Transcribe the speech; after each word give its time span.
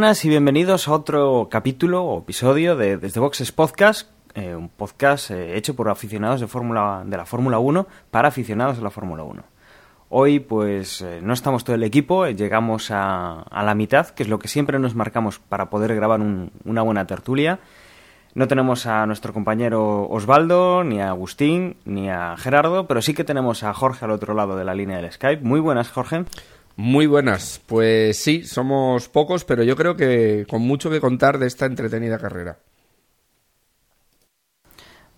buenas 0.00 0.24
y 0.24 0.30
bienvenidos 0.30 0.88
a 0.88 0.92
otro 0.92 1.48
capítulo 1.50 2.02
o 2.02 2.20
episodio 2.20 2.74
de 2.74 2.96
Desde 2.96 3.20
Boxes 3.20 3.52
Podcast, 3.52 4.08
eh, 4.34 4.54
un 4.54 4.70
podcast 4.70 5.30
eh, 5.30 5.58
hecho 5.58 5.76
por 5.76 5.90
aficionados 5.90 6.40
de, 6.40 6.46
la 7.18 7.26
Fórmula 7.26 7.58
1 7.58 7.86
para 8.10 8.28
aficionados 8.28 8.78
de 8.78 8.82
la 8.82 8.88
Fórmula 8.88 9.24
1. 9.24 9.42
Hoy 10.08 10.40
pues 10.40 11.02
eh, 11.02 11.20
no 11.22 11.34
estamos 11.34 11.64
todo 11.64 11.76
el 11.76 11.82
equipo, 11.82 12.26
llegamos 12.26 12.88
a, 12.90 13.44
la 13.52 13.74
mitad, 13.74 14.08
que 14.08 14.22
es 14.22 14.30
lo 14.30 14.38
que 14.38 14.48
siempre 14.48 14.78
nos 14.78 14.94
marcamos 14.94 15.38
para 15.38 15.68
poder 15.68 15.94
grabar 15.94 16.22
un, 16.22 16.50
una 16.64 16.80
buena 16.80 17.06
tertulia. 17.06 17.58
No 18.34 18.48
tenemos 18.48 18.86
a 18.86 19.04
nuestro 19.04 19.34
compañero 19.34 20.08
Osvaldo, 20.08 20.82
ni 20.82 21.02
a 21.02 21.10
Agustín, 21.10 21.76
ni 21.84 22.08
a 22.08 22.38
Gerardo, 22.38 22.86
pero 22.86 23.02
sí 23.02 23.12
que 23.12 23.24
tenemos 23.24 23.64
a 23.64 23.74
Jorge 23.74 24.06
al 24.06 24.12
otro 24.12 24.32
lado 24.32 24.56
de 24.56 24.64
la 24.64 24.74
línea 24.74 24.96
del 24.96 25.12
Skype. 25.12 25.44
Muy 25.44 25.60
buenas, 25.60 25.90
Jorge. 25.90 26.24
Muy 26.80 27.06
buenas. 27.06 27.60
Pues 27.66 28.16
sí, 28.16 28.42
somos 28.42 29.10
pocos, 29.10 29.44
pero 29.44 29.62
yo 29.62 29.76
creo 29.76 29.96
que 29.96 30.46
con 30.48 30.62
mucho 30.62 30.88
que 30.88 30.98
contar 30.98 31.38
de 31.38 31.46
esta 31.46 31.66
entretenida 31.66 32.18
carrera. 32.18 32.56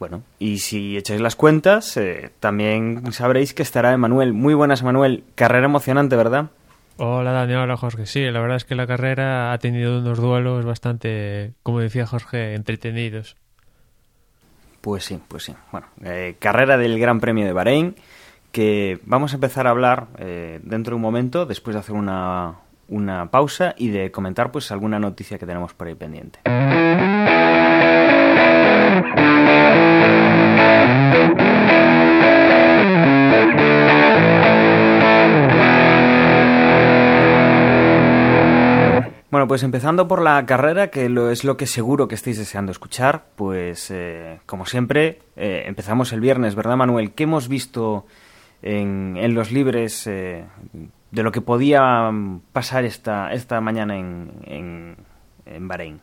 Bueno, 0.01 0.25
y 0.41 0.59
si 0.59 0.97
echáis 0.97 1.21
las 1.21 1.37
cuentas, 1.37 1.97
eh, 1.97 2.33
también 2.41 3.13
sabréis 3.13 3.55
que 3.55 3.63
estará 3.63 3.93
Emanuel. 3.93 4.33
Muy 4.33 4.55
buenas, 4.55 4.81
Emanuel. 4.81 5.23
Carrera 5.37 5.67
emocionante, 5.67 6.17
¿verdad? 6.17 6.51
Hola, 6.97 7.31
Daniel. 7.31 7.61
Hola, 7.61 7.77
Jorge. 7.77 8.07
Sí, 8.07 8.23
la 8.23 8.41
verdad 8.41 8.57
es 8.57 8.65
que 8.65 8.75
la 8.75 8.89
carrera 8.89 9.53
ha 9.53 9.59
tenido 9.59 10.01
unos 10.01 10.19
duelos 10.19 10.65
bastante, 10.65 11.53
como 11.63 11.79
decía 11.79 12.07
Jorge, 12.07 12.55
entretenidos. 12.55 13.37
Pues 14.81 15.05
sí, 15.05 15.21
pues 15.29 15.45
sí. 15.45 15.55
Bueno, 15.71 15.87
eh, 16.03 16.35
carrera 16.41 16.77
del 16.77 16.99
Gran 16.99 17.21
Premio 17.21 17.47
de 17.47 17.53
Bahrein 17.53 17.95
que 18.53 19.00
vamos 19.05 19.33
a 19.33 19.36
empezar 19.36 19.67
a 19.67 19.70
hablar 19.70 20.08
eh, 20.19 20.61
dentro 20.62 20.92
de 20.92 20.97
un 20.97 21.03
momento, 21.03 21.47
después 21.47 21.75
de 21.75 21.81
hacer 21.81 21.95
una, 21.95 22.56
una 22.89 23.31
pausa 23.31 23.75
y 23.77 23.89
de 23.89 24.12
comentar 24.12 24.53
pues 24.53 24.70
alguna 24.70 24.98
noticia 24.98 25.39
que 25.39 25.47
tenemos 25.47 25.75
por 25.75 25.89
ahí 25.89 25.94
pendiente. 25.94 26.41
Bueno, 39.31 39.48
pues 39.48 39.62
empezando 39.62 40.09
por 40.09 40.21
la 40.21 40.44
carrera, 40.44 40.88
que 40.88 41.06
es 41.31 41.43
lo 41.43 41.56
que 41.56 41.66
seguro 41.66 42.06
que 42.06 42.15
estáis 42.15 42.37
deseando 42.37 42.71
escuchar, 42.71 43.25
pues 43.34 43.91
eh, 43.91 44.41
como 44.44 44.66
siempre, 44.66 45.22
eh, 45.37 45.62
empezamos 45.65 46.12
el 46.12 46.21
viernes, 46.21 46.54
¿verdad 46.54 46.77
Manuel? 46.77 47.12
¿Qué 47.12 47.22
hemos 47.22 47.48
visto 47.48 48.04
en, 48.62 49.17
en 49.17 49.34
los 49.34 49.50
libres 49.53 50.06
eh, 50.06 50.45
de 51.11 51.23
lo 51.23 51.33
que 51.33 51.41
podía 51.41 52.11
pasar 52.53 52.84
esta, 52.84 53.33
esta 53.33 53.61
mañana 53.61 53.99
en, 53.99 54.31
en, 54.45 54.97
en, 55.45 55.69
Bahrein. 55.69 56.00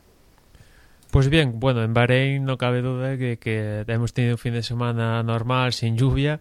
Pues 1.12 1.30
bien, 1.30 1.60
bueno, 1.60 1.84
en 1.84 1.94
Bahrein 1.94 2.46
no 2.46 2.58
cabe 2.58 2.82
duda 2.82 3.18
que, 3.18 3.40
que 3.40 3.84
hemos 3.88 4.14
tenido 4.14 4.36
un 4.36 4.38
fin 4.38 4.54
de 4.54 4.62
semana 4.62 5.24
normal, 5.24 5.74
sin 5.74 5.98
lluvia. 5.98 6.40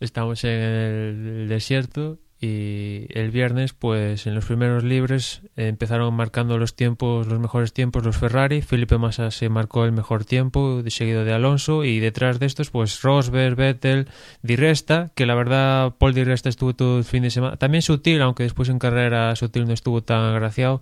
Estamos 0.00 0.44
en 0.44 0.50
el 0.50 1.48
desierto 1.48 2.18
y 2.42 3.06
el 3.10 3.30
viernes 3.30 3.74
pues 3.74 4.26
en 4.26 4.34
los 4.34 4.46
primeros 4.46 4.82
libres 4.82 5.42
eh, 5.56 5.68
empezaron 5.68 6.14
marcando 6.14 6.56
los 6.56 6.74
tiempos 6.74 7.26
los 7.26 7.38
mejores 7.38 7.74
tiempos 7.74 8.04
los 8.04 8.16
Ferrari. 8.16 8.62
Felipe 8.62 8.96
Massa 8.96 9.30
se 9.30 9.50
marcó 9.50 9.84
el 9.84 9.92
mejor 9.92 10.24
tiempo 10.24 10.82
seguido 10.86 11.24
de 11.24 11.34
Alonso 11.34 11.84
y 11.84 12.00
detrás 12.00 12.38
de 12.38 12.46
estos 12.46 12.70
pues 12.70 13.02
Rosberg 13.02 13.56
Vettel 13.56 14.08
Di 14.42 14.56
Resta 14.56 15.10
que 15.14 15.26
la 15.26 15.34
verdad 15.34 15.94
Paul 15.98 16.14
Di 16.14 16.24
Resta 16.24 16.48
estuvo 16.48 16.74
todo 16.74 16.98
el 16.98 17.04
fin 17.04 17.24
de 17.24 17.30
semana. 17.30 17.56
También 17.56 17.82
sutil 17.82 18.22
aunque 18.22 18.44
después 18.44 18.70
en 18.70 18.78
carrera 18.78 19.36
sutil 19.36 19.66
no 19.66 19.74
estuvo 19.74 20.02
tan 20.02 20.22
agraciado 20.22 20.80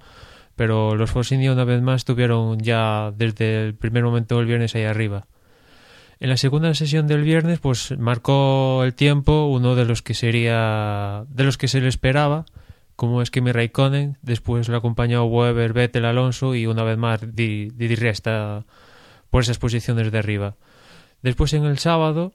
pero 0.54 0.94
los 0.94 1.10
Force 1.10 1.36
una 1.50 1.64
vez 1.64 1.82
más 1.82 2.02
estuvieron 2.02 2.60
ya 2.60 3.12
desde 3.16 3.64
el 3.66 3.74
primer 3.74 4.04
momento 4.04 4.36
del 4.36 4.46
viernes 4.46 4.76
ahí 4.76 4.84
arriba 4.84 5.26
en 6.20 6.28
la 6.28 6.36
segunda 6.36 6.74
sesión 6.74 7.06
del 7.06 7.22
viernes, 7.22 7.60
pues 7.60 7.96
marcó 7.98 8.82
el 8.84 8.94
tiempo 8.94 9.46
uno 9.46 9.74
de 9.74 9.84
los 9.84 10.02
que 10.02 10.14
sería 10.14 11.24
de 11.28 11.44
los 11.44 11.58
que 11.58 11.68
se 11.68 11.80
le 11.80 11.88
esperaba, 11.88 12.44
como 12.96 13.22
es 13.22 13.30
Kimi 13.30 13.52
Raikkonen, 13.52 14.18
después 14.22 14.68
lo 14.68 14.76
acompañó 14.76 15.24
Weber, 15.24 15.72
Vettel, 15.72 16.04
Alonso 16.04 16.54
y 16.56 16.66
una 16.66 16.82
vez 16.82 16.98
más 16.98 17.20
Di, 17.34 17.70
Di 17.70 17.94
Resta 17.94 18.64
por 19.30 19.42
esas 19.42 19.58
posiciones 19.58 20.10
de 20.10 20.18
arriba. 20.18 20.56
Después 21.22 21.52
en 21.52 21.64
el 21.64 21.78
sábado, 21.78 22.32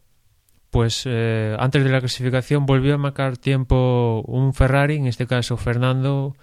pues 0.69 1.03
eh, 1.05 1.55
antes 1.59 1.83
de 1.83 1.89
la 1.89 1.99
clasificación 1.99 2.65
volvió 2.65 2.95
a 2.95 2.97
marcar 2.97 3.37
tiempo 3.37 4.23
un 4.25 4.53
Ferrari, 4.53 4.95
en 4.95 5.07
este 5.07 5.27
caso 5.27 5.57
Fernando, 5.57 6.35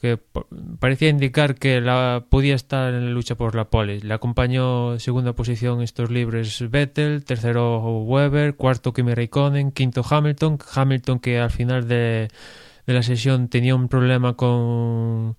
que 0.00 0.18
parecía 0.78 1.08
indicar 1.08 1.56
que 1.56 1.80
la 1.80 2.24
podía 2.28 2.54
estar 2.54 2.94
en 2.94 3.06
la 3.06 3.10
lucha 3.10 3.34
por 3.34 3.54
la 3.54 3.68
pole. 3.68 4.00
Le 4.00 4.14
acompañó 4.14 4.98
segunda 5.00 5.32
posición 5.32 5.82
estos 5.82 6.10
libres 6.10 6.64
Vettel, 6.70 7.24
tercero 7.24 7.80
Weber, 8.02 8.54
cuarto 8.54 8.92
Kimi 8.92 9.14
Raikkonen, 9.14 9.72
quinto 9.72 10.04
Hamilton, 10.08 10.58
Hamilton 10.72 11.18
que 11.18 11.40
al 11.40 11.50
final 11.50 11.88
de, 11.88 12.28
de 12.86 12.94
la 12.94 13.02
sesión 13.02 13.48
tenía 13.48 13.74
un 13.74 13.88
problema 13.88 14.34
con 14.34 15.36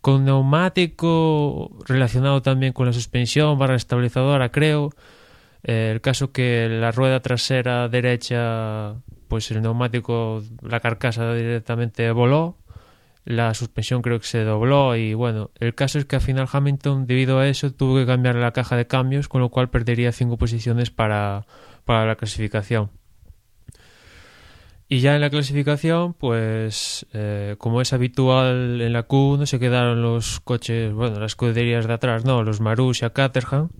con 0.00 0.24
neumático 0.24 1.76
relacionado 1.84 2.40
también 2.40 2.72
con 2.72 2.86
la 2.86 2.92
suspensión 2.92 3.58
barra 3.58 3.74
estabilizadora 3.74 4.52
creo 4.52 4.92
eh, 5.64 5.90
el 5.92 6.00
caso 6.00 6.30
que 6.30 6.68
la 6.68 6.92
rueda 6.92 7.18
trasera 7.20 7.88
derecha 7.88 8.94
pues 9.26 9.50
el 9.50 9.62
neumático 9.62 10.44
la 10.62 10.78
carcasa 10.78 11.34
directamente 11.34 12.08
voló 12.12 12.56
la 13.26 13.52
suspensión 13.54 14.02
creo 14.02 14.20
que 14.20 14.26
se 14.26 14.44
dobló 14.44 14.94
y 14.94 15.12
bueno, 15.12 15.50
el 15.58 15.74
caso 15.74 15.98
es 15.98 16.04
que 16.04 16.14
al 16.14 16.22
final 16.22 16.48
Hamilton 16.50 17.06
debido 17.06 17.40
a 17.40 17.48
eso 17.48 17.72
tuvo 17.72 17.96
que 17.96 18.06
cambiar 18.06 18.36
la 18.36 18.52
caja 18.52 18.76
de 18.76 18.86
cambios, 18.86 19.26
con 19.28 19.40
lo 19.40 19.50
cual 19.50 19.68
perdería 19.68 20.12
cinco 20.12 20.38
posiciones 20.38 20.90
para, 20.90 21.44
para 21.84 22.06
la 22.06 22.14
clasificación. 22.14 22.90
Y 24.88 25.00
ya 25.00 25.16
en 25.16 25.20
la 25.20 25.30
clasificación, 25.30 26.14
pues 26.14 27.04
eh, 27.12 27.56
como 27.58 27.80
es 27.80 27.92
habitual 27.92 28.80
en 28.80 28.92
la 28.92 29.08
Q1 29.08 29.46
se 29.46 29.58
quedaron 29.58 30.02
los 30.02 30.38
coches, 30.38 30.92
bueno, 30.92 31.18
las 31.18 31.32
escuderías 31.32 31.88
de 31.88 31.94
atrás, 31.94 32.24
no, 32.24 32.44
los 32.44 32.60
Marussia, 32.60 33.10
Caterham. 33.10 33.70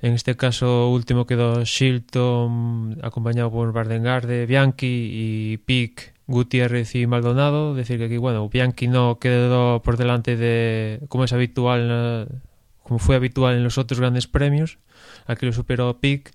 En 0.00 0.14
este 0.14 0.36
caso 0.36 0.90
último 0.90 1.26
quedó 1.26 1.62
Shilton 1.62 2.98
acompañado 3.02 3.52
por 3.52 3.72
Bardengarde, 3.72 4.46
Bianchi 4.46 5.10
y 5.12 5.56
Pick 5.58 6.13
Gutiérrez 6.26 6.94
y 6.94 7.06
Maldonado. 7.06 7.74
Decir 7.74 7.98
que 7.98 8.06
aquí, 8.06 8.16
bueno, 8.16 8.48
Bianchi 8.48 8.88
no 8.88 9.18
quedó 9.18 9.82
por 9.82 9.96
delante 9.96 10.36
de, 10.36 11.00
como 11.08 11.24
es 11.24 11.32
habitual, 11.32 12.28
como 12.82 12.98
fue 12.98 13.16
habitual 13.16 13.56
en 13.56 13.64
los 13.64 13.78
otros 13.78 14.00
grandes 14.00 14.26
premios. 14.26 14.78
Aquí 15.26 15.46
lo 15.46 15.52
superó 15.52 16.00
Pic. 16.00 16.32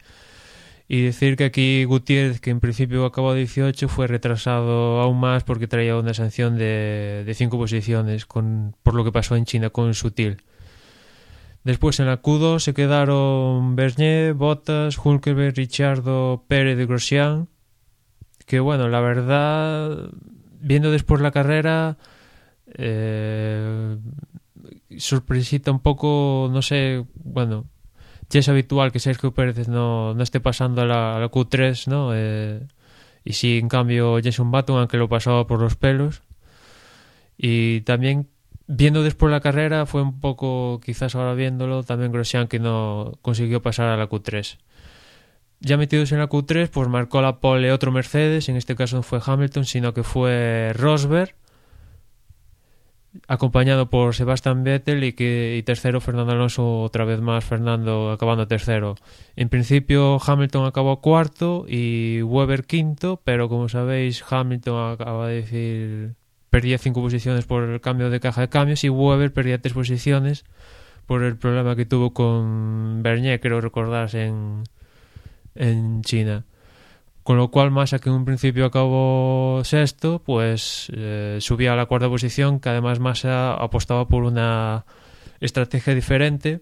Y 0.91 1.03
decir 1.03 1.36
que 1.36 1.44
aquí 1.44 1.83
Gutiérrez, 1.83 2.41
que 2.41 2.50
en 2.50 2.59
principio 2.59 3.06
acabó 3.06 3.36
18, 3.36 3.88
fue 3.89 4.07
retrasado 4.07 5.00
aún 5.01 5.19
más 5.19 5.44
porque 5.44 5.68
traía 5.68 5.95
una 5.95 6.15
sanción 6.15 6.57
de, 6.57 7.24
de 7.27 7.33
cinco 7.36 7.59
posiciones 7.59 8.25
con, 8.25 8.75
por 8.81 8.95
lo 8.95 9.03
que 9.03 9.12
pasó 9.12 9.36
en 9.36 9.45
China 9.45 9.69
con 9.69 9.94
Sutil. 9.94 10.41
Después 11.63 12.00
en 12.00 12.07
la 12.07 12.21
Q2 12.21 12.59
se 12.59 12.74
quedaron 12.74 13.75
Bernier, 13.75 14.33
Bottas, 14.33 14.97
Hulkenberg, 14.97 15.56
Richardo, 15.56 16.45
Pérez 16.47 16.75
de 16.77 16.88
Grosjean 16.88 17.50
que 18.50 18.60
bueno, 18.60 18.90
la 18.90 19.00
verdad, 19.00 20.10
viendo 20.60 20.90
después 20.90 21.22
la 21.22 21.30
carrera, 21.30 21.98
eh, 22.74 23.96
sorpresita 24.98 25.69
un 25.69 25.81
poco, 25.81 26.50
no 26.51 26.63
sé, 26.63 27.06
bueno, 27.13 27.68
ya 28.28 28.40
es 28.40 28.50
habitual 28.50 28.92
que 28.92 29.00
Sergio 29.00 29.36
Pérez 29.36 29.68
no, 29.68 30.16
no 30.16 30.24
esté 30.24 30.40
pasando 30.40 30.81
a 30.81 30.86
la, 30.86 31.18
a 31.18 31.19
la 31.19 31.30
Q3, 31.30 31.86
¿no? 31.90 32.10
Eh, 32.16 32.66
y 33.24 33.34
sí, 33.34 33.60
en 33.60 33.69
cambio, 33.69 34.18
Jason 34.24 34.50
Button, 34.50 34.80
aunque 34.80 34.98
lo 34.98 35.07
pasaba 35.07 35.46
por 35.46 35.62
los 35.62 35.75
pelos. 35.75 36.24
Y 37.38 37.81
también, 37.81 38.30
viendo 38.66 39.04
después 39.04 39.31
la 39.31 39.42
carrera, 39.42 39.86
fue 39.86 40.01
un 40.01 40.19
poco, 40.19 40.81
quizás 40.84 41.13
ahora 41.13 41.36
viéndolo, 41.36 41.84
también 41.84 42.12
Grosjean 42.12 42.48
que 42.48 42.57
no 42.57 43.19
consiguió 43.22 43.62
pasar 43.62 43.90
a 43.90 43.98
la 43.98 44.10
Q3. 44.10 44.57
Ya 45.61 45.77
metidos 45.77 46.11
en 46.11 46.19
la 46.19 46.29
Q3, 46.29 46.69
pues 46.69 46.88
marcó 46.88 47.21
la 47.21 47.39
pole 47.39 47.71
otro 47.71 47.91
Mercedes, 47.91 48.47
en 48.47 48.56
este 48.56 48.75
caso 48.75 48.95
no 48.97 49.03
fue 49.03 49.19
Hamilton, 49.25 49.65
sino 49.65 49.94
que 49.94 50.03
fue 50.03 50.71
Rosberg. 50.73 51.35
acompañado 53.27 53.89
por 53.89 54.15
Sebastian 54.15 54.63
Vettel 54.63 55.03
y, 55.03 55.13
que, 55.13 55.57
y 55.57 55.63
tercero 55.63 56.00
Fernando 56.00 56.31
Alonso 56.31 56.81
otra 56.81 57.06
vez 57.06 57.19
más, 57.21 57.44
Fernando 57.44 58.11
acabando 58.11 58.47
tercero. 58.47 58.95
En 59.35 59.50
principio 59.50 60.19
Hamilton 60.25 60.65
acabó 60.65 61.01
cuarto 61.01 61.65
y 61.67 62.21
Weber 62.21 62.65
quinto, 62.65 63.19
pero 63.23 63.50
como 63.50 63.67
sabéis 63.67 64.23
Hamilton 64.29 64.94
acaba 64.94 65.27
de 65.27 65.35
decir 65.41 66.15
perdía 66.50 66.77
cinco 66.77 67.01
posiciones 67.01 67.45
por 67.45 67.63
el 67.63 67.81
cambio 67.81 68.09
de 68.09 68.19
caja 68.19 68.41
de 68.41 68.50
cambios 68.50 68.83
y 68.83 68.89
Weber 68.89 69.33
perdía 69.33 69.62
tres 69.62 69.73
posiciones 69.73 70.45
por 71.05 71.23
el 71.23 71.38
problema 71.38 71.75
que 71.75 71.85
tuvo 71.85 72.13
con 72.13 73.01
Bernier, 73.03 73.39
creo 73.39 73.62
recordar, 73.62 74.15
en, 74.15 74.63
en 75.56 76.01
China. 76.04 76.46
Con 77.24 77.38
lo 77.38 77.51
cual 77.51 77.69
Massa, 77.69 78.00
que 78.00 78.10
en 78.10 78.16
un 78.16 78.25
principio 78.25 78.66
acabó 78.66 79.62
sexto, 79.63 80.24
pues 80.24 80.92
eh, 80.96 81.38
subía 81.42 81.74
a 81.74 81.75
la 81.75 81.86
cuarta 81.86 82.10
posición, 82.10 82.60
que 82.60 82.69
además 82.69 83.00
Massa 83.00 83.54
apostaba 83.54 84.07
por 84.07 84.24
una 84.24 84.86
estrategia 85.40 85.94
diferente. 85.94 86.62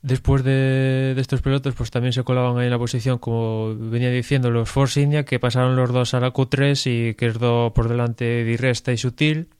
Después 0.00 0.44
de, 0.44 1.14
estos 1.18 1.42
pilotos, 1.42 1.74
pues 1.74 1.90
también 1.90 2.12
se 2.12 2.22
colaban 2.22 2.56
ahí 2.56 2.66
en 2.66 2.70
la 2.70 2.78
posición, 2.78 3.18
como 3.18 3.74
venía 3.74 4.10
diciendo, 4.10 4.50
los 4.50 4.70
Force 4.70 5.00
India, 5.02 5.24
que 5.24 5.40
pasaron 5.40 5.74
los 5.74 5.92
dos 5.92 6.14
a 6.14 6.20
la 6.20 6.32
Q3 6.32 7.10
y 7.10 7.14
quedó 7.14 7.74
por 7.74 7.88
delante 7.88 8.44
Di 8.44 8.56
Resta 8.56 8.92
y 8.92 8.96
Sutil. 8.96 9.50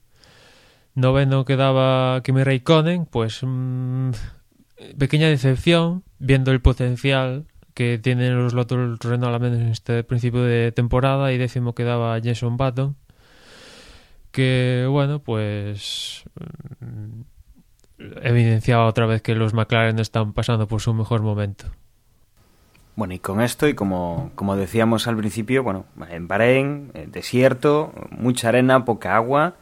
Noveno 0.95 1.45
quedaba 1.45 2.21
Kimi 2.23 2.43
Raikkonen, 2.43 3.05
pues 3.05 3.41
mmm, 3.43 4.11
pequeña 4.97 5.27
decepción, 5.27 6.03
viendo 6.19 6.51
el 6.51 6.61
potencial 6.61 7.45
que 7.73 7.97
tienen 7.97 8.37
los 8.37 8.53
Lotus 8.53 8.99
Renault 8.99 9.33
al 9.35 9.41
menos 9.41 9.59
en 9.59 9.69
este 9.69 10.03
principio 10.03 10.43
de 10.43 10.71
temporada 10.71 11.31
y 11.31 11.37
décimo 11.37 11.73
quedaba 11.73 12.19
Jason 12.21 12.57
Button 12.57 12.97
que 14.31 14.85
bueno 14.89 15.19
pues 15.19 16.23
mm, 16.81 17.21
evidenciaba 18.21 18.85
otra 18.85 19.05
vez 19.05 19.21
que 19.21 19.35
los 19.35 19.53
McLaren 19.53 19.99
están 19.99 20.33
pasando 20.33 20.67
por 20.67 20.81
su 20.81 20.93
mejor 20.93 21.21
momento. 21.21 21.65
Bueno, 22.95 23.13
y 23.13 23.19
con 23.19 23.39
esto, 23.39 23.67
y 23.67 23.75
como, 23.75 24.31
como 24.35 24.57
decíamos 24.57 25.07
al 25.07 25.15
principio, 25.15 25.63
bueno, 25.63 25.85
en 26.09 26.27
Bahrein, 26.27 26.91
desierto, 27.07 27.93
mucha 28.11 28.49
arena, 28.49 28.83
poca 28.83 29.15
agua, 29.15 29.53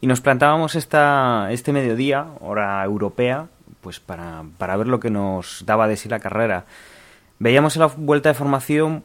y 0.00 0.06
nos 0.06 0.22
plantábamos 0.22 0.76
esta, 0.76 1.52
este 1.52 1.74
mediodía, 1.74 2.26
hora 2.40 2.82
europea, 2.82 3.48
pues 3.86 4.00
para, 4.00 4.42
para 4.58 4.76
ver 4.76 4.88
lo 4.88 4.98
que 4.98 5.10
nos 5.10 5.62
daba 5.64 5.86
de 5.86 5.96
sí 5.96 6.08
la 6.08 6.18
carrera. 6.18 6.64
Veíamos 7.38 7.76
en 7.76 7.82
la 7.82 7.86
vuelta 7.86 8.30
de 8.30 8.34
formación 8.34 9.04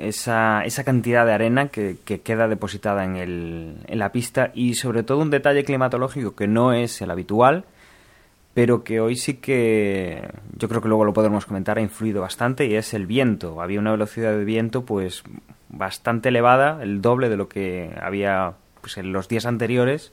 esa, 0.00 0.64
esa 0.64 0.82
cantidad 0.82 1.24
de 1.24 1.32
arena 1.32 1.68
que, 1.68 1.98
que 2.04 2.20
queda 2.20 2.48
depositada 2.48 3.04
en, 3.04 3.14
el, 3.14 3.76
en 3.86 3.98
la 4.00 4.10
pista 4.10 4.50
y 4.52 4.74
sobre 4.74 5.04
todo 5.04 5.18
un 5.18 5.30
detalle 5.30 5.62
climatológico 5.62 6.34
que 6.34 6.48
no 6.48 6.72
es 6.72 7.00
el 7.02 7.10
habitual, 7.12 7.66
pero 8.52 8.82
que 8.82 8.98
hoy 8.98 9.14
sí 9.14 9.34
que 9.34 10.28
yo 10.58 10.68
creo 10.68 10.80
que 10.80 10.88
luego 10.88 11.04
lo 11.04 11.12
podremos 11.12 11.46
comentar 11.46 11.78
ha 11.78 11.80
influido 11.80 12.20
bastante 12.20 12.66
y 12.66 12.74
es 12.74 12.94
el 12.94 13.06
viento. 13.06 13.62
Había 13.62 13.78
una 13.78 13.92
velocidad 13.92 14.32
de 14.32 14.44
viento 14.44 14.84
pues 14.84 15.22
bastante 15.68 16.30
elevada, 16.30 16.82
el 16.82 17.00
doble 17.00 17.28
de 17.28 17.36
lo 17.36 17.48
que 17.48 17.96
había 18.02 18.54
pues, 18.80 18.96
en 18.96 19.12
los 19.12 19.28
días 19.28 19.46
anteriores 19.46 20.10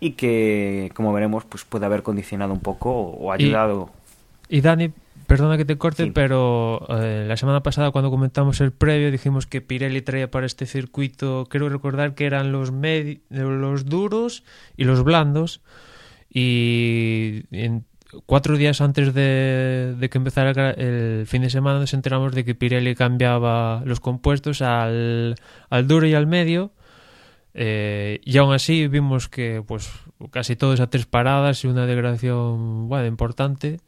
y 0.00 0.12
que 0.12 0.90
como 0.94 1.12
veremos 1.12 1.44
pues 1.44 1.64
puede 1.64 1.86
haber 1.86 2.02
condicionado 2.02 2.52
un 2.52 2.60
poco 2.60 2.90
o 2.90 3.32
ayudado. 3.32 3.90
Y, 4.48 4.58
y 4.58 4.60
Dani, 4.62 4.92
Perdona 5.30 5.56
que 5.56 5.64
te 5.64 5.78
corte, 5.78 6.06
sí. 6.06 6.10
pero 6.12 6.84
eh, 6.88 7.24
la 7.28 7.36
semana 7.36 7.62
pasada 7.62 7.92
cuando 7.92 8.10
comentamos 8.10 8.60
el 8.60 8.72
previo 8.72 9.12
dijimos 9.12 9.46
que 9.46 9.60
Pirelli 9.60 10.02
traía 10.02 10.28
para 10.28 10.44
este 10.44 10.66
circuito, 10.66 11.46
creo 11.48 11.68
recordar 11.68 12.16
que 12.16 12.26
eran 12.26 12.50
los, 12.50 12.72
los 13.28 13.84
duros 13.86 14.42
y 14.76 14.82
los 14.82 15.04
blandos. 15.04 15.60
Y 16.28 17.44
en 17.52 17.84
cuatro 18.26 18.56
días 18.56 18.80
antes 18.80 19.14
de, 19.14 19.94
de, 19.96 20.10
que 20.10 20.18
empezara 20.18 20.72
el 20.72 21.28
fin 21.28 21.42
de 21.42 21.50
semana 21.50 21.78
nos 21.78 21.94
enteramos 21.94 22.34
de 22.34 22.44
que 22.44 22.56
Pirelli 22.56 22.96
cambiaba 22.96 23.84
los 23.84 24.00
compuestos 24.00 24.62
al, 24.62 25.36
al 25.68 25.86
duro 25.86 26.08
y 26.08 26.14
al 26.14 26.26
medio. 26.26 26.72
Eh, 27.54 28.20
y 28.24 28.38
aún 28.38 28.52
así 28.52 28.86
vimos 28.88 29.28
que 29.28 29.62
pues 29.66 29.90
casi 30.30 30.56
todos 30.56 30.80
a 30.80 30.88
tres 30.88 31.06
paradas 31.06 31.64
y 31.64 31.68
una 31.68 31.86
degradación 31.86 32.88
bueno, 32.88 33.06
importante. 33.06 33.80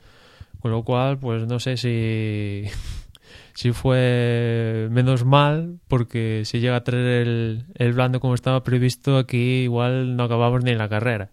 Con 0.60 0.70
lo 0.70 0.84
cual, 0.84 1.18
pues 1.18 1.46
no 1.48 1.58
sé 1.58 1.76
si, 1.76 2.64
si 3.54 3.72
fue 3.72 4.88
menos 4.90 5.24
mal, 5.24 5.80
porque 5.88 6.42
si 6.44 6.60
llega 6.60 6.76
a 6.76 6.84
traer 6.84 7.26
el, 7.26 7.64
el 7.74 7.92
blando 7.92 8.20
como 8.20 8.34
estaba 8.34 8.62
previsto, 8.62 9.18
aquí 9.18 9.62
igual 9.62 10.16
no 10.16 10.24
acabamos 10.24 10.62
ni 10.62 10.74
la 10.74 10.88
carrera. 10.88 11.30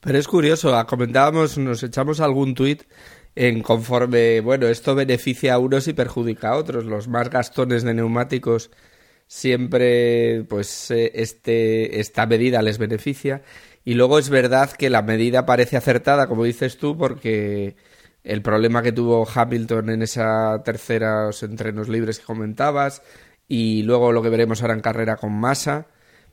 Pero 0.00 0.16
es 0.16 0.28
curioso, 0.28 0.86
comentábamos, 0.86 1.58
nos 1.58 1.82
echamos 1.82 2.20
algún 2.20 2.54
tuit 2.54 2.84
en 3.34 3.62
conforme, 3.62 4.40
bueno, 4.40 4.66
esto 4.66 4.94
beneficia 4.94 5.54
a 5.54 5.58
unos 5.58 5.88
y 5.88 5.92
perjudica 5.92 6.50
a 6.50 6.56
otros. 6.56 6.84
Los 6.84 7.08
más 7.08 7.30
gastones 7.30 7.82
de 7.82 7.94
neumáticos 7.94 8.70
siempre, 9.28 10.44
pues, 10.48 10.90
este, 10.90 12.00
esta 12.00 12.26
medida 12.26 12.62
les 12.62 12.78
beneficia. 12.78 13.42
Y 13.84 13.94
luego 13.94 14.18
es 14.18 14.30
verdad 14.30 14.72
que 14.72 14.90
la 14.90 15.02
medida 15.02 15.46
parece 15.46 15.76
acertada, 15.76 16.26
como 16.26 16.44
dices 16.44 16.78
tú, 16.78 16.96
porque 16.98 17.76
el 18.24 18.42
problema 18.42 18.82
que 18.82 18.92
tuvo 18.92 19.26
Hamilton 19.32 19.90
en 19.90 20.02
esa 20.02 20.62
tercera 20.64 21.30
entrenos 21.42 21.88
libres 21.88 22.18
que 22.18 22.26
comentabas 22.26 23.02
y 23.46 23.82
luego 23.84 24.12
lo 24.12 24.22
que 24.22 24.28
veremos 24.30 24.60
ahora 24.60 24.74
en 24.74 24.80
carrera 24.80 25.16
con 25.16 25.32
Massa. 25.32 25.86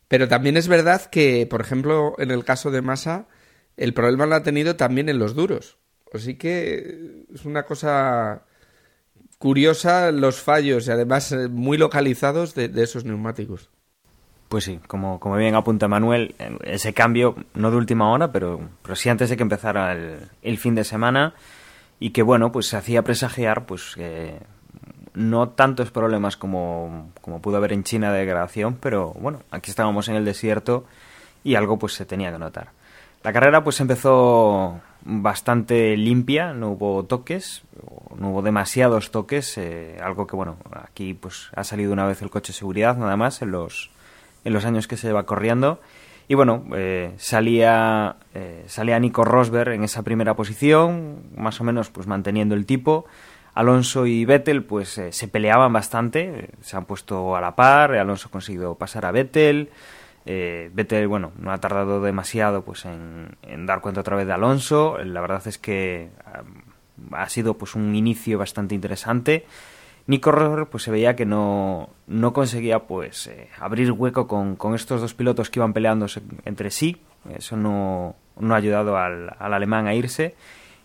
Pero 0.07 0.27
también 0.27 0.57
es 0.57 0.67
verdad 0.67 1.05
que, 1.09 1.47
por 1.49 1.61
ejemplo, 1.61 2.15
en 2.19 2.31
el 2.31 2.43
caso 2.45 2.71
de 2.71 2.81
Massa, 2.81 3.27
el 3.77 3.93
problema 3.93 4.25
lo 4.25 4.35
ha 4.35 4.43
tenido 4.43 4.75
también 4.75 5.09
en 5.09 5.19
los 5.19 5.35
duros. 5.35 5.77
Así 6.13 6.35
que 6.35 7.25
es 7.33 7.45
una 7.45 7.63
cosa 7.63 8.45
curiosa 9.45 10.11
los 10.11 10.41
fallos 10.41 10.87
y 10.87 10.91
además 10.91 11.31
eh, 11.31 11.49
muy 11.49 11.77
localizados 11.77 12.55
de, 12.55 12.71
esos 12.81 13.05
neumáticos. 13.05 13.69
Pues 14.49 14.63
sí, 14.63 14.79
como, 14.87 15.19
como 15.19 15.35
bien 15.35 15.53
apunta 15.53 15.87
Manuel, 15.87 16.33
ese 16.63 16.95
cambio, 16.95 17.35
no 17.53 17.69
de 17.69 17.77
última 17.77 18.11
hora, 18.11 18.31
pero, 18.31 18.59
pero 18.81 18.95
sí 18.95 19.07
antes 19.07 19.29
de 19.29 19.37
que 19.37 19.43
empezara 19.43 19.93
el, 20.41 20.57
fin 20.57 20.73
de 20.73 20.83
semana, 20.83 21.35
y 21.99 22.09
que 22.09 22.23
bueno, 22.23 22.51
pues 22.51 22.65
se 22.65 22.77
hacía 22.77 23.03
presagiar 23.03 23.67
pues 23.67 23.93
eh, 23.99 24.39
no 25.13 25.49
tantos 25.49 25.91
problemas 25.91 26.37
como, 26.37 27.11
como 27.21 27.39
pudo 27.39 27.57
haber 27.57 27.73
en 27.73 27.83
China 27.83 28.11
de 28.11 28.21
degradación, 28.21 28.79
pero 28.81 29.13
bueno, 29.13 29.43
aquí 29.51 29.69
estábamos 29.69 30.09
en 30.09 30.15
el 30.15 30.25
desierto 30.25 30.85
y 31.43 31.53
algo 31.53 31.77
pues 31.77 31.93
se 31.93 32.05
tenía 32.07 32.31
que 32.31 32.39
notar. 32.39 32.69
La 33.21 33.31
carrera 33.31 33.63
pues 33.63 33.79
empezó 33.79 34.81
bastante 35.05 35.95
limpia, 35.95 36.53
no 36.53 36.71
hubo 36.71 37.05
toques, 37.05 37.63
no 38.17 38.31
hubo 38.31 38.41
demasiados 38.41 39.11
toques, 39.11 39.57
eh, 39.57 39.97
algo 40.01 40.25
que 40.25 40.35
bueno, 40.35 40.57
aquí 40.73 41.13
pues 41.13 41.49
ha 41.55 41.63
salido 41.63 41.93
una 41.93 42.05
vez 42.05 42.21
el 42.23 42.31
coche 42.31 42.51
de 42.51 42.57
seguridad 42.57 42.97
nada 42.97 43.15
más 43.15 43.41
en 43.43 43.51
los, 43.51 43.91
en 44.43 44.53
los 44.53 44.65
años 44.65 44.87
que 44.87 44.97
se 44.97 45.13
va 45.13 45.25
corriendo 45.25 45.79
y 46.27 46.33
bueno, 46.33 46.65
eh, 46.75 47.13
salía, 47.17 48.15
eh, 48.33 48.63
salía 48.65 48.99
Nico 48.99 49.23
Rosberg 49.23 49.73
en 49.73 49.83
esa 49.83 50.01
primera 50.01 50.35
posición, 50.35 51.21
más 51.37 51.61
o 51.61 51.63
menos 51.63 51.91
pues 51.91 52.07
manteniendo 52.07 52.55
el 52.55 52.65
tipo. 52.65 53.05
Alonso 53.53 54.05
y 54.07 54.25
Vettel 54.25 54.63
pues 54.63 54.99
se 55.09 55.27
peleaban 55.29 55.71
bastante, 55.71 56.49
se 56.61 56.75
han 56.75 56.85
puesto 56.85 57.37
a 57.37 57.41
la 57.41 57.55
par, 57.55 57.93
Alonso 57.93 58.27
ha 58.27 58.31
conseguido 58.31 58.75
pasar 58.75 59.05
a 59.05 59.11
Vettel. 59.11 59.69
Eh, 60.25 60.71
Vettel, 60.73 61.07
bueno, 61.07 61.31
no 61.37 61.51
ha 61.51 61.59
tardado 61.59 62.01
demasiado 62.01 62.63
pues 62.63 62.85
en, 62.85 63.65
dar 63.65 63.81
cuenta 63.81 64.01
otra 64.01 64.15
vez 64.15 64.25
de 64.25 64.33
Alonso. 64.33 64.97
La 65.03 65.21
verdad 65.21 65.47
es 65.47 65.57
que 65.57 66.09
ha 67.11 67.29
sido 67.29 67.55
pues 67.55 67.75
un 67.75 67.95
inicio 67.95 68.37
bastante 68.37 68.75
interesante. 68.75 69.45
Nico 70.07 70.31
Rosberg 70.31 70.67
pues 70.69 70.83
se 70.83 70.91
veía 70.91 71.15
que 71.15 71.25
no, 71.25 71.89
no 72.07 72.33
conseguía 72.33 72.79
pues 72.79 73.27
eh, 73.27 73.49
abrir 73.59 73.91
hueco 73.91 74.27
con, 74.27 74.55
con, 74.55 74.75
estos 74.75 75.01
dos 75.01 75.15
pilotos 75.15 75.49
que 75.49 75.59
iban 75.59 75.73
peleándose 75.73 76.21
entre 76.45 76.71
sí. 76.71 77.01
Eso 77.35 77.57
no, 77.57 78.15
no 78.39 78.53
ha 78.53 78.57
ayudado 78.57 78.97
al, 78.97 79.35
al, 79.39 79.53
alemán 79.53 79.87
a 79.87 79.95
irse. 79.95 80.35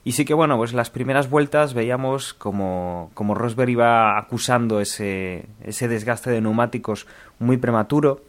Y 0.05 0.13
sí 0.13 0.25
que 0.25 0.33
bueno, 0.33 0.57
pues 0.57 0.73
las 0.73 0.89
primeras 0.89 1.29
vueltas 1.29 1.75
veíamos 1.75 2.33
como, 2.33 3.11
como 3.13 3.35
Rosberg 3.35 3.69
iba 3.69 4.19
acusando 4.19 4.81
ese, 4.81 5.45
ese 5.63 5.89
desgaste 5.89 6.31
de 6.31 6.41
neumáticos 6.41 7.07
muy 7.39 7.59
prematuro. 7.59 8.23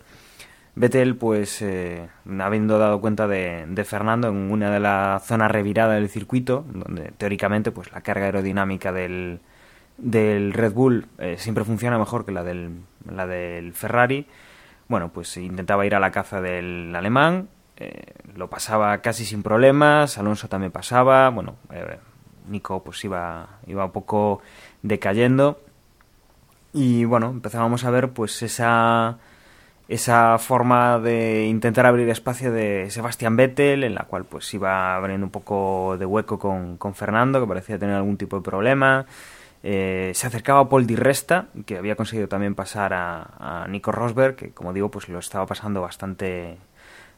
Vettel, 0.76 1.16
pues, 1.16 1.62
eh, 1.62 2.08
habiendo 2.40 2.78
dado 2.78 3.02
cuenta 3.02 3.28
de, 3.28 3.66
de, 3.68 3.84
Fernando 3.84 4.30
en 4.30 4.52
una 4.52 4.72
de 4.72 4.80
las 4.80 5.26
zonas 5.26 5.52
revirada 5.52 5.96
del 5.96 6.10
circuito, 6.10 6.66
donde 6.72 7.12
teóricamente, 7.18 7.72
pues, 7.72 7.92
la 7.92 8.02
carga 8.02 8.26
aerodinámica 8.26 8.92
del, 8.92 9.42
del 9.98 10.54
Red 10.54 10.74
Bull 10.74 11.08
eh, 11.20 11.36
siempre 11.38 11.64
funciona 11.64 11.98
mejor 11.98 12.26
que 12.26 12.32
la 12.32 12.44
del, 12.44 12.82
la 13.10 13.28
del 13.28 13.74
Ferrari. 13.74 14.26
Bueno, 14.88 15.10
pues 15.10 15.38
intentaba 15.38 15.86
ir 15.86 15.96
a 15.96 16.00
la 16.00 16.12
caza 16.12 16.42
del 16.42 16.94
alemán, 16.96 17.48
eh, 17.78 18.14
lo 18.36 18.50
pasaba 18.50 18.98
casi 18.98 19.24
sin 19.26 19.42
problemas, 19.42 20.18
Alonso 20.18 20.50
también 20.50 20.72
pasaba, 20.72 21.30
bueno, 21.30 21.56
eh, 21.72 21.98
Nico 22.50 22.84
pues 22.84 23.04
iba, 23.06 23.60
iba 23.68 23.86
un 23.86 23.92
poco 23.92 24.42
decayendo 24.82 25.62
y 26.74 27.06
bueno, 27.06 27.30
empezábamos 27.30 27.86
a 27.86 27.92
ver 27.92 28.10
pues 28.10 28.42
esa 28.42 29.18
esa 29.92 30.38
forma 30.38 31.00
de 31.00 31.46
intentar 31.46 31.86
abrir 31.86 32.08
espacio 32.10 32.52
de 32.52 32.90
Sebastián 32.90 33.36
Vettel, 33.36 33.84
en 33.84 33.94
la 33.94 34.04
cual 34.06 34.24
pues 34.24 34.54
iba 34.54 34.96
abriendo 34.96 35.26
un 35.26 35.32
poco 35.32 35.98
de 36.00 36.06
hueco 36.06 36.40
con, 36.40 36.78
con 36.78 36.96
Fernando, 36.96 37.42
que 37.42 37.48
parecía 37.48 37.78
tener 37.78 37.96
algún 37.96 38.16
tipo 38.16 38.38
de 38.38 38.42
problema. 38.42 39.06
Eh, 39.64 40.12
se 40.16 40.28
acercaba 40.28 40.62
a 40.62 40.70
Paul 40.70 40.88
Di 40.88 40.96
Resta, 40.96 41.48
que 41.66 41.78
había 41.78 41.98
conseguido 41.98 42.30
también 42.30 42.56
pasar 42.56 42.94
a, 42.94 43.64
a, 43.64 43.68
Nico 43.68 43.92
Rosberg, 43.92 44.38
que 44.38 44.52
como 44.52 44.72
digo, 44.72 44.90
pues 44.90 45.10
lo 45.10 45.20
estaba 45.20 45.46
pasando 45.46 45.82
bastante, 45.82 46.56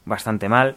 bastante 0.06 0.50
mal. 0.50 0.76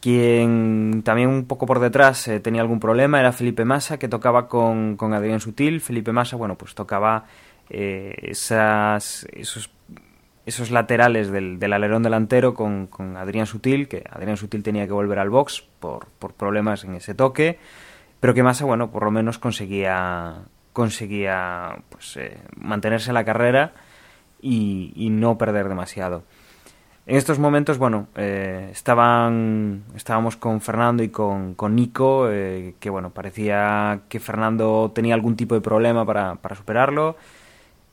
Quien 0.00 1.02
también 1.02 1.30
un 1.30 1.46
poco 1.46 1.64
por 1.64 1.80
detrás 1.80 2.28
eh, 2.28 2.40
tenía 2.40 2.60
algún 2.60 2.78
problema 2.78 3.20
era 3.20 3.32
Felipe 3.32 3.64
Massa, 3.64 3.98
que 3.98 4.08
tocaba 4.08 4.48
con, 4.48 4.98
con 4.98 5.14
Adrián 5.14 5.40
Sutil. 5.40 5.80
Felipe 5.80 6.12
Massa, 6.12 6.36
bueno, 6.36 6.58
pues 6.58 6.74
tocaba 6.74 7.24
eh, 7.70 8.14
esas, 8.22 9.26
esos 9.32 9.70
esos 10.44 10.70
laterales 10.70 11.30
del, 11.30 11.58
del 11.58 11.72
alerón 11.72 12.02
delantero 12.02 12.54
con, 12.54 12.86
con, 12.88 13.16
Adrián 13.16 13.46
Sutil, 13.46 13.88
que 13.88 14.04
Adrián 14.10 14.36
Sutil 14.36 14.62
tenía 14.62 14.86
que 14.86 14.92
volver 14.92 15.18
al 15.18 15.30
box 15.30 15.64
por, 15.78 16.06
por 16.18 16.34
problemas 16.34 16.84
en 16.84 16.94
ese 16.94 17.14
toque, 17.14 17.58
pero 18.20 18.34
que 18.34 18.42
Massa, 18.42 18.64
bueno, 18.64 18.90
por 18.90 19.04
lo 19.04 19.10
menos 19.10 19.38
conseguía, 19.38 20.42
conseguía 20.72 21.78
pues, 21.88 22.16
eh, 22.16 22.38
mantenerse 22.56 23.10
en 23.10 23.14
la 23.14 23.24
carrera 23.24 23.72
y, 24.40 24.92
y, 24.96 25.10
no 25.10 25.38
perder 25.38 25.68
demasiado. 25.68 26.24
En 27.04 27.16
estos 27.16 27.40
momentos, 27.40 27.78
bueno, 27.78 28.06
eh, 28.14 28.68
estaban, 28.70 29.82
estábamos 29.96 30.36
con 30.36 30.60
Fernando 30.60 31.02
y 31.02 31.08
con, 31.08 31.54
con 31.54 31.74
Nico, 31.74 32.28
eh, 32.30 32.74
que 32.78 32.90
bueno, 32.90 33.10
parecía 33.10 34.02
que 34.08 34.20
Fernando 34.20 34.92
tenía 34.94 35.14
algún 35.14 35.34
tipo 35.34 35.56
de 35.56 35.60
problema 35.60 36.04
para, 36.04 36.36
para 36.36 36.54
superarlo. 36.54 37.16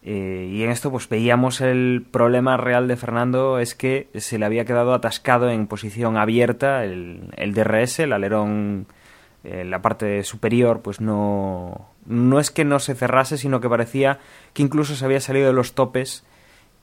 Eh, 0.02 0.50
y 0.52 0.64
en 0.64 0.70
esto 0.70 0.92
pues 0.92 1.10
veíamos 1.10 1.60
el 1.60 2.06
problema 2.10 2.56
real 2.56 2.88
de 2.88 2.96
Fernando 2.96 3.60
es 3.60 3.76
que 3.76 4.08
se 4.16 4.40
le 4.40 4.46
había 4.46 4.64
quedado 4.64 4.94
atascado 4.94 5.50
en 5.50 5.68
posición 5.68 6.16
abierta 6.16 6.86
el, 6.86 7.34
el 7.36 7.54
DRS, 7.54 8.00
el 8.00 8.14
alerón, 8.14 8.88
eh, 9.44 9.66
la 9.66 9.82
parte 9.82 10.24
superior 10.24 10.82
pues 10.82 11.02
no, 11.02 11.90
no 12.06 12.40
es 12.40 12.50
que 12.50 12.64
no 12.64 12.80
se 12.80 12.96
cerrase, 12.96 13.38
sino 13.38 13.60
que 13.60 13.68
parecía 13.68 14.20
que 14.54 14.64
incluso 14.64 14.96
se 14.96 15.04
había 15.04 15.20
salido 15.20 15.48
de 15.48 15.54
los 15.54 15.74
topes 15.74 16.26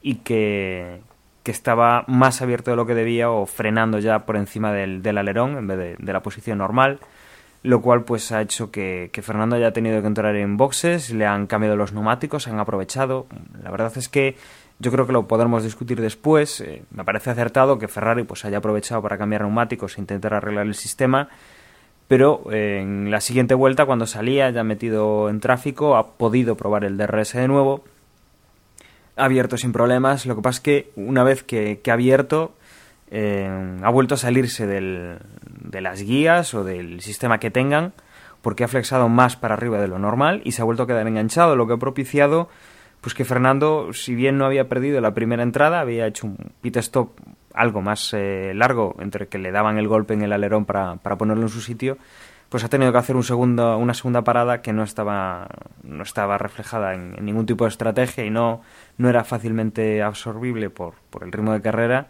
y 0.02 0.16
que, 0.16 1.00
que 1.42 1.52
estaba 1.52 2.04
más 2.08 2.42
abierto 2.42 2.70
de 2.70 2.76
lo 2.76 2.86
que 2.86 2.94
debía 2.94 3.30
o 3.30 3.46
frenando 3.46 3.98
ya 3.98 4.26
por 4.26 4.36
encima 4.36 4.72
del, 4.72 5.02
del 5.02 5.16
alerón 5.16 5.56
en 5.56 5.66
vez 5.66 5.78
de, 5.78 5.96
de 5.98 6.12
la 6.12 6.22
posición 6.22 6.58
normal 6.58 7.00
lo 7.62 7.82
cual 7.82 8.04
pues 8.04 8.32
ha 8.32 8.42
hecho 8.42 8.70
que, 8.70 9.10
Fernando 9.22 9.56
haya 9.56 9.72
tenido 9.72 10.00
que 10.00 10.06
entrar 10.06 10.36
en 10.36 10.56
boxes, 10.56 11.10
le 11.10 11.26
han 11.26 11.46
cambiado 11.46 11.76
los 11.76 11.92
neumáticos, 11.92 12.48
han 12.48 12.58
aprovechado. 12.58 13.26
La 13.62 13.70
verdad 13.70 13.92
es 13.96 14.08
que 14.08 14.36
yo 14.78 14.92
creo 14.92 15.06
que 15.06 15.12
lo 15.12 15.26
podremos 15.26 15.64
discutir 15.64 16.00
después. 16.00 16.60
Eh, 16.60 16.82
me 16.90 17.04
parece 17.04 17.30
acertado 17.30 17.78
que 17.78 17.88
Ferrari 17.88 18.24
pues 18.24 18.44
haya 18.44 18.58
aprovechado 18.58 19.02
para 19.02 19.18
cambiar 19.18 19.42
neumáticos 19.42 19.96
e 19.96 20.00
intentar 20.00 20.34
arreglar 20.34 20.66
el 20.66 20.74
sistema, 20.74 21.28
pero 22.08 22.44
eh, 22.52 22.80
en 22.82 23.10
la 23.10 23.20
siguiente 23.20 23.54
vuelta 23.54 23.86
cuando 23.86 24.06
salía 24.06 24.50
ya 24.50 24.62
metido 24.62 25.28
en 25.28 25.40
tráfico 25.40 25.96
ha 25.96 26.12
podido 26.12 26.56
probar 26.56 26.84
el 26.84 26.96
DRS 26.96 27.32
de 27.32 27.48
nuevo, 27.48 27.84
ha 29.16 29.24
abierto 29.24 29.56
sin 29.56 29.72
problemas. 29.72 30.26
Lo 30.26 30.36
que 30.36 30.42
pasa 30.42 30.58
es 30.58 30.60
que 30.60 30.90
una 30.94 31.24
vez 31.24 31.42
que 31.42 31.80
ha 31.88 31.92
abierto 31.92 32.52
eh, 33.18 33.78
ha 33.82 33.88
vuelto 33.88 34.14
a 34.14 34.18
salirse 34.18 34.66
del, 34.66 35.16
de 35.40 35.80
las 35.80 36.02
guías 36.02 36.52
o 36.52 36.64
del 36.64 37.00
sistema 37.00 37.38
que 37.38 37.50
tengan 37.50 37.94
porque 38.42 38.62
ha 38.62 38.68
flexado 38.68 39.08
más 39.08 39.36
para 39.36 39.54
arriba 39.54 39.80
de 39.80 39.88
lo 39.88 39.98
normal 39.98 40.42
y 40.44 40.52
se 40.52 40.60
ha 40.60 40.66
vuelto 40.66 40.82
a 40.82 40.86
quedar 40.86 41.08
enganchado, 41.08 41.56
lo 41.56 41.66
que 41.66 41.72
ha 41.72 41.78
propiciado 41.78 42.50
pues 43.00 43.14
que 43.14 43.24
Fernando, 43.24 43.94
si 43.94 44.14
bien 44.14 44.36
no 44.36 44.44
había 44.44 44.68
perdido 44.68 45.00
la 45.00 45.14
primera 45.14 45.42
entrada, 45.42 45.80
había 45.80 46.06
hecho 46.06 46.26
un 46.26 46.36
pit 46.60 46.76
stop 46.76 47.12
algo 47.54 47.80
más 47.80 48.12
eh, 48.12 48.52
largo 48.54 48.96
entre 48.98 49.28
que 49.28 49.38
le 49.38 49.50
daban 49.50 49.78
el 49.78 49.88
golpe 49.88 50.12
en 50.12 50.20
el 50.20 50.32
alerón 50.34 50.66
para, 50.66 50.96
para 50.96 51.16
ponerlo 51.16 51.44
en 51.44 51.48
su 51.48 51.62
sitio, 51.62 51.96
pues 52.50 52.64
ha 52.64 52.68
tenido 52.68 52.92
que 52.92 52.98
hacer 52.98 53.16
un 53.16 53.24
segundo, 53.24 53.78
una 53.78 53.94
segunda 53.94 54.24
parada 54.24 54.60
que 54.60 54.74
no 54.74 54.82
estaba, 54.82 55.48
no 55.84 56.02
estaba 56.02 56.36
reflejada 56.36 56.92
en, 56.92 57.14
ningún 57.24 57.46
tipo 57.46 57.64
de 57.64 57.70
estrategia 57.70 58.26
y 58.26 58.30
no, 58.30 58.60
no 58.98 59.08
era 59.08 59.24
fácilmente 59.24 60.02
absorbible 60.02 60.68
por, 60.68 60.96
por 61.08 61.24
el 61.24 61.32
ritmo 61.32 61.54
de 61.54 61.62
carrera 61.62 62.08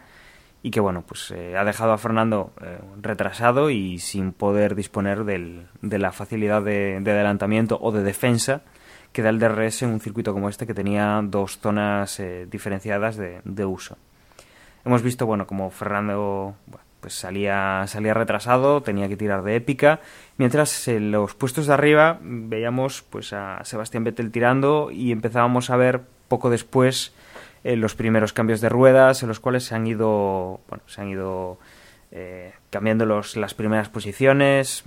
y 0.66 0.73
que 0.73 0.80
bueno 0.80 1.04
pues 1.06 1.30
eh, 1.30 1.56
ha 1.56 1.64
dejado 1.64 1.92
a 1.92 1.99
Fernando 1.99 2.52
eh, 2.61 2.80
retrasado 3.00 3.70
y 3.70 4.00
sin 4.00 4.32
poder 4.32 4.75
disponer 4.75 5.23
del, 5.23 5.68
de 5.80 5.99
la 6.00 6.11
facilidad 6.11 6.61
de, 6.61 6.99
de, 7.00 7.11
adelantamiento 7.12 7.78
o 7.80 7.92
de 7.92 8.02
defensa 8.02 8.62
que 9.12 9.23
da 9.23 9.28
el 9.28 9.38
DRS 9.38 9.82
en 9.82 9.90
un 9.90 10.00
circuito 10.00 10.32
como 10.32 10.49
este 10.49 10.66
que 10.66 10.75
tenía 10.75 11.20
dos 11.23 11.61
zonas 11.61 12.18
eh, 12.18 12.49
diferenciadas 12.50 13.16
de, 13.16 13.42
de, 13.44 13.64
uso. 13.64 13.96
Hemos 14.85 15.02
visto 15.02 15.25
bueno 15.25 15.46
como 15.46 15.70
Fernando 15.70 16.56
pues 17.00 17.14
salía 17.14 17.85
salía 17.87 18.14
retrasado, 18.14 18.82
tenía 18.82 19.06
que 19.06 19.16
tirar 19.16 19.44
de 19.44 19.54
épica, 19.54 20.00
mientras 20.37 20.88
en 20.88 21.12
los 21.12 21.37
puestos 21.37 21.68
de 21.68 21.75
arriba 21.75 22.18
veíamos 22.20 23.02
pues 23.02 23.32
a 23.32 23.64
Sebastián 23.64 24.02
Vettel 24.02 24.32
tirando 24.32 24.90
y 24.90 25.12
empezábamos 25.12 25.70
a 25.70 25.76
ver 25.76 26.00
poco 26.26 26.50
después 26.50 27.14
los 27.75 27.96
primeros 27.96 28.32
cambios 28.32 28.61
de 28.61 28.68
ruedas, 28.68 29.23
en 29.23 29.28
los 29.28 29.40
cuales 29.40 29.64
se 29.64 29.75
han 29.75 29.87
ido, 29.87 30.61
bueno, 30.68 30.85
se 30.87 31.00
han 31.00 31.08
ido 31.08 31.58
eh, 32.12 32.52
cambiando 32.70 33.06
los, 33.06 33.37
las 33.37 33.54
primeras 33.54 33.88
posiciones. 33.88 34.85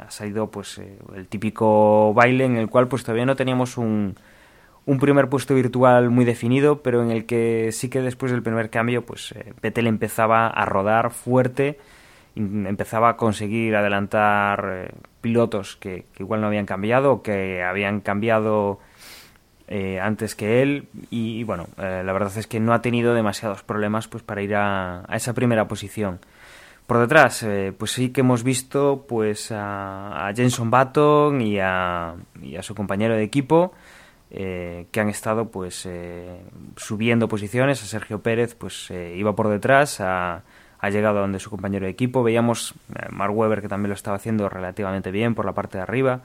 Ha 0.00 0.10
salido 0.10 0.50
pues 0.50 0.78
eh, 0.78 0.96
el 1.14 1.26
típico 1.26 2.14
baile 2.14 2.46
en 2.46 2.56
el 2.56 2.70
cual 2.70 2.88
pues 2.88 3.02
todavía 3.02 3.26
no 3.26 3.36
teníamos 3.36 3.76
un, 3.76 4.16
un 4.86 4.98
primer 4.98 5.28
puesto 5.28 5.54
virtual 5.54 6.10
muy 6.10 6.24
definido, 6.24 6.82
pero 6.82 7.02
en 7.02 7.10
el 7.10 7.26
que 7.26 7.70
sí 7.72 7.88
que 7.88 8.00
después 8.00 8.32
del 8.32 8.42
primer 8.42 8.70
cambio, 8.70 9.04
pues 9.04 9.32
eh, 9.32 9.52
empezaba 9.62 10.48
a 10.48 10.64
rodar 10.66 11.10
fuerte, 11.10 11.78
empezaba 12.36 13.10
a 13.10 13.16
conseguir 13.16 13.76
adelantar 13.76 14.88
eh, 14.88 14.94
pilotos 15.20 15.76
que, 15.76 16.06
que, 16.12 16.22
igual 16.22 16.40
no 16.40 16.48
habían 16.48 16.66
cambiado, 16.66 17.22
que 17.22 17.62
habían 17.62 18.00
cambiado 18.00 18.80
eh, 19.66 19.98
antes 19.98 20.34
que 20.34 20.62
él 20.62 20.88
y, 21.10 21.42
bueno, 21.44 21.68
eh, 21.78 22.02
la 22.04 22.12
verdad 22.12 22.36
es 22.36 22.46
que 22.46 22.60
no 22.60 22.74
ha 22.74 22.82
tenido 22.82 23.14
demasiados 23.14 23.62
problemas 23.62 24.08
pues 24.08 24.22
para 24.22 24.42
ir 24.42 24.54
a, 24.54 25.04
esa 25.12 25.32
primera 25.32 25.66
posición. 25.66 26.20
Por 26.86 26.98
detrás, 26.98 27.42
eh, 27.42 27.72
pues 27.76 27.92
sí 27.92 28.10
que 28.10 28.20
hemos 28.20 28.42
visto 28.42 29.06
pues 29.08 29.50
a, 29.50 30.28
a 30.28 30.34
Jenson 30.34 30.70
Button 30.70 31.40
y 31.40 31.58
a, 31.58 32.14
su 32.60 32.74
compañero 32.74 33.14
de 33.14 33.22
equipo 33.22 33.72
eh, 34.30 34.86
que 34.90 35.00
han 35.00 35.08
estado 35.08 35.50
pues 35.50 35.88
subiendo 36.76 37.26
posiciones. 37.26 37.82
A 37.82 37.86
Sergio 37.86 38.20
Pérez 38.20 38.54
pues 38.54 38.90
iba 38.90 39.34
por 39.34 39.48
detrás, 39.48 39.98
ha, 40.00 40.42
llegado 40.90 41.20
donde 41.20 41.40
su 41.40 41.48
compañero 41.48 41.86
de 41.86 41.92
equipo. 41.92 42.22
Veíamos 42.22 42.74
a 42.94 43.08
Mark 43.10 43.34
Webber 43.34 43.62
que 43.62 43.68
también 43.68 43.88
lo 43.88 43.94
estaba 43.94 44.18
haciendo 44.18 44.50
relativamente 44.50 45.10
bien 45.10 45.34
por 45.34 45.46
la 45.46 45.54
parte 45.54 45.78
de 45.78 45.82
arriba. 45.84 46.20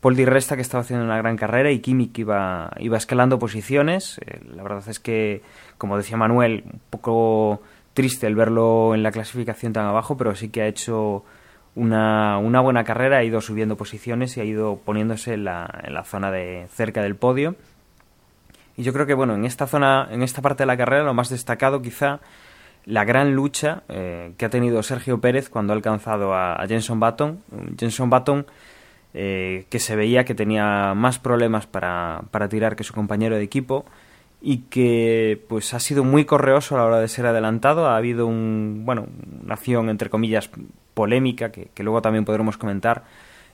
Paul 0.00 0.16
Di 0.16 0.24
Resta 0.24 0.56
que 0.56 0.62
estaba 0.62 0.80
haciendo 0.80 1.04
una 1.04 1.18
gran 1.18 1.36
carrera 1.36 1.70
y 1.70 1.80
Kimi 1.80 2.08
que 2.08 2.22
iba, 2.22 2.70
iba 2.78 2.96
escalando 2.96 3.38
posiciones. 3.38 4.18
Eh, 4.24 4.40
la 4.54 4.62
verdad 4.62 4.82
es 4.88 4.98
que, 4.98 5.42
como 5.76 5.96
decía 5.96 6.16
Manuel, 6.16 6.64
un 6.72 6.80
poco 6.88 7.62
triste 7.92 8.26
el 8.26 8.34
verlo 8.34 8.94
en 8.94 9.02
la 9.02 9.12
clasificación 9.12 9.72
tan 9.72 9.86
abajo, 9.86 10.16
pero 10.16 10.34
sí 10.34 10.48
que 10.48 10.62
ha 10.62 10.66
hecho 10.66 11.24
una, 11.74 12.38
una 12.38 12.60
buena 12.60 12.82
carrera, 12.84 13.18
ha 13.18 13.24
ido 13.24 13.40
subiendo 13.40 13.76
posiciones 13.76 14.36
y 14.36 14.40
ha 14.40 14.44
ido 14.44 14.78
poniéndose 14.78 15.34
en 15.34 15.44
la, 15.44 15.68
en 15.84 15.92
la 15.92 16.04
zona 16.04 16.30
de 16.30 16.66
cerca 16.70 17.02
del 17.02 17.16
podio. 17.16 17.56
Y 18.76 18.82
yo 18.82 18.94
creo 18.94 19.04
que 19.04 19.14
bueno, 19.14 19.34
en 19.34 19.44
esta 19.44 19.66
zona, 19.66 20.08
en 20.10 20.22
esta 20.22 20.40
parte 20.40 20.62
de 20.62 20.66
la 20.66 20.78
carrera, 20.78 21.04
lo 21.04 21.12
más 21.12 21.28
destacado 21.28 21.82
quizá 21.82 22.20
la 22.86 23.04
gran 23.04 23.34
lucha 23.34 23.82
eh, 23.90 24.32
que 24.38 24.46
ha 24.46 24.50
tenido 24.50 24.82
Sergio 24.82 25.20
Pérez 25.20 25.50
cuando 25.50 25.74
ha 25.74 25.76
alcanzado 25.76 26.32
a, 26.32 26.54
a 26.54 26.66
Jenson 26.66 26.98
Button. 26.98 27.42
Jenson 27.78 28.08
Button 28.08 28.46
eh, 29.14 29.66
que 29.70 29.78
se 29.78 29.96
veía 29.96 30.24
que 30.24 30.34
tenía 30.34 30.94
más 30.94 31.18
problemas 31.18 31.66
para, 31.66 32.22
para 32.30 32.48
tirar 32.48 32.76
que 32.76 32.84
su 32.84 32.94
compañero 32.94 33.36
de 33.36 33.42
equipo 33.42 33.84
y 34.40 34.58
que 34.70 35.44
pues 35.48 35.74
ha 35.74 35.80
sido 35.80 36.04
muy 36.04 36.24
correoso 36.24 36.74
a 36.74 36.78
la 36.78 36.84
hora 36.84 37.00
de 37.00 37.08
ser 37.08 37.26
adelantado. 37.26 37.86
Ha 37.88 37.96
habido 37.96 38.26
un, 38.26 38.82
bueno, 38.84 39.06
una 39.42 39.54
acción 39.54 39.88
entre 39.90 40.10
comillas 40.10 40.50
polémica 40.94 41.50
que, 41.50 41.68
que 41.74 41.82
luego 41.82 42.02
también 42.02 42.24
podremos 42.24 42.56
comentar 42.56 43.04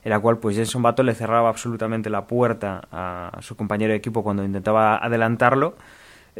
en 0.03 0.11
la 0.11 0.19
cual 0.19 0.37
pues 0.37 0.55
Jenson 0.55 0.81
Button 0.81 1.05
le 1.05 1.15
cerraba 1.15 1.49
absolutamente 1.49 2.09
la 2.09 2.27
puerta 2.27 2.87
a, 2.91 3.39
su 3.41 3.57
compañero 3.57 3.91
de 3.91 3.97
equipo 3.97 4.23
cuando 4.23 4.43
intentaba 4.43 4.97
adelantarlo. 4.97 5.75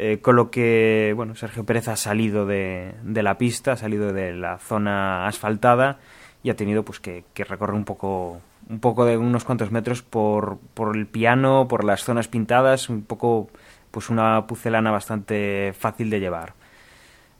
Eh, 0.00 0.20
con 0.20 0.36
lo 0.36 0.48
que 0.48 1.12
bueno 1.16 1.34
Sergio 1.34 1.64
Pérez 1.64 1.88
ha 1.88 1.96
salido 1.96 2.46
de, 2.46 2.94
de, 3.02 3.22
la 3.22 3.36
pista, 3.36 3.72
ha 3.72 3.76
salido 3.76 4.12
de 4.12 4.32
la 4.32 4.58
zona 4.58 5.26
asfaltada 5.26 5.98
y 6.42 6.50
ha 6.50 6.56
tenido 6.56 6.84
pues 6.84 7.00
que, 7.00 7.24
que 7.34 7.42
recorrer 7.42 7.74
un 7.74 7.84
poco 7.84 8.40
un 8.68 8.80
poco 8.80 9.04
de 9.04 9.16
unos 9.16 9.44
cuantos 9.44 9.70
metros 9.70 10.02
por, 10.02 10.58
por 10.74 10.96
el 10.96 11.06
piano, 11.06 11.66
por 11.68 11.84
las 11.84 12.04
zonas 12.04 12.28
pintadas, 12.28 12.88
un 12.88 13.02
poco 13.02 13.48
pues 13.90 14.10
una 14.10 14.46
pucelana 14.46 14.90
bastante 14.90 15.72
fácil 15.78 16.10
de 16.10 16.20
llevar. 16.20 16.54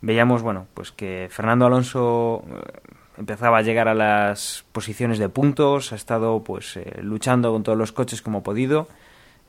Veíamos, 0.00 0.42
bueno, 0.42 0.66
pues 0.74 0.92
que 0.92 1.28
Fernando 1.30 1.66
Alonso 1.66 2.44
eh, 2.48 2.80
empezaba 3.18 3.58
a 3.58 3.62
llegar 3.62 3.88
a 3.88 3.94
las 3.94 4.64
posiciones 4.72 5.18
de 5.18 5.28
puntos, 5.28 5.92
ha 5.92 5.96
estado 5.96 6.42
pues 6.42 6.76
eh, 6.76 7.00
luchando 7.02 7.52
con 7.52 7.62
todos 7.62 7.76
los 7.76 7.92
coches 7.92 8.22
como 8.22 8.42
podido. 8.42 8.88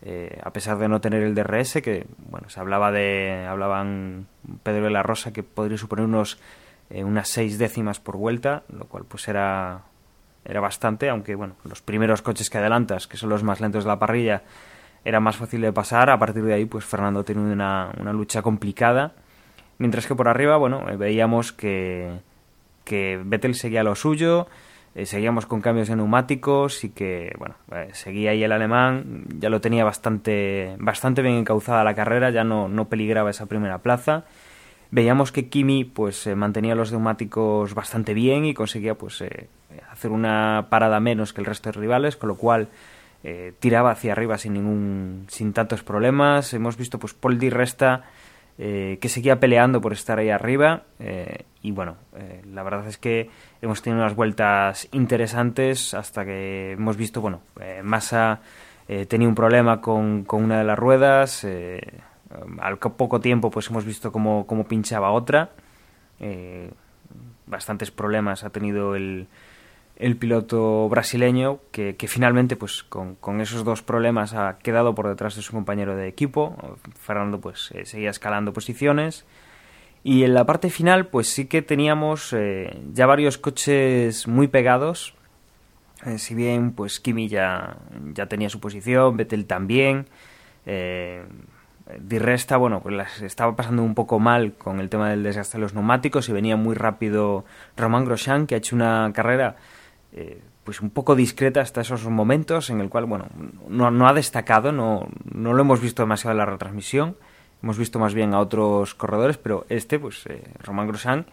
eh, 0.02 0.40
a 0.44 0.52
pesar 0.52 0.78
de 0.78 0.88
no 0.88 1.02
tener 1.02 1.24
el 1.24 1.36
DRS, 1.36 1.82
que 1.82 2.08
bueno, 2.30 2.50
se 2.50 2.60
hablaba 2.60 2.92
de, 2.92 3.46
hablaban 3.50 4.28
Pedro 4.64 4.86
de 4.86 4.92
la 4.92 5.04
Rosa 5.04 5.34
que 5.34 5.44
podría 5.44 5.78
suponer 5.78 6.06
unos 6.06 6.40
eh, 6.90 7.04
unas 7.04 7.28
seis 7.30 7.60
décimas 7.60 8.00
por 8.00 8.18
vuelta, 8.18 8.64
lo 8.70 8.86
cual 8.86 9.06
pues 9.08 9.28
era 9.28 9.82
era 10.46 10.60
bastante, 10.62 11.10
aunque 11.10 11.36
bueno, 11.36 11.56
los 11.64 11.82
primeros 11.82 12.22
coches 12.22 12.50
que 12.50 12.58
adelantas, 12.58 13.08
que 13.08 13.18
son 13.18 13.30
los 13.30 13.44
más 13.44 13.62
lentos 13.62 13.84
de 13.84 13.90
la 13.90 14.00
parrilla, 14.00 14.44
era 15.06 15.20
más 15.20 15.38
fácil 15.38 15.62
de 15.62 15.72
pasar. 15.72 16.10
A 16.10 16.20
partir 16.20 16.44
de 16.44 16.54
ahí, 16.54 16.66
pues 16.66 16.86
Fernando 16.86 17.24
tiene 17.24 17.42
una, 17.42 17.92
una 18.00 18.14
lucha 18.14 18.42
complicada. 18.42 19.14
Mientras 19.78 20.08
que 20.08 20.16
por 20.16 20.28
arriba, 20.28 20.58
bueno, 20.58 20.84
veíamos 20.98 21.54
que, 21.54 22.20
que 22.84 23.22
Vettel 23.24 23.56
seguía 23.56 23.84
lo 23.84 23.96
suyo, 23.96 24.48
eh, 24.96 25.06
seguíamos 25.06 25.46
con 25.46 25.62
cambios 25.62 25.88
de 25.88 25.96
neumáticos 25.96 26.84
y 26.84 26.90
que, 26.90 27.34
bueno, 27.38 27.56
eh, 27.72 27.90
seguía 27.94 28.32
ahí 28.32 28.44
el 28.44 28.52
alemán, 28.52 29.26
ya 29.38 29.50
lo 29.50 29.62
tenía 29.62 29.86
bastante, 29.86 30.76
bastante 30.80 31.22
bien 31.22 31.36
encauzada 31.36 31.84
la 31.84 31.94
carrera, 31.96 32.30
ya 32.32 32.44
no, 32.44 32.68
no 32.68 32.90
peligraba 32.90 33.30
esa 33.30 33.46
primera 33.46 33.78
plaza. 33.78 34.26
Veíamos 34.92 35.32
que 35.32 35.48
Kimi 35.48 35.86
pues 35.86 36.26
eh, 36.28 36.36
mantenía 36.36 36.76
los 36.76 36.92
neumáticos 36.92 37.74
bastante 37.76 38.14
bien 38.14 38.46
y 38.46 38.54
conseguía 38.54 38.96
pues 38.96 39.24
hacer 39.92 40.12
una 40.12 40.68
parada 40.70 41.00
menos 41.00 41.34
que 41.34 41.42
el 41.42 41.46
resto 41.46 41.72
de 41.72 41.80
rivales, 41.80 42.18
con 42.18 42.30
lo 42.30 42.36
cual 42.36 42.70
tiraba 43.60 43.92
hacia 43.92 44.14
arriba 44.14 44.38
sin 44.38 44.54
ningún 44.54 45.26
sin 45.28 45.52
tantos 45.52 45.84
problemas. 45.84 46.54
Hemos 46.54 46.78
visto 46.78 47.00
pues 47.00 47.14
Paul 47.14 47.38
Di 47.38 47.50
Resta 47.50 48.06
eh, 48.62 48.98
que 49.00 49.08
seguía 49.08 49.40
peleando 49.40 49.80
por 49.80 49.94
estar 49.94 50.20
ahí 50.20 50.30
arriba. 50.30 50.84
Eh, 51.00 51.46
y 51.62 51.72
bueno, 51.72 51.96
eh, 52.18 52.42
la 52.52 52.62
verdad 52.62 52.86
es 52.88 52.98
que 52.98 53.30
hemos 53.62 53.82
tenido 53.82 54.02
unas 54.02 54.18
vueltas 54.18 54.90
interesantes 54.92 55.94
hasta 55.94 56.26
que 56.26 56.74
hemos 56.74 56.98
visto, 56.98 57.22
bueno, 57.22 57.40
Massa 57.84 58.42
tenía 59.08 59.30
un 59.30 59.36
problema 59.36 59.80
con, 59.80 60.26
con, 60.26 60.44
una 60.44 60.58
de 60.58 60.66
las 60.66 60.78
ruedas. 60.78 61.48
al 62.60 62.78
poco 62.80 63.22
tiempo, 63.22 63.50
pues 63.50 63.70
hemos 63.70 63.86
visto 63.86 64.12
cómo, 64.12 64.46
cómo 64.46 64.66
pinchaba 64.66 65.12
otra. 65.12 65.52
bastantes 67.46 67.92
problemas 67.92 68.44
ha 68.44 68.50
tenido 68.50 68.96
el, 68.96 69.28
el 70.00 70.16
piloto 70.16 70.88
brasileño 70.88 71.60
que, 71.72 71.94
finalmente 72.08 72.56
pues 72.56 72.84
con, 72.84 73.42
esos 73.42 73.66
dos 73.66 73.84
problemas 73.84 74.34
ha 74.34 74.58
quedado 74.58 74.96
por 74.96 75.10
detrás 75.10 75.36
de 75.36 75.42
su 75.42 75.52
compañero 75.52 75.96
de 75.96 76.08
equipo. 76.08 76.56
Fernando 77.00 77.42
pues 77.42 77.70
eh, 77.74 77.86
seguía 77.86 78.10
escalando 78.10 78.54
posiciones. 78.54 79.26
Y 80.02 80.24
en 80.24 80.34
la 80.34 80.46
parte 80.46 80.70
final 80.70 81.08
pues 81.08 81.28
sí 81.28 81.46
que 81.46 81.62
teníamos 81.62 82.32
eh, 82.32 82.82
ya 82.94 83.06
varios 83.06 83.38
coches 83.38 84.26
muy 84.26 84.48
pegados. 84.48 85.16
Eh, 86.06 86.18
si 86.18 86.34
bien 86.34 86.72
pues 86.72 87.02
Kimi 87.02 87.28
ya, 87.28 87.76
ya 88.14 88.28
tenía 88.28 88.50
su 88.50 88.62
posición 88.62 89.18
Vettel 89.18 89.46
también. 89.46 90.08
Di 90.66 92.20
Resta, 92.20 92.56
bueno, 92.56 92.82
pues 92.82 93.22
estaba 93.22 93.56
pasando 93.56 93.82
un 93.82 93.96
poco 93.96 94.20
mal 94.20 94.54
con 94.54 94.80
el 94.80 94.90
tema 94.90 95.10
del 95.10 95.24
desgaste 95.24 95.58
de 95.58 95.62
los 95.62 95.74
neumáticos 95.74 96.30
y 96.30 96.32
venía 96.32 96.56
muy 96.56 96.76
rápido 96.76 97.44
Román 97.76 98.06
Grosjean, 98.06 98.46
que 98.46 98.54
ha 98.54 98.60
hecho 98.60 98.76
una 98.76 99.12
carrera 99.14 99.56
eh, 100.12 100.42
pues 100.64 100.82
un 100.82 100.90
poco 100.90 101.16
discreta 101.16 101.62
hasta 101.62 101.82
esos 101.82 102.08
momentos 102.08 102.70
en 102.70 102.82
el 102.82 102.90
cual, 102.90 103.06
bueno, 103.06 103.28
no, 103.68 103.92
no 103.92 104.08
ha 104.08 104.14
destacado, 104.14 104.72
no, 104.72 105.08
no, 105.34 105.54
lo 105.54 105.62
hemos 105.62 105.82
visto 105.82 106.04
demasiado 106.04 106.32
en 106.32 106.38
la 106.38 106.46
retransmisión, 106.46 107.16
hemos 107.62 107.78
visto 107.78 108.00
más 108.00 108.14
bien 108.14 108.34
a 108.34 108.40
otros 108.40 108.96
corredores, 108.96 109.38
pero 109.38 109.66
este, 109.70 110.00
pues 110.00 110.26
eh, 110.28 110.44
Román 110.60 111.26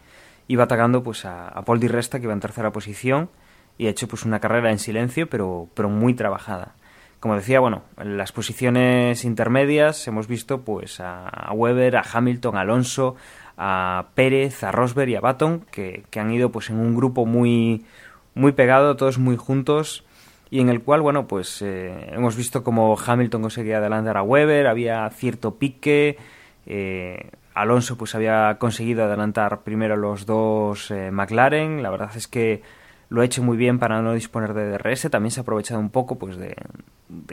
iba 0.48 0.64
atacando 0.64 1.02
pues 1.02 1.24
a, 1.24 1.62
Paul 1.64 1.80
Di 1.80 1.88
Resta, 1.88 2.18
que 2.18 2.24
iba 2.24 2.32
en 2.32 2.40
tercera 2.40 2.70
posición, 2.72 3.30
y 3.78 3.86
ha 3.86 3.90
hecho 3.90 4.08
pues 4.08 4.24
una 4.24 4.40
carrera 4.40 4.70
en 4.70 4.78
silencio, 4.78 5.28
pero, 5.28 5.68
pero 5.74 5.88
muy 5.88 6.14
trabajada. 6.14 6.74
Como 7.20 7.34
decía, 7.34 7.60
bueno, 7.60 7.82
en 7.98 8.16
las 8.16 8.32
posiciones 8.32 9.24
intermedias 9.24 10.06
hemos 10.06 10.28
visto 10.28 10.62
pues 10.62 11.00
a 11.00 11.50
Weber, 11.52 11.96
a 11.96 12.04
Hamilton, 12.10 12.56
a 12.56 12.60
Alonso, 12.60 13.16
a 13.56 14.08
Pérez, 14.14 14.62
a 14.64 14.72
Rosberg 14.72 15.10
y 15.10 15.14
a 15.16 15.20
Baton, 15.20 15.64
que, 15.70 16.04
que 16.10 16.20
han 16.20 16.30
ido 16.30 16.50
pues 16.50 16.70
en 16.70 16.78
un 16.78 16.94
grupo 16.94 17.26
muy 17.26 17.84
muy 18.36 18.52
pegado, 18.52 18.96
todos 18.96 19.18
muy 19.18 19.36
juntos 19.36 20.04
y 20.50 20.60
en 20.60 20.68
el 20.68 20.82
cual, 20.82 21.00
bueno, 21.00 21.26
pues 21.26 21.60
eh, 21.62 22.10
hemos 22.12 22.36
visto 22.36 22.62
como 22.62 22.96
Hamilton 22.96 23.42
conseguía 23.42 23.78
adelantar 23.78 24.16
a 24.16 24.22
Weber, 24.22 24.68
había 24.68 25.08
cierto 25.10 25.56
pique, 25.56 26.18
eh, 26.66 27.30
Alonso 27.54 27.96
pues 27.96 28.14
había 28.14 28.58
conseguido 28.58 29.04
adelantar 29.04 29.62
primero 29.62 29.96
los 29.96 30.26
dos 30.26 30.90
eh, 30.90 31.10
McLaren, 31.10 31.82
la 31.82 31.90
verdad 31.90 32.10
es 32.14 32.28
que 32.28 32.62
lo 33.08 33.22
ha 33.22 33.24
hecho 33.24 33.42
muy 33.42 33.56
bien 33.56 33.78
para 33.78 34.02
no 34.02 34.12
disponer 34.12 34.52
de 34.52 34.70
DRS, 34.70 35.10
también 35.10 35.30
se 35.30 35.40
ha 35.40 35.42
aprovechado 35.42 35.80
un 35.80 35.90
poco 35.90 36.18
pues 36.18 36.36
de, 36.36 36.54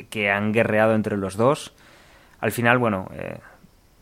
que 0.09 0.31
han 0.31 0.53
guerreado 0.53 0.95
entre 0.95 1.17
los 1.17 1.35
dos. 1.35 1.73
Al 2.39 2.51
final, 2.51 2.77
bueno, 2.77 3.09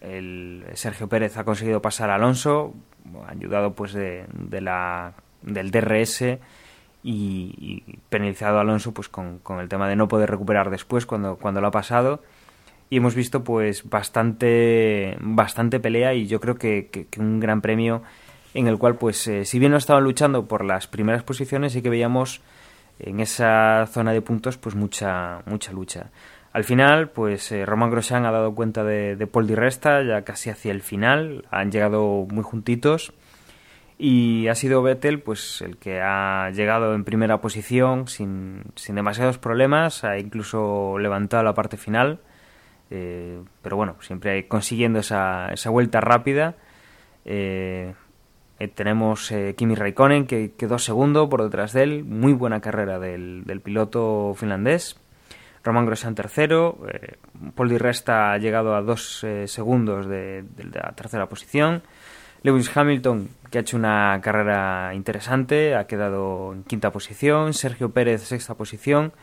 el 0.01 0.65
Sergio 0.73 1.07
Pérez 1.07 1.37
ha 1.37 1.45
conseguido 1.45 1.81
pasar 1.81 2.09
a 2.09 2.15
Alonso, 2.15 2.73
ayudado 3.27 3.73
pues 3.73 3.93
de, 3.93 4.25
de 4.33 4.61
la, 4.61 5.13
del 5.43 5.71
DRS 5.71 6.39
y, 7.03 7.83
penalizado 8.09 8.57
a 8.57 8.61
Alonso 8.61 8.93
pues 8.93 9.09
con, 9.09 9.39
con, 9.39 9.59
el 9.59 9.69
tema 9.69 9.87
de 9.87 9.95
no 9.95 10.07
poder 10.07 10.29
recuperar 10.29 10.69
después 10.69 11.05
cuando, 11.05 11.37
cuando 11.37 11.61
lo 11.61 11.67
ha 11.67 11.71
pasado. 11.71 12.21
Y 12.89 12.97
hemos 12.97 13.15
visto 13.15 13.43
pues 13.43 13.89
bastante 13.89 15.17
bastante 15.21 15.79
pelea 15.79 16.13
y 16.13 16.27
yo 16.27 16.39
creo 16.39 16.55
que, 16.55 17.07
un 17.17 17.39
gran 17.39 17.61
premio 17.61 18.03
en 18.53 18.67
el 18.67 18.77
cual 18.77 18.95
pues 18.95 19.25
eh, 19.27 19.45
si 19.45 19.59
bien 19.59 19.71
no 19.71 19.77
estaban 19.77 20.03
luchando 20.03 20.45
por 20.45 20.65
las 20.65 20.87
primeras 20.87 21.23
posiciones 21.23 21.71
sí 21.71 21.81
que 21.81 21.89
veíamos 21.89 22.41
en 22.99 23.21
esa 23.21 23.87
zona 23.87 24.11
de 24.11 24.21
puntos 24.21 24.57
pues 24.57 24.75
mucha 24.75 25.41
mucha 25.45 25.71
lucha. 25.71 26.07
Al 26.51 26.65
final 26.65 27.09
pues 27.09 27.49
eh, 27.53 27.65
Roman 27.65 27.91
Grosjean 27.91 28.25
ha 28.25 28.31
dado 28.31 28.53
cuenta 28.53 28.83
de, 28.83 29.15
de 29.15 29.25
Paul 29.25 29.47
Di 29.47 29.55
Resta 29.55 30.03
ya 30.03 30.23
casi 30.23 30.49
hacia 30.49 30.73
el 30.73 30.81
final 30.81 31.45
han 31.49 31.71
llegado 31.71 32.27
muy 32.29 32.43
juntitos 32.43 33.13
y 34.03 34.47
ha 34.47 34.55
sido 34.55 34.81
Vettel 34.81 35.21
pues 35.21 35.61
el 35.61 35.77
que 35.77 36.01
ha 36.01 36.49
llegado 36.49 36.95
en 36.95 37.03
primera 37.03 37.39
posición 37.39 38.07
sin, 38.07 38.63
sin 38.73 38.95
demasiados 38.95 39.37
problemas, 39.37 40.03
ha 40.03 40.17
incluso 40.17 40.97
levantado 40.97 41.43
la 41.43 41.53
parte 41.53 41.77
final, 41.77 42.19
eh, 42.89 43.39
pero 43.61 43.75
bueno, 43.75 43.97
siempre 44.01 44.47
consiguiendo 44.47 44.97
esa, 44.97 45.53
esa 45.53 45.69
vuelta 45.69 46.01
rápida. 46.01 46.55
Eh, 47.25 47.93
eh, 48.57 48.67
tenemos 48.69 49.31
Kimi 49.55 49.75
Raikkonen 49.75 50.25
que 50.25 50.53
quedó 50.53 50.79
segundo 50.79 51.29
por 51.29 51.43
detrás 51.43 51.71
de 51.71 51.83
él, 51.83 52.03
muy 52.03 52.33
buena 52.33 52.59
carrera 52.59 52.97
del, 52.97 53.43
del 53.45 53.61
piloto 53.61 54.33
finlandés. 54.35 54.99
Roman 55.63 55.85
Grosjean 55.85 56.15
tercero, 56.15 56.79
Paul 57.53 57.69
Di 57.69 57.77
Resta 57.77 58.33
ha 58.33 58.39
llegado 58.39 58.73
a 58.73 58.81
dos 58.81 59.23
segundos 59.45 60.07
de, 60.07 60.41
de 60.41 60.63
la 60.63 60.91
tercera 60.95 61.29
posición. 61.29 61.83
Lewis 62.43 62.75
Hamilton, 62.75 63.29
que 63.51 63.59
ha 63.59 63.61
hecho 63.61 63.77
una 63.77 64.19
carrera 64.23 64.93
interesante, 64.95 65.75
ha 65.75 65.85
quedado 65.85 66.53
en 66.53 66.63
quinta 66.63 66.91
posición. 66.91 67.53
Sergio 67.53 67.91
Pérez, 67.91 68.23
sexta 68.23 68.55
posición. 68.55 69.13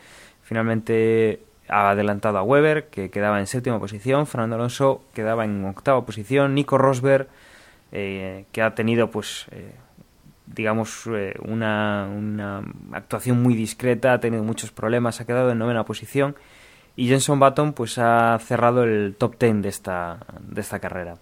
Finalmente 0.43 1.41
ha 1.69 1.91
adelantado 1.91 2.39
a 2.39 2.43
Weber, 2.43 2.87
que 2.89 3.11
quedaba 3.11 3.41
en 3.41 3.47
séptima 3.47 3.81
posición. 3.81 4.27
Fernando 4.27 4.55
Alonso 4.57 5.03
quedaba 5.15 5.45
en 5.45 5.65
octava 5.65 6.07
posición. 6.07 6.55
Nico 6.55 6.79
Rosberg, 6.79 7.27
eh, 7.91 8.45
que 8.53 8.63
ha 8.63 8.75
tenido, 8.75 9.11
pues, 9.11 9.47
eh, 9.51 9.75
digamos, 10.47 11.09
eh, 11.09 11.35
una, 11.43 12.09
una, 12.09 12.63
actuación 12.93 13.43
muy 13.43 13.55
discreta, 13.55 14.13
ha 14.13 14.21
tenido 14.21 14.45
muchos 14.45 14.71
problemas, 14.71 15.21
ha 15.21 15.27
quedado 15.27 15.51
en 15.51 15.59
novena 15.59 15.85
posición. 15.85 16.37
Y 16.95 17.09
Jenson 17.09 17.41
Button, 17.41 17.73
pues, 17.73 17.99
ha 17.99 18.39
cerrado 18.39 18.85
el 18.85 19.17
top 19.19 19.37
ten 19.37 19.61
de 19.61 19.71
esta, 19.71 20.19
de 20.41 20.61
esta 20.61 20.79
carrera. 20.79 21.17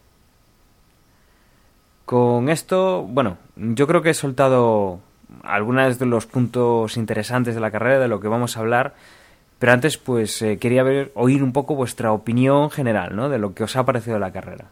Con 2.06 2.48
esto, 2.48 3.02
bueno, 3.02 3.36
yo 3.56 3.86
creo 3.88 4.00
que 4.00 4.10
he 4.10 4.14
soltado 4.14 5.00
algunos 5.42 5.98
de 5.98 6.06
los 6.06 6.26
puntos 6.26 6.96
interesantes 6.96 7.54
de 7.56 7.60
la 7.60 7.72
carrera, 7.72 7.98
de 7.98 8.08
lo 8.08 8.20
que 8.20 8.28
vamos 8.28 8.56
a 8.56 8.60
hablar, 8.60 8.94
pero 9.58 9.72
antes 9.72 9.98
pues 9.98 10.40
eh, 10.40 10.58
quería 10.58 10.84
ver, 10.84 11.10
oír 11.14 11.42
un 11.42 11.52
poco 11.52 11.74
vuestra 11.74 12.12
opinión 12.12 12.70
general, 12.70 13.16
¿no? 13.16 13.28
De 13.28 13.38
lo 13.38 13.54
que 13.54 13.64
os 13.64 13.74
ha 13.74 13.84
parecido 13.84 14.20
la 14.20 14.30
carrera. 14.30 14.66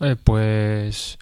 Eh, 0.00 0.16
pues 0.24 1.18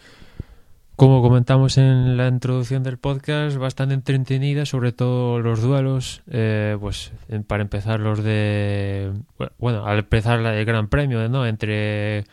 como 0.95 1.23
comentamos 1.23 1.77
en 1.79 2.17
la 2.17 2.29
introducción 2.29 2.83
del 2.83 2.99
podcast, 2.99 3.57
bastante 3.57 3.95
entretenida, 3.95 4.65
sobre 4.65 4.93
todo 4.93 5.41
los 5.41 5.61
duelos, 5.61 6.23
eh, 6.31 6.77
pues 6.79 7.11
para 7.49 7.63
empezar 7.63 7.99
los 7.99 8.23
de, 8.23 9.11
bueno, 9.59 9.87
al 9.87 9.99
empezar 9.99 10.39
el 10.41 10.65
Gran 10.65 10.89
Premio, 10.89 11.29
¿no? 11.29 11.47
Entre 11.47 12.27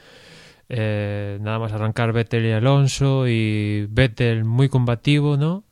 eh, 0.70 1.38
nada 1.42 1.60
más 1.60 1.72
arrancar 1.72 2.12
Vettel 2.14 2.46
y 2.46 2.52
Alonso 2.52 3.28
y 3.28 3.86
Vettel 3.90 4.44
muy 4.44 4.70
combativo, 4.70 5.38
¿no? 5.38 5.64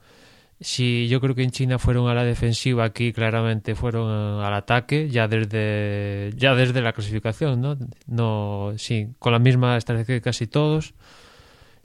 Si 0.61 1.07
yo 1.09 1.19
creo 1.19 1.35
que 1.35 1.43
en 1.43 1.51
China 1.51 1.79
fueron 1.79 2.07
a 2.07 2.13
la 2.13 2.23
defensiva, 2.23 2.85
aquí 2.85 3.11
claramente 3.11 3.75
fueron 3.75 4.41
al 4.41 4.53
ataque, 4.53 5.09
ya 5.09 5.27
desde 5.27 6.31
ya 6.37 6.55
desde 6.55 6.81
la 6.81 6.93
clasificación, 6.93 7.59
¿no? 7.61 7.77
No, 8.07 8.73
sí, 8.77 9.09
con 9.19 9.33
la 9.33 9.39
misma 9.39 9.75
estrategia 9.77 10.15
que 10.15 10.21
casi 10.21 10.47
todos. 10.47 10.93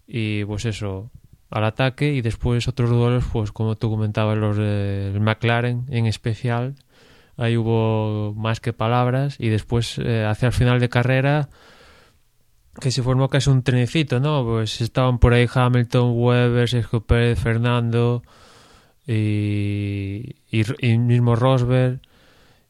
Y 0.06 0.44
pues 0.44 0.64
eso, 0.66 1.10
al 1.50 1.64
ataque 1.64 2.12
y 2.14 2.20
después 2.22 2.68
otros 2.68 2.90
duelos, 2.90 3.24
pues 3.32 3.52
como 3.52 3.76
tú 3.76 3.90
comentabas, 3.90 4.38
los 4.38 4.56
del 4.56 5.20
McLaren 5.20 5.86
en 5.88 6.06
especial, 6.06 6.76
ahí 7.36 7.56
hubo 7.56 8.34
más 8.34 8.60
que 8.60 8.72
palabras 8.72 9.36
y 9.38 9.48
después 9.48 9.98
eh, 9.98 10.24
hacia 10.24 10.46
el 10.46 10.52
final 10.52 10.80
de 10.80 10.88
carrera 10.88 11.48
que 12.80 12.90
se 12.90 13.02
formó 13.02 13.28
casi 13.28 13.50
un 13.50 13.62
trenecito, 13.62 14.20
¿no? 14.20 14.44
Pues 14.44 14.80
estaban 14.80 15.18
por 15.18 15.34
ahí 15.34 15.46
Hamilton, 15.52 16.12
Weber, 16.14 16.68
Sergio 16.68 17.00
Pérez, 17.02 17.38
Fernando 17.38 18.22
y, 19.06 20.36
y, 20.50 20.98
mismo 20.98 21.36
Rosberg 21.36 22.00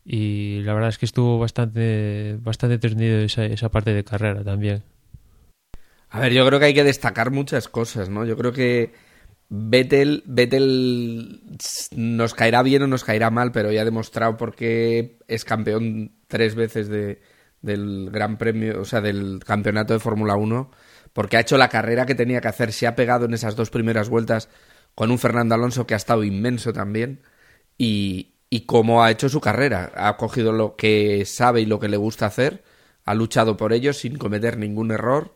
y 0.05 0.61
la 0.63 0.75
verdad 0.75 0.89
es 0.91 0.99
que 0.99 1.07
estuvo 1.07 1.39
bastante 1.39 2.37
bastante 2.41 2.75
entretenido 2.75 3.19
esa, 3.19 3.45
esa 3.45 3.71
parte 3.71 3.93
de 3.93 4.05
carrera 4.05 4.43
también. 4.43 4.83
A 6.11 6.21
ver, 6.21 6.33
yo 6.33 6.45
creo 6.47 6.59
que 6.59 6.67
hay 6.67 6.75
que 6.75 6.85
destacar 6.85 7.31
muchas 7.31 7.69
cosas, 7.69 8.09
¿no? 8.09 8.25
Yo 8.25 8.37
creo 8.37 8.53
que 8.53 8.93
Vettel, 9.49 10.23
Vettel 10.27 11.41
nos 11.97 12.35
caerá 12.35 12.63
bien 12.63 12.83
o 12.83 12.87
nos 12.87 13.05
caerá 13.05 13.31
mal, 13.31 13.53
pero 13.53 13.71
ya 13.71 13.83
ha 13.83 13.85
demostrado 13.85 14.37
por 14.37 14.55
qué 14.55 15.19
es 15.29 15.45
campeón 15.45 16.13
tres 16.27 16.55
veces 16.55 16.89
de, 16.89 17.21
del 17.63 18.11
Gran 18.11 18.39
Premio, 18.39 18.81
o 18.81 18.85
sea, 18.85 19.01
del 19.01 19.41
campeonato 19.45 19.93
de 19.93 20.01
Fórmula 20.01 20.37
1, 20.37 20.71
porque 21.13 21.37
ha 21.37 21.41
hecho 21.41 21.59
la 21.59 21.69
carrera 21.69 22.07
que 22.07 22.15
tenía 22.15 22.41
que 22.41 22.49
hacer, 22.49 22.73
se 22.73 22.87
ha 22.87 22.97
pegado 22.97 23.27
en 23.27 23.35
esas 23.35 23.57
dos 23.57 23.71
primeras 23.71 24.09
vueltas 24.09 24.49
con 24.95 25.11
un 25.11 25.19
Fernando 25.19 25.55
Alonso 25.55 25.87
que 25.87 25.95
ha 25.95 25.97
estado 25.97 26.25
inmenso 26.25 26.73
también, 26.73 27.23
y, 27.79 28.35
y 28.51 28.63
cómo 28.63 29.03
ha 29.03 29.11
hecho 29.11 29.29
su 29.29 29.41
carrera. 29.41 29.93
Ha 29.95 30.17
cogido 30.17 30.53
lo 30.53 30.77
que 30.77 31.25
sabe 31.25 31.63
y 31.63 31.67
lo 31.67 31.81
que 31.81 31.89
le 31.89 31.97
gusta 31.97 32.27
hacer, 32.27 32.63
ha 33.05 33.15
luchado 33.15 33.57
por 33.57 33.73
ello 33.73 33.93
sin 33.93 34.19
cometer 34.19 34.59
ningún 34.59 34.91
error 34.91 35.35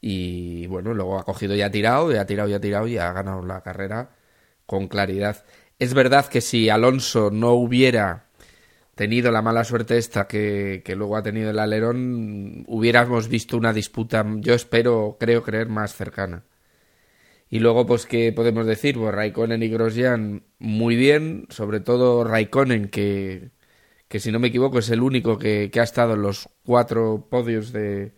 y 0.00 0.66
bueno, 0.68 0.94
luego 0.94 1.18
ha 1.18 1.24
cogido 1.24 1.54
y 1.54 1.62
ha 1.62 1.70
tirado, 1.70 2.12
y 2.12 2.16
ha 2.16 2.26
tirado 2.26 2.48
y 2.48 2.54
ha 2.54 2.60
tirado 2.60 2.86
y 2.86 2.98
ha 2.98 3.12
ganado 3.12 3.42
la 3.44 3.62
carrera 3.62 4.10
con 4.66 4.88
claridad. 4.88 5.44
Es 5.78 5.94
verdad 5.94 6.26
que 6.26 6.40
si 6.40 6.68
Alonso 6.68 7.30
no 7.30 7.52
hubiera 7.52 8.27
tenido 8.98 9.30
la 9.30 9.42
mala 9.42 9.62
suerte 9.62 9.96
esta 9.96 10.26
que, 10.26 10.82
luego 10.96 11.16
ha 11.16 11.22
tenido 11.22 11.50
el 11.50 11.60
alerón, 11.60 12.64
hubiéramos 12.66 13.28
visto 13.28 13.56
una 13.56 13.72
disputa, 13.72 14.26
yo 14.40 14.54
espero, 14.54 15.16
creo 15.20 15.44
creer, 15.44 15.68
más 15.68 15.94
cercana. 15.94 16.42
Y 17.48 17.60
luego, 17.60 17.86
pues, 17.86 18.06
¿qué 18.06 18.32
podemos 18.32 18.66
decir? 18.66 18.96
Pues 18.96 19.14
Raikkonen 19.14 19.62
y 19.62 19.68
Grosjean 19.68 20.42
muy 20.58 20.96
bien, 20.96 21.46
sobre 21.48 21.78
todo 21.78 22.24
Raikkonen, 22.24 22.88
que, 22.88 23.52
que 24.08 24.18
si 24.18 24.32
no 24.32 24.40
me 24.40 24.48
equivoco 24.48 24.80
es 24.80 24.90
el 24.90 25.02
único 25.02 25.38
que, 25.38 25.70
que 25.70 25.78
ha 25.80 25.84
estado 25.84 26.14
en 26.14 26.22
los 26.22 26.48
cuatro 26.64 27.28
podios 27.30 27.72
de, 27.72 28.14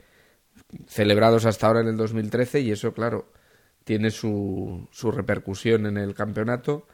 celebrados 0.87 1.45
hasta 1.45 1.67
ahora 1.67 1.81
en 1.81 1.89
el 1.89 1.99
2013 1.99 2.61
y 2.61 2.71
eso, 2.73 2.95
claro, 2.95 3.31
tiene 3.85 4.11
su, 4.11 4.89
su 4.93 5.13
repercusión 5.13 5.85
en 5.85 5.99
el 5.99 6.15
campeonato. 6.15 6.87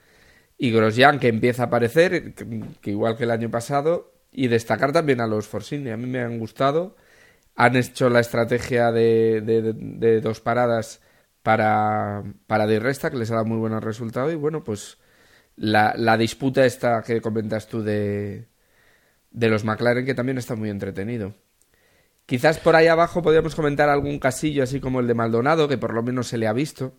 Y 0.58 0.70
Grosjean, 0.70 1.18
que 1.18 1.28
empieza 1.28 1.64
a 1.64 1.66
aparecer, 1.66 2.34
que, 2.34 2.90
igual 2.90 3.16
que 3.16 3.24
el 3.24 3.30
año 3.30 3.50
pasado, 3.50 4.12
y 4.32 4.48
destacar 4.48 4.92
también 4.92 5.20
a 5.20 5.26
los 5.26 5.46
Forcini. 5.46 5.90
A 5.90 5.96
mí 5.96 6.06
me 6.06 6.20
han 6.20 6.38
gustado. 6.38 6.96
Han 7.54 7.76
hecho 7.76 8.10
la 8.10 8.20
estrategia 8.20 8.92
de, 8.92 9.40
de, 9.42 10.20
dos 10.20 10.40
paradas 10.40 11.00
para, 11.42 12.22
para 12.46 12.66
de 12.66 12.80
resta, 12.80 13.10
que 13.10 13.16
les 13.16 13.30
ha 13.30 13.34
dado 13.34 13.46
muy 13.46 13.58
buen 13.58 13.80
resultado. 13.80 14.30
Y 14.30 14.34
bueno, 14.34 14.64
pues 14.64 14.98
la, 15.56 15.94
la 15.96 16.16
disputa 16.16 16.66
esta 16.66 17.02
que 17.02 17.20
comentas 17.20 17.66
tú 17.68 17.82
de, 17.82 18.48
de 19.30 19.48
los 19.48 19.64
McLaren, 19.64 20.06
que 20.06 20.14
también 20.14 20.38
está 20.38 20.54
muy 20.54 20.70
entretenido. 20.70 21.34
Quizás 22.26 22.58
por 22.58 22.74
ahí 22.74 22.88
abajo 22.88 23.22
podríamos 23.22 23.54
comentar 23.54 23.88
algún 23.88 24.18
casillo 24.18 24.64
así 24.64 24.80
como 24.80 25.00
el 25.00 25.06
de 25.06 25.14
Maldonado, 25.14 25.68
que 25.68 25.78
por 25.78 25.94
lo 25.94 26.02
menos 26.02 26.26
se 26.26 26.38
le 26.38 26.48
ha 26.48 26.52
visto, 26.52 26.94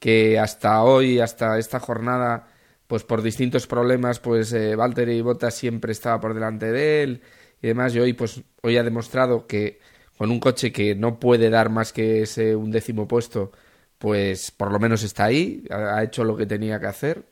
que 0.00 0.38
hasta 0.40 0.82
hoy, 0.82 1.20
hasta 1.20 1.58
esta 1.58 1.78
jornada, 1.78 2.48
pues 2.86 3.04
por 3.04 3.22
distintos 3.22 3.66
problemas, 3.66 4.20
pues 4.20 4.52
eh, 4.52 4.76
Valtteri 4.76 5.20
Bottas 5.20 5.54
siempre 5.54 5.92
estaba 5.92 6.20
por 6.20 6.34
delante 6.34 6.70
de 6.72 7.02
él 7.02 7.22
y 7.62 7.68
demás, 7.68 7.94
y 7.94 8.00
hoy 8.00 8.12
pues 8.12 8.42
hoy 8.62 8.76
ha 8.76 8.82
demostrado 8.82 9.46
que 9.46 9.80
con 10.18 10.30
un 10.30 10.40
coche 10.40 10.72
que 10.72 10.94
no 10.94 11.18
puede 11.20 11.50
dar 11.50 11.70
más 11.70 11.92
que 11.92 12.22
ese 12.22 12.56
un 12.56 12.70
décimo 12.70 13.08
puesto, 13.08 13.52
pues 13.98 14.50
por 14.50 14.72
lo 14.72 14.78
menos 14.78 15.02
está 15.02 15.24
ahí, 15.24 15.64
ha 15.70 16.02
hecho 16.02 16.24
lo 16.24 16.36
que 16.36 16.46
tenía 16.46 16.80
que 16.80 16.86
hacer. 16.86 17.24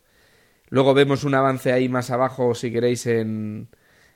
Luego 0.69 0.95
vemos 0.95 1.25
un 1.25 1.35
avance 1.35 1.73
ahí 1.73 1.89
más 1.89 2.11
abajo, 2.11 2.55
si 2.55 2.73
queréis, 2.73 3.07
en, 3.07 3.69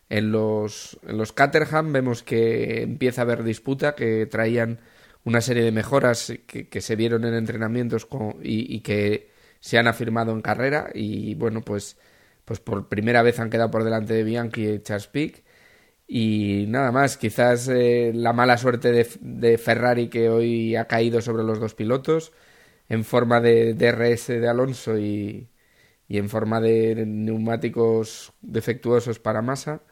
en 0.09 0.33
los, 0.33 0.99
en 1.07 1.19
los 1.19 1.33
Caterham 1.33 1.93
vemos 1.93 2.23
que 2.23 2.83
empieza 2.83 3.23
a 3.23 3.25
haber 3.25 3.43
disputa, 3.45 3.95
que 3.95 4.27
traían 4.27 4.81
una 5.25 5.41
serie 5.41 5.63
de 5.63 5.73
mejoras 5.73 6.33
que, 6.47 6.81
se 6.81 6.97
vieron 6.97 7.25
en 7.25 7.35
entrenamientos 7.35 8.09
y, 8.43 8.81
que 8.81 9.31
se 9.61 9.79
han 9.79 9.87
afirmado 9.89 10.33
en 10.33 10.43
carrera 10.43 10.91
y 10.95 11.35
bueno, 11.35 11.63
pues, 11.63 11.99
pues 12.45 12.61
por 12.61 12.89
primera 12.89 13.23
vez 13.23 13.41
han 13.41 13.51
quedado 13.51 13.71
por 13.71 13.85
delante 13.85 14.15
de 14.15 14.25
Bianchi 14.25 14.69
y 14.69 14.81
Charles 14.81 15.09
Pic 15.09 15.45
y 16.07 16.67
nada 16.69 16.93
más, 16.93 17.17
quizás 17.19 17.69
eh, 17.69 18.13
la 18.15 18.33
mala 18.33 18.57
suerte 18.59 18.93
de, 18.93 19.09
de, 19.21 19.59
Ferrari 19.59 20.09
que 20.09 20.31
hoy 20.31 20.77
ha 20.77 20.87
caído 20.87 21.21
sobre 21.21 21.45
los 21.45 21.61
dos 21.61 21.75
pilotos 21.75 22.33
en 22.89 23.05
forma 23.05 23.41
de 23.41 23.75
DRS 23.75 24.29
de 24.29 24.49
Alonso 24.49 24.99
y, 24.99 25.51
y 26.09 26.19
en 26.19 26.29
forma 26.31 26.61
de 26.61 27.05
neumáticos 27.07 28.33
defectuosos 28.43 29.19
para 29.19 29.43
Massa 29.43 29.83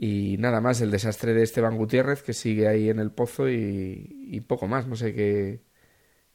y 0.00 0.36
nada 0.38 0.60
más, 0.60 0.80
el 0.80 0.92
desastre 0.92 1.34
de 1.34 1.42
Esteban 1.42 1.76
Gutiérrez, 1.76 2.22
que 2.22 2.32
sigue 2.32 2.68
ahí 2.68 2.88
en 2.88 3.00
el 3.00 3.10
pozo 3.10 3.48
y, 3.50 4.40
poco 4.46 4.68
más. 4.68 4.86
No 4.86 4.96
sé 4.96 5.12
qué, 5.14 5.62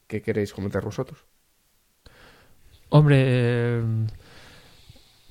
qué 0.08 0.22
queréis 0.22 0.52
comentar 0.52 0.84
vosotros. 0.84 1.26
Hombre, 2.96 3.80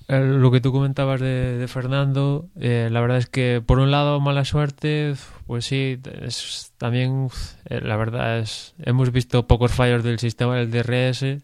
eh, 0.10 0.20
lo 0.20 0.52
que 0.52 0.60
tú 0.60 0.74
comentabas 0.74 1.22
de, 1.22 1.66
Fernando, 1.70 2.50
eh, 2.60 2.90
la 2.92 3.00
verdad 3.00 3.20
es 3.20 3.28
que 3.28 3.64
por 3.66 3.80
un 3.80 3.90
lado 3.90 4.20
mala 4.20 4.44
suerte, 4.44 5.14
pues 5.48 5.64
sí, 5.64 5.98
es, 6.24 6.74
también 6.78 7.30
eh, 7.70 7.80
la 7.80 7.96
verdad 7.96 8.40
es 8.40 8.76
hemos 8.84 9.14
visto 9.14 9.48
pocos 9.48 9.72
fallos 9.72 10.04
del 10.04 10.20
sistema 10.20 10.58
del 10.58 10.72
DRS 10.72 11.42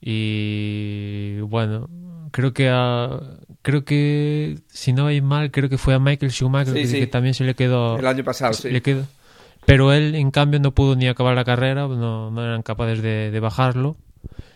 y 0.00 1.40
bueno, 1.40 1.90
creo 2.30 2.52
que 2.52 2.68
a, 2.68 3.18
creo 3.62 3.84
que 3.84 4.58
si 4.68 4.92
no 4.92 5.08
hay 5.08 5.20
mal, 5.20 5.50
creo 5.50 5.68
que 5.68 5.78
fue 5.78 5.94
a 5.94 5.98
Michael 5.98 6.30
Schumacher 6.30 6.74
que, 6.74 7.08
también 7.08 7.34
se 7.34 7.42
le 7.42 7.56
quedó 7.56 7.98
el 7.98 8.06
año 8.06 8.22
pasado, 8.22 8.52
sí. 8.52 8.70
Le 8.70 8.82
quedó, 8.82 9.04
pero 9.66 9.92
él 9.92 10.14
en 10.14 10.30
cambio 10.30 10.60
no 10.60 10.70
pudo 10.70 10.94
ni 10.94 11.08
acabar 11.08 11.34
la 11.34 11.44
carrera, 11.44 11.88
no, 11.88 12.30
no 12.30 12.44
eran 12.44 12.62
capaces 12.62 13.02
de, 13.02 13.40
bajarlo. 13.40 13.96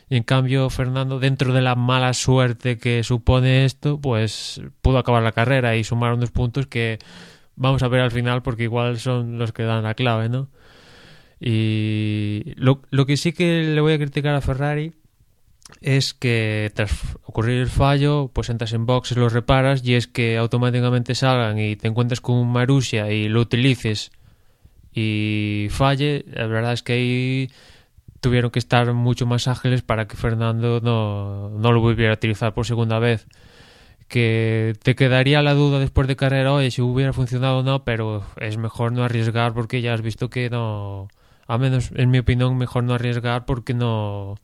Y 0.08 0.16
en 0.16 0.22
cambio 0.22 0.68
Fernando, 0.70 1.18
dentro 1.18 1.52
de 1.52 1.62
la 1.62 1.74
mala 1.74 2.12
suerte 2.12 2.78
que 2.78 3.02
supone 3.02 3.64
esto, 3.64 3.98
pues 4.00 4.60
pudo 4.82 4.98
acabar 4.98 5.22
la 5.22 5.32
carrera 5.32 5.76
y 5.76 5.84
sumar 5.84 6.12
unos 6.12 6.30
puntos 6.30 6.66
que 6.66 6.98
vamos 7.56 7.82
a 7.82 7.88
ver 7.88 8.00
al 8.00 8.10
final 8.10 8.42
porque 8.42 8.64
igual 8.64 8.98
son 8.98 9.38
los 9.38 9.52
que 9.52 9.62
dan 9.62 9.84
la 9.84 9.94
clave, 9.94 10.28
¿no? 10.28 10.48
Y 11.40 12.54
lo, 12.56 12.82
lo 12.90 13.06
que 13.06 13.16
sí 13.16 13.32
que 13.32 13.64
le 13.64 13.80
voy 13.80 13.94
a 13.94 13.98
criticar 13.98 14.34
a 14.34 14.40
Ferrari 14.40 14.92
es 15.80 16.14
que 16.14 16.70
tras 16.74 17.16
ocurrir 17.24 17.60
el 17.60 17.68
fallo, 17.68 18.30
pues 18.32 18.50
entras 18.50 18.72
en 18.72 18.86
boxes, 18.86 19.16
lo 19.16 19.28
reparas 19.28 19.84
y 19.84 19.94
es 19.94 20.06
que 20.06 20.36
automáticamente 20.36 21.14
salgan 21.14 21.58
y 21.58 21.76
te 21.76 21.88
encuentres 21.88 22.20
con 22.20 22.36
un 22.36 22.52
Marussia 22.52 23.10
y 23.10 23.28
lo 23.28 23.40
utilices 23.40 24.12
y 24.94 25.66
falle, 25.70 26.24
la 26.32 26.46
verdad 26.46 26.72
es 26.72 26.82
que 26.82 26.92
ahí 26.92 27.50
tuvieron 28.24 28.50
que 28.50 28.58
estar 28.58 28.90
mucho 28.94 29.26
más 29.26 29.48
ágiles 29.48 29.82
para 29.82 30.08
que 30.08 30.16
Fernando 30.16 30.80
no, 30.80 31.50
no 31.50 31.72
lo 31.72 31.80
volviera 31.82 32.12
a 32.12 32.14
utilizar 32.14 32.54
por 32.54 32.64
segunda 32.64 32.98
vez. 32.98 33.26
Que 34.08 34.72
te 34.82 34.94
quedaría 34.94 35.42
la 35.42 35.52
duda 35.52 35.78
después 35.78 36.08
de 36.08 36.16
carrera, 36.16 36.54
oye, 36.54 36.70
si 36.70 36.80
hubiera 36.80 37.12
funcionado 37.12 37.58
o 37.58 37.62
no, 37.62 37.84
pero 37.84 38.24
es 38.40 38.56
mejor 38.56 38.92
no 38.92 39.04
arriesgar 39.04 39.52
porque 39.52 39.82
ya 39.82 39.92
has 39.92 40.00
visto 40.00 40.30
que 40.30 40.48
no, 40.48 41.08
a 41.46 41.58
menos 41.58 41.90
en 41.94 42.10
mi 42.10 42.18
opinión, 42.18 42.56
mejor 42.56 42.84
no 42.84 42.94
arriesgar 42.94 43.44
porque 43.44 43.74
no 43.74 44.36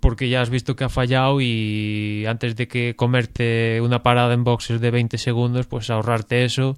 porque 0.00 0.30
ya 0.30 0.40
has 0.40 0.48
visto 0.48 0.74
que 0.74 0.84
ha 0.84 0.88
fallado 0.88 1.42
y 1.42 2.24
antes 2.26 2.56
de 2.56 2.66
que 2.66 2.96
comerte 2.96 3.80
una 3.82 4.02
parada 4.02 4.32
en 4.32 4.44
boxes 4.44 4.80
de 4.80 4.90
20 4.90 5.18
segundos, 5.18 5.66
pues 5.66 5.90
ahorrarte 5.90 6.46
eso. 6.46 6.76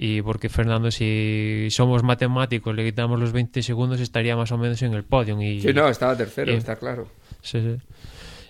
Y 0.00 0.22
porque 0.22 0.48
Fernando, 0.48 0.92
si 0.92 1.66
somos 1.70 2.04
matemáticos, 2.04 2.72
le 2.72 2.84
quitamos 2.84 3.18
los 3.18 3.32
20 3.32 3.62
segundos, 3.64 4.00
estaría 4.00 4.36
más 4.36 4.52
o 4.52 4.56
menos 4.56 4.80
en 4.82 4.94
el 4.94 5.02
podio. 5.02 5.40
Y, 5.42 5.60
sí, 5.60 5.72
no, 5.74 5.88
estaba 5.88 6.16
tercero, 6.16 6.52
está 6.52 6.76
claro. 6.76 7.08
Sí, 7.42 7.60
sí. 7.60 7.76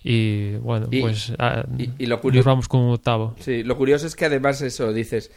Y 0.04 0.56
bueno, 0.56 0.88
pues 1.00 1.32
ah, 1.38 1.64
y, 1.98 2.04
lo 2.04 2.20
curioso, 2.20 2.40
nos 2.40 2.52
vamos 2.52 2.68
con 2.68 2.80
un 2.82 2.92
octavo. 2.92 3.34
Sí, 3.40 3.62
lo 3.62 3.78
curioso 3.78 4.06
es 4.06 4.14
que 4.14 4.26
además 4.26 4.61
eso, 4.61 4.92
dices, 4.92 5.30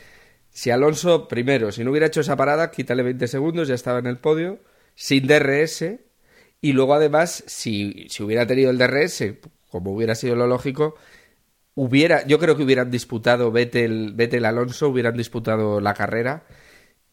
si 0.49 0.69
Alonso, 0.69 1.29
primero, 1.29 1.71
si 1.71 1.85
no 1.85 1.91
hubiera 1.91 2.07
hecho 2.07 2.19
esa 2.19 2.35
parada, 2.35 2.71
quítale 2.71 3.03
20 3.03 3.27
segundos, 3.29 3.69
ya 3.69 3.75
estaba 3.75 3.99
en 3.99 4.07
el 4.07 4.17
podio, 4.17 4.59
sin 4.95 5.27
DRS, 5.27 5.85
y 6.59 6.73
luego, 6.73 6.93
además, 6.93 7.43
si, 7.47 8.07
si 8.09 8.21
hubiera 8.21 8.45
tenido 8.45 8.69
el 8.69 8.77
DRS, 8.77 9.23
como 9.69 9.93
hubiera 9.93 10.13
sido 10.15 10.35
lo 10.35 10.45
lógico, 10.45 10.95
hubiera, 11.75 12.25
yo 12.25 12.39
creo 12.39 12.57
que 12.57 12.63
hubieran 12.63 12.91
disputado 12.91 13.51
Vettel, 13.51 14.13
Vettel 14.13 14.45
Alonso, 14.45 14.89
hubieran 14.89 15.15
disputado 15.15 15.79
la 15.81 15.93
carrera. 15.93 16.45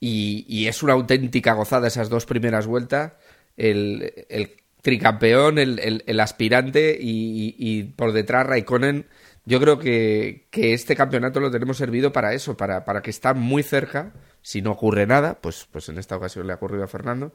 Y, 0.00 0.44
y, 0.48 0.68
es 0.68 0.82
una 0.82 0.92
auténtica 0.92 1.54
gozada 1.54 1.88
esas 1.88 2.08
dos 2.08 2.24
primeras 2.24 2.66
vueltas. 2.66 3.14
El, 3.56 4.26
el 4.28 4.52
tricampeón, 4.82 5.58
el, 5.58 6.02
el, 6.06 6.20
aspirante 6.20 6.96
y, 7.00 7.82
por 7.96 8.12
detrás 8.12 8.46
Raikkonen. 8.46 9.06
Yo 9.44 9.60
creo 9.60 9.78
que, 9.78 10.46
que, 10.50 10.74
este 10.74 10.94
campeonato 10.94 11.40
lo 11.40 11.50
tenemos 11.50 11.78
servido 11.78 12.12
para 12.12 12.34
eso, 12.34 12.56
para, 12.56 12.84
para 12.84 13.02
que 13.02 13.10
está 13.10 13.34
muy 13.34 13.62
cerca. 13.62 14.12
Si 14.42 14.62
no 14.62 14.72
ocurre 14.72 15.06
nada, 15.06 15.40
pues, 15.40 15.66
pues 15.72 15.88
en 15.88 15.98
esta 15.98 16.16
ocasión 16.16 16.46
le 16.46 16.52
ha 16.52 16.56
ocurrido 16.56 16.84
a 16.84 16.88
Fernando. 16.88 17.32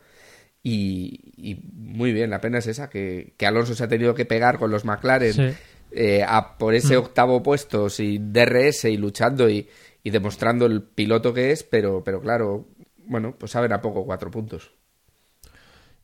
Y, 0.61 1.59
muy 1.73 2.13
bien, 2.13 2.29
la 2.29 2.39
pena 2.39 2.59
es 2.59 2.67
esa, 2.67 2.89
que, 2.89 3.33
que, 3.35 3.45
Alonso 3.45 3.75
se 3.75 3.83
ha 3.83 3.89
tenido 3.89 4.15
que 4.15 4.23
pegar 4.25 4.57
con 4.57 4.71
los 4.71 4.85
McLaren 4.85 5.57
eh, 5.95 6.23
a 6.27 6.57
por 6.57 6.73
ese 6.73 6.95
mm. 6.95 6.99
octavo 6.99 7.43
puesto 7.43 7.89
sin 7.89 8.33
DRS 8.33 8.85
y 8.85 8.97
luchando 8.97 9.49
y, 9.49 9.67
y 10.03 10.09
demostrando 10.09 10.65
el 10.65 10.83
piloto 10.83 11.33
que 11.33 11.51
es, 11.51 11.63
pero, 11.63 12.03
pero 12.03 12.21
claro, 12.21 12.67
bueno, 13.05 13.35
pues 13.37 13.51
saben 13.51 13.73
a 13.73 13.81
poco 13.81 14.05
cuatro 14.05 14.31
puntos. 14.31 14.71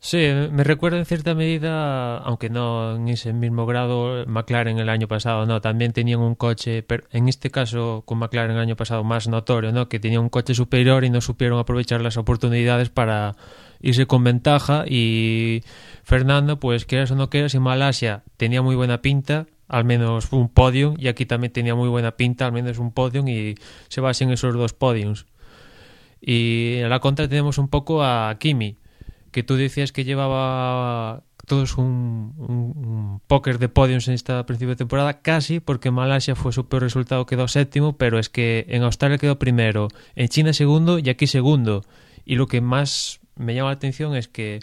Sí, 0.01 0.17
me 0.51 0.63
recuerda 0.63 0.97
en 0.97 1.05
cierta 1.05 1.35
medida, 1.35 2.19
aunque 2.19 2.49
no 2.49 2.95
en 2.95 3.09
ese 3.09 3.33
mismo 3.33 3.65
grado, 3.65 4.25
McLaren 4.27 4.79
el 4.79 4.87
año 4.87 5.09
pasado, 5.09 5.45
no, 5.45 5.59
también 5.59 5.91
tenían 5.91 6.21
un 6.21 6.35
coche, 6.35 6.83
pero 6.83 7.03
en 7.11 7.27
este 7.27 7.51
caso 7.51 8.03
con 8.05 8.17
McLaren 8.17 8.55
el 8.55 8.61
año 8.61 8.77
pasado 8.77 9.03
más 9.03 9.27
notorio, 9.27 9.73
¿no? 9.73 9.89
Que 9.89 9.99
tenía 9.99 10.21
un 10.21 10.29
coche 10.29 10.53
superior 10.53 11.03
y 11.03 11.09
no 11.09 11.19
supieron 11.19 11.59
aprovechar 11.59 11.99
las 11.99 12.15
oportunidades 12.15 12.89
para 12.89 13.35
irse 13.81 14.05
con 14.05 14.23
ventaja 14.23 14.85
y 14.87 15.63
Fernando, 16.03 16.61
pues 16.61 16.85
quieras 16.85 17.11
o 17.11 17.15
no 17.15 17.29
quieras, 17.29 17.53
en 17.55 17.63
Malasia 17.63 18.23
tenía 18.37 18.61
muy 18.61 18.75
buena 18.77 19.01
pinta, 19.01 19.47
al 19.69 19.85
menos 19.85 20.33
un 20.33 20.49
podium, 20.49 20.95
y 20.97 21.07
aquí 21.07 21.25
también 21.25 21.53
tenía 21.53 21.75
muy 21.75 21.87
buena 21.87 22.17
pinta, 22.17 22.45
al 22.45 22.51
menos 22.51 22.79
un 22.79 22.91
podium, 22.91 23.27
y 23.27 23.55
se 23.87 24.01
basa 24.01 24.25
en 24.25 24.31
esos 24.31 24.53
dos 24.53 24.73
podiums. 24.73 25.27
Y 26.19 26.77
en 26.77 26.89
la 26.89 26.99
contra 26.99 27.29
tenemos 27.29 27.57
un 27.59 27.69
poco 27.69 28.03
a 28.03 28.35
Kimi, 28.39 28.77
que 29.31 29.43
tú 29.43 29.55
decías 29.55 29.91
que 29.91 30.03
llevaba 30.03 31.23
todos 31.45 31.77
un, 31.77 32.33
un, 32.37 33.21
póker 33.27 33.59
de 33.59 33.69
podiums 33.69 34.07
en 34.07 34.15
esta 34.15 34.45
principio 34.45 34.71
de 34.71 34.77
temporada, 34.77 35.21
casi 35.21 35.59
porque 35.59 35.91
Malasia 35.91 36.35
fue 36.35 36.51
su 36.51 36.67
peor 36.67 36.83
resultado, 36.83 37.25
quedó 37.25 37.47
séptimo, 37.47 37.95
pero 37.97 38.19
es 38.19 38.29
que 38.29 38.65
en 38.69 38.83
Australia 38.83 39.17
quedó 39.17 39.39
primero, 39.39 39.87
en 40.15 40.27
China 40.29 40.51
segundo 40.53 40.99
y 40.99 41.09
aquí 41.09 41.27
segundo. 41.27 41.83
Y 42.25 42.35
lo 42.35 42.47
que 42.47 42.61
más 42.61 43.19
me 43.35 43.53
llama 43.53 43.69
la 43.69 43.75
atención 43.75 44.15
es 44.15 44.27
que 44.27 44.59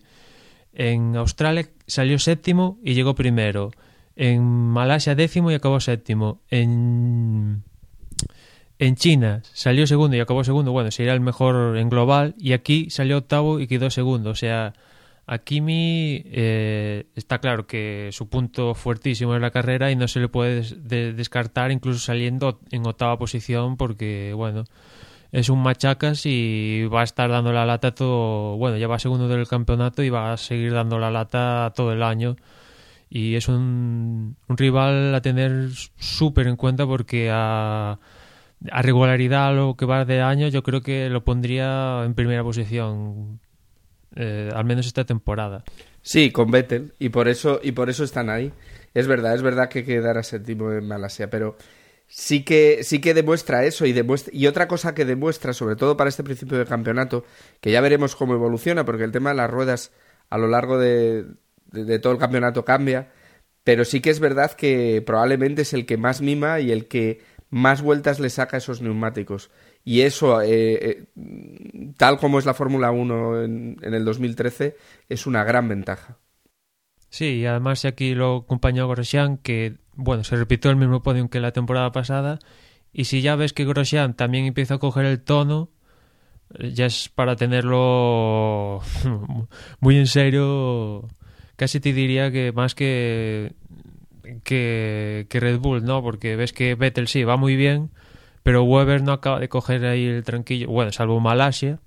en 0.72 1.16
Australia 1.16 1.68
salió 1.86 2.18
séptimo 2.18 2.78
y 2.82 2.94
llegó 2.94 3.14
primero. 3.14 3.70
En 4.16 4.42
Malasia 4.42 5.14
décimo 5.14 5.50
y 5.50 5.54
acabó 5.54 5.78
séptimo. 5.78 6.40
En 6.50 7.62
en 8.78 8.96
China 8.96 9.40
salió 9.54 9.86
segundo 9.86 10.16
y 10.16 10.20
acabó 10.20 10.44
segundo, 10.44 10.70
bueno, 10.72 10.90
sería 10.90 11.14
el 11.14 11.20
mejor 11.20 11.78
en 11.78 11.88
global, 11.88 12.34
y 12.38 12.52
aquí 12.52 12.90
salió 12.90 13.18
octavo 13.18 13.58
y 13.58 13.66
quedó 13.66 13.88
segundo. 13.90 14.30
O 14.30 14.34
sea, 14.34 14.74
a 15.26 15.38
Kimi 15.38 16.22
eh, 16.26 17.06
está 17.14 17.38
claro 17.38 17.66
que 17.66 18.10
su 18.12 18.28
punto 18.28 18.74
fuertísimo 18.74 19.34
es 19.34 19.40
la 19.40 19.50
carrera 19.50 19.90
y 19.90 19.96
no 19.96 20.08
se 20.08 20.20
le 20.20 20.28
puede 20.28 20.62
descartar 21.14 21.70
incluso 21.70 22.00
saliendo 22.00 22.60
en 22.70 22.86
octava 22.86 23.18
posición 23.18 23.78
porque, 23.78 24.32
bueno, 24.34 24.64
es 25.32 25.48
un 25.48 25.62
machacas 25.62 26.26
y 26.26 26.84
va 26.92 27.00
a 27.00 27.04
estar 27.04 27.30
dando 27.30 27.52
la 27.52 27.64
lata 27.64 27.94
todo, 27.94 28.56
bueno, 28.58 28.76
ya 28.76 28.88
va 28.88 28.98
segundo 28.98 29.26
del 29.26 29.48
campeonato 29.48 30.02
y 30.02 30.10
va 30.10 30.32
a 30.34 30.36
seguir 30.36 30.72
dando 30.74 30.98
la 30.98 31.10
lata 31.10 31.72
todo 31.74 31.92
el 31.92 32.02
año. 32.02 32.36
Y 33.08 33.36
es 33.36 33.48
un, 33.48 34.36
un 34.48 34.56
rival 34.56 35.14
a 35.14 35.22
tener 35.22 35.70
súper 35.96 36.48
en 36.48 36.56
cuenta 36.56 36.86
porque 36.86 37.30
a 37.32 37.98
a 38.70 38.82
regularidad 38.82 39.54
lo 39.54 39.76
que 39.76 39.86
va 39.86 40.04
de 40.04 40.20
año, 40.20 40.48
yo 40.48 40.62
creo 40.62 40.80
que 40.80 41.08
lo 41.08 41.24
pondría 41.24 42.02
en 42.04 42.14
primera 42.14 42.42
posición, 42.42 43.40
eh, 44.14 44.50
al 44.54 44.64
menos 44.64 44.86
esta 44.86 45.04
temporada. 45.04 45.64
Sí, 46.02 46.30
con 46.30 46.50
Vettel, 46.50 46.94
y 46.98 47.08
por 47.10 47.28
eso, 47.28 47.60
y 47.62 47.72
por 47.72 47.90
eso 47.90 48.04
están 48.04 48.30
ahí. 48.30 48.52
Es 48.94 49.06
verdad, 49.06 49.34
es 49.34 49.42
verdad 49.42 49.68
que 49.68 49.84
quedará 49.84 50.22
séptimo 50.22 50.72
en 50.72 50.86
Malasia, 50.86 51.28
pero 51.28 51.56
sí 52.06 52.44
que, 52.44 52.82
sí 52.82 53.00
que 53.00 53.12
demuestra 53.12 53.64
eso 53.64 53.84
y, 53.84 53.92
demuestra, 53.92 54.34
y 54.34 54.46
otra 54.46 54.68
cosa 54.68 54.94
que 54.94 55.04
demuestra, 55.04 55.52
sobre 55.52 55.76
todo 55.76 55.96
para 55.96 56.08
este 56.08 56.24
principio 56.24 56.58
de 56.58 56.64
campeonato, 56.64 57.24
que 57.60 57.72
ya 57.72 57.80
veremos 57.80 58.16
cómo 58.16 58.34
evoluciona, 58.34 58.84
porque 58.84 59.04
el 59.04 59.12
tema 59.12 59.30
de 59.30 59.36
las 59.36 59.50
ruedas 59.50 59.92
a 60.30 60.38
lo 60.38 60.48
largo 60.48 60.78
de, 60.78 61.26
de 61.72 61.98
todo 61.98 62.12
el 62.12 62.18
campeonato 62.18 62.64
cambia, 62.64 63.10
pero 63.64 63.84
sí 63.84 64.00
que 64.00 64.10
es 64.10 64.20
verdad 64.20 64.52
que 64.52 65.02
probablemente 65.04 65.62
es 65.62 65.72
el 65.72 65.86
que 65.86 65.96
más 65.96 66.20
mima 66.20 66.60
y 66.60 66.70
el 66.70 66.86
que 66.88 67.20
más 67.50 67.82
vueltas 67.82 68.20
le 68.20 68.30
saca 68.30 68.56
a 68.56 68.58
esos 68.58 68.82
neumáticos. 68.82 69.50
Y 69.84 70.02
eso, 70.02 70.42
eh, 70.42 70.48
eh, 70.48 71.04
tal 71.96 72.18
como 72.18 72.38
es 72.38 72.46
la 72.46 72.54
Fórmula 72.54 72.90
1 72.90 73.44
en, 73.44 73.78
el 73.82 74.04
2013, 74.04 74.76
es 75.08 75.26
una 75.26 75.44
gran 75.44 75.68
ventaja. 75.68 76.18
Sí, 77.08 77.36
y 77.36 77.46
además 77.46 77.84
aquí 77.84 78.14
lo 78.14 78.38
acompañó 78.38 78.88
Grosjean, 78.88 79.38
que, 79.38 79.76
bueno, 79.94 80.24
se 80.24 80.36
repitió 80.36 80.70
el 80.70 80.76
mismo 80.76 81.02
podio 81.02 81.30
que 81.30 81.40
la 81.40 81.52
temporada 81.52 81.92
pasada. 81.92 82.40
Y 82.92 83.04
si 83.04 83.22
ya 83.22 83.36
ves 83.36 83.52
que 83.52 83.64
Grosjean 83.64 84.14
también 84.14 84.44
empieza 84.44 84.74
a 84.74 84.78
coger 84.78 85.06
el 85.06 85.22
tono, 85.22 85.70
ya 86.58 86.86
es 86.86 87.08
para 87.08 87.36
tenerlo 87.36 88.80
muy 89.80 89.98
en 89.98 90.06
serio. 90.06 91.08
Casi 91.56 91.80
te 91.80 91.92
diría 91.92 92.30
que 92.30 92.52
más 92.52 92.74
que 92.74 93.52
que, 94.44 95.26
Red 95.30 95.58
Bull, 95.58 95.84
¿no? 95.84 96.02
Porque 96.02 96.36
ves 96.36 96.52
que 96.52 96.74
Vettel 96.74 97.08
sí 97.08 97.24
va 97.24 97.36
muy 97.36 97.56
bien, 97.56 97.90
pero 98.42 98.64
Weber 98.64 99.02
no 99.02 99.12
acaba 99.12 99.40
de 99.40 99.48
coger 99.48 99.84
ahí 99.86 100.06
el 100.06 100.24
tranquillo, 100.24 100.68
bueno, 100.68 100.92
salvo 100.92 101.20
Malasia, 101.20 101.80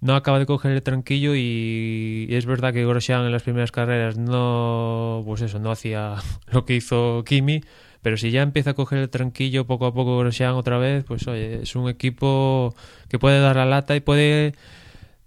no 0.00 0.14
acaba 0.14 0.38
de 0.38 0.46
coger 0.46 0.72
el 0.72 0.82
tranquillo 0.82 1.34
y, 1.34 2.28
es 2.30 2.46
verdad 2.46 2.72
que 2.72 2.86
Grosjean 2.86 3.24
en 3.26 3.32
las 3.32 3.42
primeras 3.42 3.72
carreras 3.72 4.16
no, 4.16 5.22
pues 5.26 5.42
eso, 5.42 5.58
no 5.58 5.70
hacía 5.70 6.16
lo 6.52 6.64
que 6.64 6.76
hizo 6.76 7.24
Kimi, 7.26 7.62
pero 8.02 8.16
si 8.16 8.30
ya 8.30 8.42
empieza 8.42 8.70
a 8.70 8.74
coger 8.74 8.98
el 8.98 9.10
tranquillo 9.10 9.66
poco 9.66 9.86
a 9.86 9.94
poco 9.94 10.18
Grosjean 10.18 10.54
otra 10.54 10.78
vez, 10.78 11.04
pues 11.04 11.26
oye, 11.28 11.62
es 11.62 11.76
un 11.76 11.88
equipo 11.88 12.74
que 13.08 13.18
puede 13.18 13.40
dar 13.40 13.56
la 13.56 13.66
lata 13.66 13.94
y 13.94 14.00
puede 14.00 14.54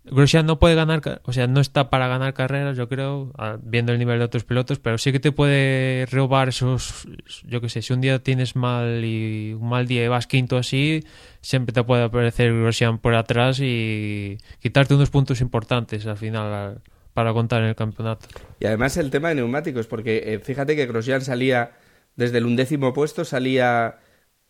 Grosjean 0.06 0.46
no 0.46 0.60
puede 0.60 0.76
ganar, 0.76 1.22
o 1.24 1.32
sea, 1.32 1.48
no 1.48 1.62
está 1.62 1.90
para 1.90 2.10
ganar 2.10 2.34
carreras, 2.34 2.76
yo 2.76 2.90
creo, 2.90 3.32
viendo 3.62 3.94
el 3.94 4.00
nivel 4.00 4.20
de 4.20 4.26
otros 4.26 4.44
pilotos, 4.44 4.80
pero 4.80 4.98
sí 4.98 5.14
que 5.14 5.20
te 5.22 5.32
puede 5.32 6.06
robar 6.08 6.50
esos, 6.50 7.08
yo 7.46 7.62
qué 7.62 7.70
sé, 7.70 7.82
si 7.82 7.94
un 7.94 8.02
día 8.02 8.20
tienes 8.20 8.58
mal 8.58 9.06
y 9.06 9.54
un 9.54 9.70
mal 9.70 9.88
día 9.88 10.04
y 10.04 10.10
vas 10.10 10.28
quinto 10.28 10.58
así, 10.58 11.06
siempre 11.40 11.72
te 11.72 11.84
puede 11.86 12.04
aparecer 12.04 12.54
Grosjean 12.54 12.98
por 12.98 13.16
atrás 13.16 13.60
y 13.62 14.38
quitarte 14.60 14.94
unos 14.94 15.10
puntos 15.10 15.40
importantes 15.40 16.06
al 16.06 16.18
final 16.18 16.82
para 17.14 17.32
contar 17.32 17.62
en 17.62 17.70
el 17.70 17.76
campeonato. 17.76 18.28
Y 18.60 18.66
además 18.66 18.98
el 18.98 19.10
tema 19.10 19.30
de 19.30 19.36
neumáticos, 19.36 19.88
porque 19.88 20.34
eh, 20.34 20.40
fíjate 20.40 20.76
que 20.76 20.86
Grosjean 20.86 21.22
salía 21.22 21.78
desde 22.18 22.40
el 22.40 22.46
undécimo 22.46 22.94
puesto, 22.94 23.24
salía 23.24 24.00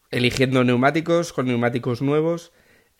eligiendo 0.09 0.63
neumáticos 0.63 1.31
con 1.31 1.45
neumáticos 1.45 2.01
nuevos, 2.01 2.53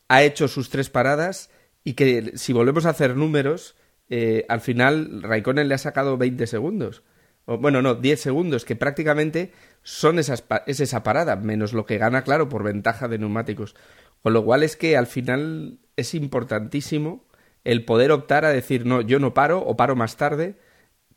ha 0.08 0.22
hecho 0.22 0.48
sus 0.48 0.70
tres 0.70 0.92
paradas 0.92 1.50
y 1.84 1.94
que 1.94 2.34
si 2.36 2.54
volvemos 2.54 2.86
a 2.86 2.90
hacer 2.92 3.16
números, 3.16 3.76
eh, 4.10 4.46
al 4.50 4.62
final 4.62 5.22
Raikkonen 5.22 5.68
le 5.68 5.76
ha 5.76 5.80
sacado 5.80 6.18
20 6.18 6.48
segundos. 6.48 7.04
O, 7.46 7.58
bueno, 7.58 7.82
no, 7.82 7.96
10 7.96 8.20
segundos, 8.20 8.64
que 8.64 8.76
prácticamente 8.76 9.52
son 9.82 10.18
esas, 10.18 10.46
es 10.66 10.80
esa 10.80 11.04
parada, 11.04 11.36
menos 11.36 11.74
lo 11.74 11.86
que 11.86 11.98
gana, 11.98 12.24
claro, 12.24 12.48
por 12.48 12.64
ventaja 12.64 13.08
de 13.08 13.18
neumáticos. 13.18 13.76
Con 14.22 14.34
lo 14.34 14.46
cual 14.46 14.64
es 14.64 14.78
que 14.78 14.96
al 14.96 15.08
final 15.08 15.80
es 15.98 16.14
importantísimo 16.14 17.26
el 17.64 17.86
poder 17.86 18.12
optar 18.12 18.46
a 18.46 18.50
decir, 18.50 18.86
no, 18.86 19.02
yo 19.02 19.20
no 19.20 19.34
paro 19.34 19.60
o 19.60 19.76
paro 19.76 19.96
más 19.96 20.16
tarde, 20.16 20.58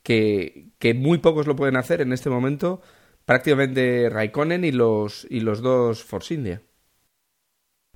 que, 0.02 0.70
que 0.78 0.94
muy 0.94 1.18
pocos 1.18 1.46
lo 1.46 1.56
pueden 1.56 1.76
hacer 1.76 2.00
en 2.00 2.12
este 2.12 2.30
momento, 2.30 2.80
prácticamente 3.24 4.08
Raikkonen 4.10 4.64
y 4.64 4.72
los, 4.72 5.26
y 5.30 5.40
los 5.40 5.62
dos 5.62 6.04
Force 6.04 6.34
India. 6.34 6.62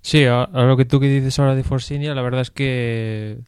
Sí, 0.03 0.25
a, 0.25 0.49
lo 0.53 0.77
que 0.77 0.85
tú 0.85 1.01
que 1.01 1.09
dices 1.09 1.39
ahora 1.39 1.55
de 1.55 1.63
Force 1.63 1.95
India, 1.95 2.15
la 2.15 2.23
verdad 2.23 2.41
es 2.41 2.51
que 2.51 3.39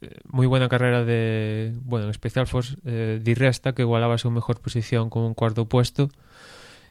eh, 0.00 0.16
muy 0.24 0.46
buena 0.46 0.68
carrera 0.68 1.04
de, 1.04 1.74
bueno, 1.82 2.06
en 2.06 2.10
especial 2.10 2.46
Force 2.46 2.76
eh, 2.84 3.20
Di 3.22 3.34
Resta, 3.34 3.74
que 3.74 3.82
igualaba 3.82 4.18
su 4.18 4.30
mejor 4.30 4.60
posición 4.60 5.10
con 5.10 5.22
un 5.24 5.34
cuarto 5.34 5.66
puesto. 5.68 6.08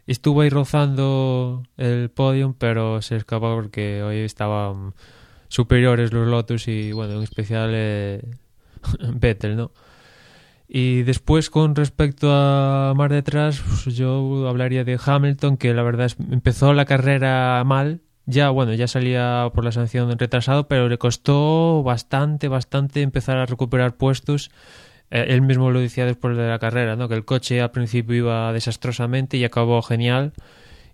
Estuvo 0.06 0.42
ahí 0.42 0.50
rozando 0.50 1.64
el 1.78 2.10
podium, 2.10 2.54
pero 2.54 3.02
se 3.02 3.18
escapó 3.18 3.56
porque 3.56 4.04
hoy 4.04 4.18
estaban 4.20 4.94
superiores 5.50 6.14
los 6.14 6.28
Lotus 6.28 6.68
y, 6.68 6.92
bueno, 6.92 7.16
en 7.16 7.24
especial 7.24 7.72
eh, 7.74 8.22
Vettel, 9.14 9.58
¿no? 9.58 9.72
Y 10.70 11.04
después, 11.04 11.50
con 11.50 11.76
respecto 11.76 12.30
a 12.32 12.94
más 12.96 13.10
detrás, 13.10 13.62
pues 13.62 13.96
yo 13.96 14.48
hablaría 14.50 14.84
de 14.84 15.00
Hamilton, 15.04 15.56
que 15.58 15.74
la 15.74 15.82
verdad 15.82 16.08
es, 16.08 16.18
empezó 16.20 16.74
la 16.74 16.86
carrera 16.86 17.64
mal, 17.66 18.02
ya, 18.28 18.50
bueno, 18.50 18.74
ya 18.74 18.88
salía 18.88 19.50
por 19.54 19.64
la 19.64 19.72
sanción 19.72 20.12
retrasado, 20.20 20.68
pero 20.68 20.90
le 20.90 20.98
costó 20.98 21.82
bastante, 21.82 22.50
bastante 22.50 23.02
empezar 23.02 23.38
a 23.38 23.46
recuperar 23.46 23.96
puestos. 23.96 24.52
Eh, 25.12 25.28
él 25.30 25.42
mismo 25.42 25.72
lo 25.72 25.80
decía 25.80 26.06
después 26.06 26.36
de 26.36 26.46
la 26.48 26.60
carrera, 26.60 26.98
¿no? 26.98 27.08
Que 27.08 27.16
el 27.16 27.24
coche 27.24 27.62
al 27.62 27.72
principio 27.72 28.16
iba 28.16 28.52
desastrosamente 28.52 29.38
y 29.38 29.46
acabó 29.46 29.82
genial. 29.82 30.34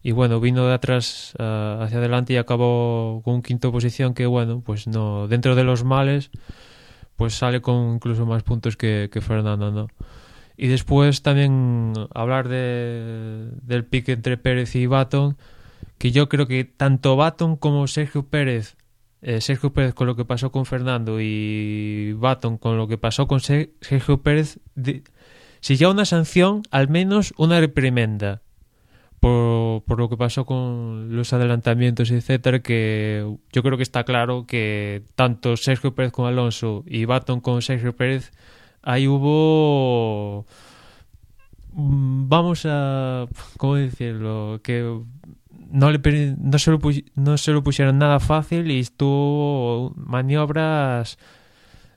Y 0.04 0.12
bueno, 0.12 0.40
vino 0.40 0.68
de 0.68 0.76
atrás 0.76 1.34
uh, 1.40 1.82
hacia 1.82 1.98
adelante 1.98 2.34
y 2.34 2.38
acabó 2.38 3.22
con 3.24 3.36
un 3.36 3.42
quinto 3.42 3.72
posición 3.72 4.14
que, 4.14 4.28
bueno, 4.28 4.62
pues 4.64 4.86
no, 4.86 5.28
dentro 5.28 5.56
de 5.56 5.64
los 5.64 5.84
males, 5.84 6.30
pues 7.16 7.34
sale 7.34 7.62
con 7.62 7.96
incluso 7.96 8.28
más 8.28 8.44
puntos 8.44 8.78
que, 8.78 9.10
Fernando. 9.22 9.88
Y 10.56 10.68
después 10.68 11.24
también 11.24 11.94
hablar 12.14 12.48
de, 12.48 13.50
del 13.64 13.86
pique 13.86 14.12
entre 14.12 14.38
Pérez 14.38 14.76
y 14.76 14.86
Baton, 14.86 15.36
que 16.04 16.12
yo 16.12 16.28
creo 16.28 16.48
que 16.48 16.66
tanto 16.66 17.16
Baton 17.16 17.56
como 17.56 17.88
Sergio 17.88 18.28
Pérez, 18.28 18.76
eh, 19.22 19.40
Sergio 19.40 19.72
Pérez 19.72 19.94
con 19.94 20.06
lo 20.06 20.18
que 20.18 20.26
pasó 20.26 20.52
con 20.52 20.66
Fernando 20.66 21.22
y 21.22 22.12
Baton 22.12 22.58
con 22.58 22.76
lo 22.76 22.90
que 22.90 22.98
pasó 22.98 23.26
con 23.26 23.40
Sergio 23.40 24.22
Pérez, 24.22 24.60
si 25.62 25.78
ya 25.78 25.88
una 25.88 26.04
sanción, 26.04 26.64
al 26.72 26.90
menos 26.90 27.34
una 27.38 27.62
reprimenda. 27.62 28.42
Por, 29.22 29.84
por, 29.84 29.98
lo 29.98 30.10
que 30.10 30.18
pasó 30.18 30.46
con 30.46 31.16
los 31.16 31.32
adelantamientos, 31.32 32.12
etcétera, 32.12 32.60
que 32.60 33.26
yo 33.54 33.64
creo 33.64 33.78
que 33.78 33.84
está 33.84 34.04
claro 34.04 34.46
que 34.46 35.04
tanto 35.16 35.56
Sergio 35.56 35.96
Pérez 35.96 36.12
con 36.12 36.26
Alonso 36.26 36.84
y 36.86 37.06
Baton 37.06 37.40
con 37.40 37.62
Sergio 37.62 37.96
Pérez 37.96 38.34
ahí 38.82 39.08
hubo 39.08 40.46
mm, 41.72 42.28
vamos 42.28 42.66
a 42.66 43.26
cómo 43.56 43.76
decirlo 43.76 44.60
que 44.62 45.02
no 45.74 45.90
le 45.90 46.36
no 46.38 46.60
se 46.60 46.70
lo, 46.70 46.80
no 47.16 47.38
se 47.38 47.52
lo 47.52 47.64
pusieron 47.64 47.98
nada 47.98 48.20
fácil 48.20 48.70
y 48.70 48.80
estuvo 48.80 49.92
maniobras 49.96 51.18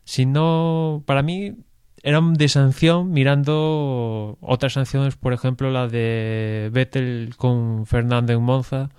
si 0.04 0.24
no 0.24 1.02
para 1.04 1.22
mí 1.22 1.56
eran 2.02 2.34
de 2.34 2.48
sanción 2.48 3.12
mirando 3.12 4.38
otras 4.40 4.72
sanciones 4.72 5.16
por 5.16 5.34
ejemplo 5.34 5.70
la 5.70 5.88
de 5.88 6.70
Vettel 6.72 7.34
con 7.36 7.84
Fernando 7.86 8.32
en 8.32 8.42
Monza. 8.42 8.90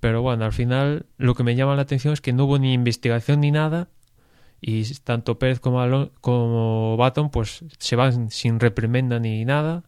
Pero 0.00 0.22
bueno 0.22 0.46
al 0.46 0.52
final 0.52 1.06
lo 1.18 1.34
que 1.34 1.44
me 1.44 1.54
llama 1.54 1.76
la 1.76 1.82
atención 1.82 2.14
es 2.14 2.22
que 2.22 2.32
no 2.32 2.46
hubo 2.46 2.58
ni 2.58 2.72
investigación 2.72 3.40
ni 3.42 3.50
nada 3.50 3.88
y 4.62 4.84
tanto 5.00 5.38
Pérez 5.38 5.60
como, 5.60 6.10
como 6.22 6.96
Baton 6.96 7.30
pues 7.30 7.64
se 7.78 7.96
van 7.96 8.30
sin 8.30 8.60
reprimenda 8.60 9.18
ni 9.20 9.44
nada 9.44 9.84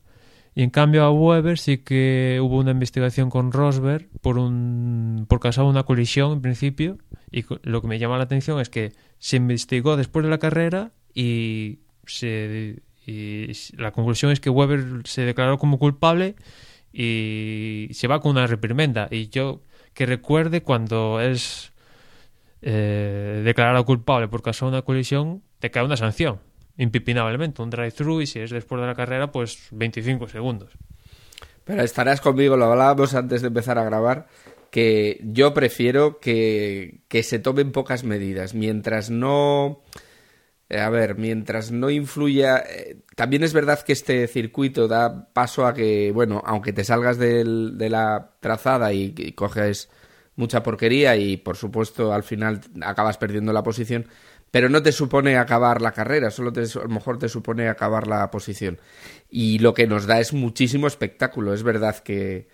y 0.57 0.63
en 0.63 0.71
cambio 0.71 1.05
a 1.05 1.11
Weber 1.11 1.59
sí 1.59 1.77
que 1.77 2.39
hubo 2.43 2.57
una 2.57 2.71
investigación 2.71 3.29
con 3.29 3.53
Rosberg 3.53 4.09
por 4.23 4.39
un 4.39 5.27
por 5.29 5.39
causar 5.39 5.67
una 5.67 5.83
colisión 5.83 6.33
en 6.33 6.41
principio. 6.41 6.97
Y 7.31 7.45
lo 7.63 7.83
que 7.83 7.89
me 7.89 7.99
llama 7.99 8.17
la 8.17 8.25
atención 8.25 8.59
es 8.59 8.71
que 8.71 8.93
se 9.19 9.37
investigó 9.37 9.99
después 9.99 10.25
de 10.25 10.31
la 10.31 10.39
carrera 10.39 10.93
y 11.13 11.81
se 12.07 12.83
y 13.07 13.53
la 13.77 13.93
conclusión 13.93 14.33
es 14.33 14.41
que 14.41 14.49
Weber 14.49 15.03
se 15.05 15.23
declaró 15.27 15.59
como 15.59 15.79
culpable 15.79 16.37
y 16.91 17.89
se 17.93 18.09
va 18.09 18.23
con 18.23 18.31
una 18.31 18.47
reprimenda. 18.47 19.09
Y 19.11 19.29
yo 19.29 19.61
que 19.93 20.07
recuerde 20.07 20.63
cuando 20.63 21.21
es 21.21 21.75
eh, 22.63 23.43
declarado 23.45 23.85
culpable 23.85 24.29
por 24.29 24.41
causar 24.41 24.71
una 24.71 24.81
colisión, 24.81 25.43
te 25.59 25.71
cae 25.71 25.85
una 25.85 25.99
sanción, 25.99 26.41
impipinablemente, 26.77 27.63
un 27.63 27.71
drive-thru 27.71 28.21
y 28.21 28.27
si 28.27 28.41
es 28.41 28.51
después 28.51 28.81
de 28.81 28.87
la 28.87 28.95
carrera, 28.95 29.33
pues 29.33 29.69
25 29.71 30.29
segundos. 30.29 30.73
Pero 31.65 31.83
estarás 31.83 32.21
conmigo, 32.21 32.57
lo 32.57 32.67
hablábamos 32.67 33.15
antes 33.15 33.43
de 33.43 33.49
empezar 33.49 33.79
a 33.79 33.85
grabar, 33.85 34.29
que 34.71 35.21
yo 35.23 35.55
prefiero 35.55 36.21
que, 36.21 37.01
que 37.09 37.23
se 37.23 37.39
tomen 37.39 37.73
pocas 37.73 38.05
medidas, 38.05 38.55
mientras 38.55 39.11
no... 39.11 39.83
Eh, 40.69 40.81
a 40.81 40.91
ver, 40.91 41.17
mientras 41.17 41.73
no 41.73 41.91
influya... 41.91 42.59
Eh, 42.59 42.99
también 43.15 43.43
es 43.43 43.53
verdad 43.53 43.81
que 43.83 43.93
este 43.93 44.27
circuito 44.29 44.89
da 44.89 45.29
paso 45.33 45.67
a 45.67 45.75
que, 45.75 46.13
bueno, 46.13 46.43
aunque 46.45 46.73
te 46.73 46.85
salgas 46.85 47.19
de 47.19 47.89
la 47.89 48.33
trazada 48.41 48.93
y 48.93 49.33
coges 49.33 49.89
mucha 50.37 50.63
porquería 50.63 51.17
y 51.17 51.39
por 51.39 51.57
supuesto 51.57 52.13
al 52.13 52.23
final 52.23 52.61
acabas 52.83 53.19
perdiendo 53.19 53.53
la 53.53 53.63
posición, 53.63 54.07
pero 54.51 54.69
no 54.69 54.83
te 54.83 54.93
supone 54.93 55.37
acabar 55.37 55.83
la 55.83 55.93
carrera, 55.93 56.31
solo 56.31 56.53
te, 56.53 56.63
a 56.63 56.83
lo 56.83 56.89
mejor 56.89 57.19
te 57.19 57.29
supone 57.29 57.69
acabar 57.69 58.07
la 58.07 58.31
posición. 58.31 58.79
Y 59.29 59.59
lo 59.59 59.75
que 59.75 59.87
nos 59.87 60.07
da 60.07 60.21
es 60.21 60.33
muchísimo 60.33 60.87
espectáculo. 60.87 61.53
Es 61.55 61.63
verdad 61.63 61.99
que, 61.99 62.49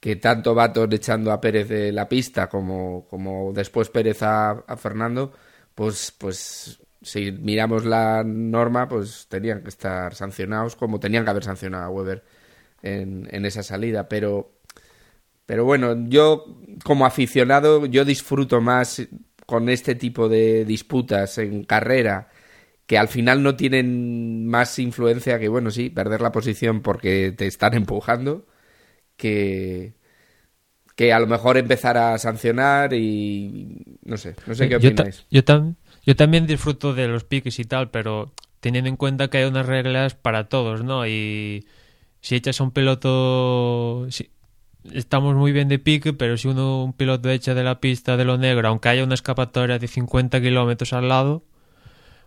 que 0.00 0.16
tanto 0.16 0.54
Baton 0.54 0.92
echando 0.92 1.32
a 1.32 1.40
Pérez 1.40 1.68
de 1.68 1.92
la 1.92 2.08
pista 2.08 2.48
como, 2.48 3.06
como 3.08 3.52
después 3.52 3.88
Pérez 3.90 4.22
a, 4.22 4.50
a 4.50 4.76
Fernando, 4.76 5.32
pues, 5.74 6.14
pues 6.18 6.80
si 7.02 7.32
miramos 7.32 7.84
la 7.84 8.22
norma, 8.24 8.88
pues 8.88 9.26
tenían 9.28 9.62
que 9.62 9.70
estar 9.70 10.14
sancionados 10.14 10.76
como 10.76 11.00
tenían 11.00 11.24
que 11.24 11.30
haber 11.30 11.44
sancionado 11.44 11.84
a 11.84 11.90
Weber 11.90 12.24
en, 12.82 13.28
en 13.32 13.46
esa 13.46 13.62
salida. 13.62 14.08
Pero 14.08 14.52
pero 15.46 15.64
bueno, 15.64 16.06
yo 16.08 16.44
como 16.84 17.04
aficionado, 17.04 17.86
yo 17.86 18.04
disfruto 18.04 18.60
más 18.60 19.06
con 19.52 19.68
este 19.68 19.94
tipo 19.94 20.30
de 20.30 20.64
disputas 20.64 21.36
en 21.36 21.64
carrera 21.64 22.30
que 22.86 22.96
al 22.96 23.08
final 23.08 23.42
no 23.42 23.54
tienen 23.54 24.46
más 24.46 24.78
influencia 24.78 25.38
que, 25.38 25.48
bueno, 25.48 25.70
sí, 25.70 25.90
perder 25.90 26.22
la 26.22 26.32
posición 26.32 26.80
porque 26.80 27.34
te 27.36 27.46
están 27.46 27.74
empujando, 27.74 28.46
que, 29.18 29.92
que 30.96 31.12
a 31.12 31.20
lo 31.20 31.26
mejor 31.26 31.58
empezar 31.58 31.98
a 31.98 32.16
sancionar 32.16 32.94
y 32.94 33.98
no 34.06 34.16
sé, 34.16 34.36
no 34.46 34.54
sé 34.54 34.70
qué 34.70 34.76
opináis. 34.76 35.26
Yo, 35.30 35.42
yo 36.02 36.16
también 36.16 36.46
disfruto 36.46 36.94
de 36.94 37.08
los 37.08 37.24
piques 37.24 37.58
y 37.58 37.64
tal, 37.64 37.90
pero 37.90 38.32
teniendo 38.60 38.88
en 38.88 38.96
cuenta 38.96 39.28
que 39.28 39.36
hay 39.36 39.44
unas 39.44 39.66
reglas 39.66 40.14
para 40.14 40.48
todos, 40.48 40.82
¿no? 40.82 41.06
Y 41.06 41.66
si 42.22 42.36
echas 42.36 42.58
a 42.58 42.64
un 42.64 42.70
piloto 42.70 44.08
estamos 44.90 45.34
muy 45.36 45.52
bien 45.52 45.68
de 45.68 45.78
pique, 45.78 46.12
pero 46.12 46.36
si 46.36 46.48
uno, 46.48 46.84
un 46.84 46.92
piloto 46.92 47.30
echa 47.30 47.54
de 47.54 47.62
la 47.62 47.80
pista 47.80 48.16
de 48.16 48.24
lo 48.24 48.38
negro, 48.38 48.68
aunque 48.68 48.88
haya 48.88 49.04
una 49.04 49.14
escapatoria 49.14 49.78
de 49.78 49.88
50 49.88 50.40
kilómetros 50.40 50.92
al 50.92 51.08
lado, 51.08 51.44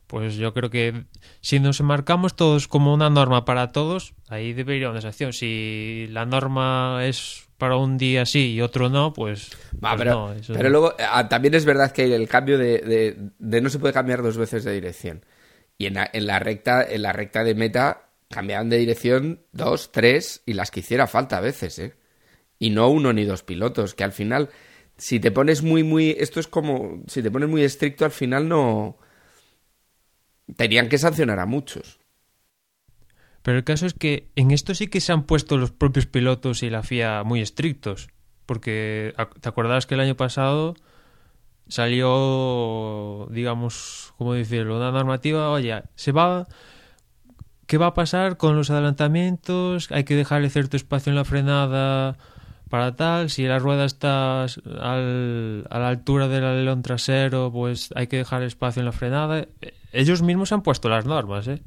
pues 0.08 0.36
yo 0.36 0.54
creo 0.54 0.70
que 0.70 1.06
si 1.42 1.60
nos 1.60 1.82
marcamos 1.82 2.36
todos 2.36 2.68
como 2.68 2.94
una 2.94 3.10
norma 3.10 3.46
para 3.46 3.72
todos, 3.72 4.14
ahí 4.30 4.54
debería 4.54 4.90
una 4.90 5.02
sanción. 5.02 5.34
Si 5.34 6.08
la 6.12 6.26
norma 6.26 7.06
es 7.06 7.48
para 7.58 7.78
un 7.78 7.98
día 7.98 8.26
sí 8.26 8.54
y 8.54 8.62
otro 8.62 8.90
no, 8.90 9.14
pues, 9.14 9.52
pues 9.80 9.94
pero, 9.98 10.36
pero 10.48 10.70
luego 10.70 10.94
ah, 11.00 11.28
también 11.28 11.54
es 11.54 11.66
verdad 11.66 11.92
que 11.92 12.14
el 12.14 12.28
cambio 12.28 12.58
de, 12.58 13.16
de, 13.40 13.62
no 13.62 13.70
se 13.70 13.80
puede 13.80 13.94
cambiar 13.94 14.22
dos 14.22 14.38
veces 14.38 14.64
de 14.64 14.74
dirección. 14.74 15.26
Y 15.78 15.88
en 15.88 15.96
la, 15.96 16.10
en 16.12 16.28
la 16.28 16.40
recta, 16.40 16.84
en 16.84 17.02
la 17.02 17.12
recta 17.12 17.44
de 17.44 17.56
meta 17.56 18.10
cambiaban 18.30 18.70
de 18.70 18.78
dirección 18.78 19.42
dos, 19.52 19.92
tres 19.92 20.42
y 20.46 20.54
las 20.54 20.72
que 20.72 20.82
hiciera 20.82 21.08
falta 21.08 21.38
a 21.38 21.42
veces, 21.42 21.80
¿eh? 21.80 21.94
Y 22.60 22.70
no 22.70 22.90
uno 22.90 23.14
ni 23.14 23.26
dos 23.26 23.44
pilotos, 23.44 23.96
que 23.96 24.04
al 24.04 24.12
final, 24.12 24.50
si 24.98 25.20
te 25.20 25.32
pones 25.32 25.62
muy, 25.62 25.84
muy, 25.84 26.16
esto 26.18 26.40
es 26.40 26.48
como, 26.48 27.04
si 27.08 27.22
te 27.22 27.32
pones 27.32 27.50
muy 27.50 27.64
estricto, 27.64 28.06
al 28.06 28.12
final 28.12 28.48
no... 28.48 28.98
Tenían 30.58 30.90
que 30.90 31.00
sancionar 31.00 31.40
a 31.40 31.48
muchos. 31.48 32.00
Pero 33.42 33.58
el 33.58 33.64
caso 33.64 33.86
es 33.86 33.94
que 33.94 34.32
en 34.36 34.52
esto 34.52 34.76
sí 34.76 34.88
que 34.88 35.02
se 35.02 35.12
han 35.12 35.24
puesto 35.24 35.58
los 35.58 35.72
propios 35.72 36.06
pilotos 36.06 36.64
y 36.64 36.70
la 36.70 36.84
FIA 36.84 37.24
muy 37.24 37.42
estrictos. 37.42 38.10
Porque 38.46 39.14
te 39.42 39.50
acordás 39.50 39.88
que 39.88 39.96
el 39.96 40.02
año 40.02 40.16
pasado 40.16 40.76
salió, 41.68 43.28
digamos, 43.32 44.14
¿cómo 44.18 44.34
decirlo? 44.34 44.78
Una 44.78 44.92
normativa, 44.92 45.50
oye, 45.50 45.84
se 45.96 46.12
va... 46.12 46.48
¿Qué 47.66 47.80
va 47.80 47.88
a 47.88 47.94
pasar 47.96 48.38
con 48.38 48.56
los 48.56 48.70
adelantamientos? 48.70 49.92
Hay 49.92 50.04
que 50.04 50.16
dejarle 50.16 50.52
cierto 50.52 50.78
espacio 50.78 51.10
en 51.10 51.16
la 51.16 51.26
frenada 51.26 52.18
para 52.70 52.96
tal, 52.96 53.30
si 53.30 53.44
la 53.44 53.60
rueda 53.60 53.86
está 53.86 54.44
al, 54.44 55.68
a 55.70 55.80
la 55.80 55.88
altura 55.88 56.28
del 56.28 56.44
alerón 56.44 56.82
trasero, 56.82 57.52
pues 57.52 57.90
hay 57.96 58.08
que 58.08 58.18
dejar 58.18 58.44
espacio 58.44 58.82
en 58.82 58.86
la 58.86 58.92
frenada. 58.92 59.48
Ellos 59.92 60.22
mismos 60.22 60.52
han 60.52 60.62
puesto 60.62 60.90
las 60.90 61.06
normas, 61.06 61.48
¿eh? 61.48 61.62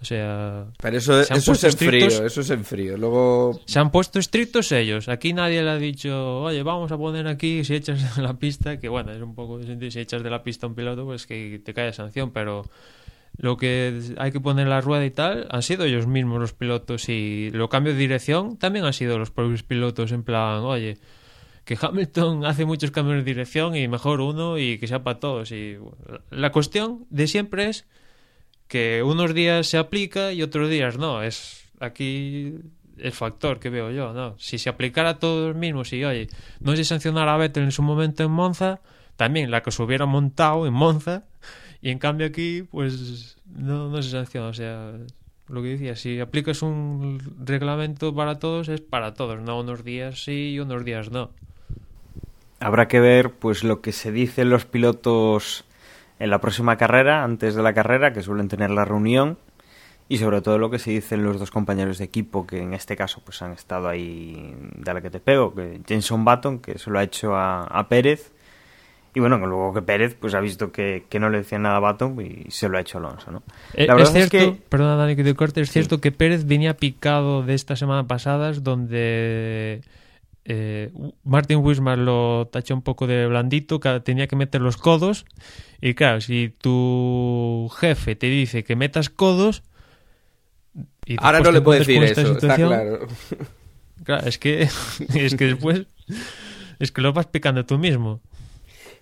O 0.00 0.04
sea... 0.04 0.66
Pero 0.80 0.96
eso, 0.96 1.20
eso 1.20 1.52
es 1.52 1.64
en 1.64 1.72
frío, 1.72 2.06
eso 2.06 2.40
es 2.40 2.50
en 2.50 2.64
frío. 2.64 2.96
Luego... 2.96 3.60
Se 3.66 3.78
han 3.78 3.90
puesto 3.90 4.18
estrictos 4.18 4.72
ellos. 4.72 5.10
Aquí 5.10 5.34
nadie 5.34 5.62
le 5.62 5.70
ha 5.70 5.76
dicho, 5.76 6.40
oye, 6.40 6.62
vamos 6.62 6.90
a 6.90 6.96
poner 6.96 7.26
aquí, 7.26 7.64
si 7.64 7.74
echas 7.74 8.16
de 8.16 8.22
la 8.22 8.34
pista, 8.34 8.80
que 8.80 8.88
bueno, 8.88 9.12
es 9.12 9.20
un 9.20 9.34
poco... 9.34 9.60
Si 9.62 10.00
echas 10.00 10.22
de 10.22 10.30
la 10.30 10.42
pista 10.42 10.66
a 10.66 10.70
un 10.70 10.74
piloto, 10.74 11.04
pues 11.04 11.26
que 11.26 11.60
te 11.62 11.74
cae 11.74 11.92
sanción, 11.92 12.30
pero 12.30 12.64
lo 13.40 13.56
que 13.56 13.98
hay 14.18 14.32
que 14.32 14.40
poner 14.40 14.68
la 14.68 14.82
rueda 14.82 15.02
y 15.06 15.10
tal 15.10 15.48
han 15.50 15.62
sido 15.62 15.86
ellos 15.86 16.06
mismos 16.06 16.38
los 16.40 16.52
pilotos 16.52 17.08
y 17.08 17.50
lo 17.52 17.70
cambio 17.70 17.94
de 17.94 17.98
dirección 17.98 18.58
también 18.58 18.84
han 18.84 18.92
sido 18.92 19.18
los 19.18 19.30
propios 19.30 19.62
pilotos 19.62 20.12
en 20.12 20.24
plan, 20.24 20.58
oye, 20.58 20.98
que 21.64 21.78
Hamilton 21.80 22.44
hace 22.44 22.66
muchos 22.66 22.90
cambios 22.90 23.16
de 23.16 23.24
dirección 23.24 23.74
y 23.74 23.88
mejor 23.88 24.20
uno 24.20 24.58
y 24.58 24.76
que 24.76 24.86
sea 24.86 25.02
para 25.02 25.20
todos. 25.20 25.52
Y 25.52 25.78
la 26.30 26.52
cuestión 26.52 27.06
de 27.08 27.26
siempre 27.26 27.70
es 27.70 27.86
que 28.68 29.02
unos 29.02 29.32
días 29.32 29.66
se 29.66 29.78
aplica 29.78 30.34
y 30.34 30.42
otros 30.42 30.68
días 30.68 30.98
no. 30.98 31.22
Es 31.22 31.70
aquí 31.80 32.56
el 32.98 33.12
factor 33.12 33.58
que 33.58 33.70
veo 33.70 33.90
yo, 33.90 34.12
¿no? 34.12 34.38
Si 34.38 34.58
se 34.58 34.68
aplicara 34.68 35.10
a 35.10 35.18
todos 35.18 35.56
mismos 35.56 35.94
y, 35.94 36.04
oye, 36.04 36.28
no 36.60 36.76
se 36.76 36.84
sancionara 36.84 37.32
a 37.32 37.38
Vettel 37.38 37.64
en 37.64 37.72
su 37.72 37.82
momento 37.82 38.22
en 38.22 38.32
Monza, 38.32 38.82
también 39.16 39.50
la 39.50 39.62
que 39.62 39.70
se 39.70 39.82
hubiera 39.82 40.04
montado 40.04 40.66
en 40.66 40.74
Monza 40.74 41.24
y 41.82 41.90
en 41.90 41.98
cambio 41.98 42.26
aquí, 42.26 42.62
pues 42.70 43.36
no, 43.46 44.02
se 44.02 44.10
sanciona. 44.10 44.48
O 44.48 44.54
sea, 44.54 44.92
lo 45.48 45.62
que 45.62 45.68
decía, 45.68 45.96
si 45.96 46.20
aplicas 46.20 46.62
un 46.62 47.20
reglamento 47.44 48.14
para 48.14 48.38
todos, 48.38 48.68
es 48.68 48.80
para 48.80 49.14
todos, 49.14 49.40
no 49.40 49.60
unos 49.60 49.84
días 49.84 50.24
sí 50.24 50.52
y 50.52 50.60
unos 50.60 50.84
días 50.84 51.10
no. 51.10 51.30
Habrá 52.60 52.88
que 52.88 53.00
ver 53.00 53.30
pues 53.32 53.64
lo 53.64 53.80
que 53.80 53.92
se 53.92 54.12
dicen 54.12 54.50
los 54.50 54.66
pilotos 54.66 55.64
en 56.18 56.28
la 56.30 56.40
próxima 56.40 56.76
carrera, 56.76 57.24
antes 57.24 57.54
de 57.54 57.62
la 57.62 57.72
carrera, 57.72 58.12
que 58.12 58.22
suelen 58.22 58.48
tener 58.48 58.70
la 58.70 58.84
reunión, 58.84 59.38
y 60.10 60.18
sobre 60.18 60.42
todo 60.42 60.58
lo 60.58 60.70
que 60.70 60.80
se 60.80 60.90
dicen 60.90 61.22
los 61.22 61.38
dos 61.38 61.52
compañeros 61.52 61.98
de 61.98 62.04
equipo 62.04 62.44
que 62.44 62.58
en 62.60 62.74
este 62.74 62.96
caso 62.96 63.22
pues 63.24 63.40
han 63.42 63.52
estado 63.52 63.88
ahí 63.88 64.56
de 64.74 64.92
la 64.92 65.00
que 65.00 65.08
te 65.08 65.20
pego, 65.20 65.54
que 65.54 65.80
Jenson 65.86 66.24
Button 66.24 66.58
que 66.58 66.78
se 66.78 66.90
lo 66.90 66.98
ha 66.98 67.04
hecho 67.04 67.36
a, 67.36 67.86
Pérez 67.88 68.32
y 69.14 69.20
bueno, 69.20 69.38
luego 69.38 69.74
que 69.74 69.82
Pérez 69.82 70.16
pues 70.18 70.34
ha 70.34 70.40
visto 70.40 70.70
que, 70.70 71.04
no 71.18 71.30
le 71.30 71.38
decía 71.38 71.58
nada 71.58 71.76
a 71.76 71.80
Button 71.80 72.20
y 72.20 72.50
se 72.50 72.68
lo 72.68 72.78
ha 72.78 72.80
hecho 72.80 72.98
Alonso, 72.98 73.30
¿no? 73.30 73.42
Eh, 73.74 73.88
es, 73.98 74.12
cierto, 74.12 74.56
perdona 74.68 74.96
Dani 74.96 75.16
que 75.16 75.24
te 75.24 75.34
corte, 75.34 75.60
es 75.60 75.70
cierto 75.70 76.00
que 76.00 76.12
Pérez 76.12 76.46
venía 76.46 76.76
picado 76.76 77.42
de 77.42 77.54
esta 77.54 77.76
semana 77.76 78.06
pasadas 78.06 78.62
donde 78.62 79.82
eh, 80.44 80.90
Martin 81.24 81.58
Wismar 81.58 81.98
lo 81.98 82.48
tachó 82.52 82.74
un 82.74 82.82
poco 82.82 83.06
de 83.06 83.26
blandito, 83.26 83.80
que 83.80 84.00
tenía 84.00 84.28
que 84.28 84.36
meter 84.36 84.60
los 84.60 84.76
codos 84.76 85.26
y 85.80 85.94
claro, 85.94 86.20
si 86.20 86.54
tu 86.60 87.70
jefe 87.78 88.14
te 88.16 88.26
dice 88.28 88.64
que 88.64 88.76
metas 88.76 89.10
codos 89.10 89.62
Ahora 91.18 91.40
no 91.40 91.50
le 91.50 91.60
puedo 91.60 91.78
decir 91.78 92.02
eso, 92.04 92.32
está 92.32 92.54
claro. 92.54 93.08
Claro, 94.04 94.26
es 94.26 94.38
que, 94.38 94.62
es 95.14 95.34
que 95.34 95.46
después 95.46 95.86
es 96.78 96.92
que 96.92 97.00
lo 97.00 97.12
vas 97.12 97.26
picando 97.26 97.64
tú 97.66 97.78
mismo. 97.78 98.20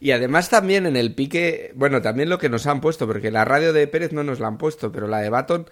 Y 0.01 0.12
además 0.12 0.49
también 0.49 0.86
en 0.86 0.96
el 0.96 1.14
pique, 1.14 1.72
bueno, 1.74 2.01
también 2.03 2.28
lo 2.28 2.38
que 2.38 2.49
nos 2.49 2.66
han 2.66 2.80
puesto, 2.80 3.07
porque 3.07 3.30
la 3.30 3.44
radio 3.44 3.72
de 3.72 3.86
Pérez 3.88 4.12
no 4.12 4.22
nos 4.22 4.40
la 4.40 4.46
han 4.46 4.59
puesto, 4.59 4.92
pero 4.92 5.09
la 5.09 5.18
de 5.18 5.30
Baton, 5.30 5.68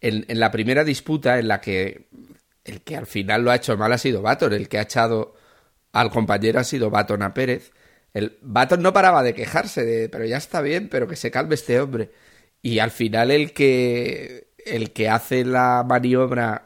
en, 0.00 0.24
en 0.28 0.40
la 0.40 0.50
primera 0.50 0.84
disputa 0.84 1.38
en 1.38 1.48
la 1.48 1.60
que 1.60 2.08
el 2.64 2.82
que 2.82 2.96
al 2.96 3.06
final 3.06 3.44
lo 3.44 3.50
ha 3.50 3.56
hecho 3.56 3.76
mal 3.76 3.92
ha 3.92 3.98
sido 3.98 4.22
Baton, 4.22 4.52
el 4.52 4.68
que 4.68 4.78
ha 4.78 4.82
echado 4.82 5.34
al 5.92 6.10
compañero 6.10 6.60
ha 6.60 6.64
sido 6.64 6.90
Baton 6.90 7.22
a 7.22 7.32
Pérez. 7.32 7.72
El 8.12 8.38
Baton 8.42 8.82
no 8.82 8.92
paraba 8.92 9.22
de 9.22 9.34
quejarse 9.34 9.84
de, 9.84 10.08
pero 10.08 10.24
ya 10.24 10.36
está 10.36 10.60
bien, 10.60 10.88
pero 10.88 11.06
que 11.06 11.16
se 11.16 11.30
calme 11.30 11.54
este 11.54 11.80
hombre. 11.80 12.10
Y 12.62 12.78
al 12.80 12.90
final 12.90 13.30
el 13.30 13.52
que 13.52 14.48
el 14.64 14.92
que 14.92 15.08
hace 15.08 15.44
la 15.44 15.84
maniobra 15.86 16.64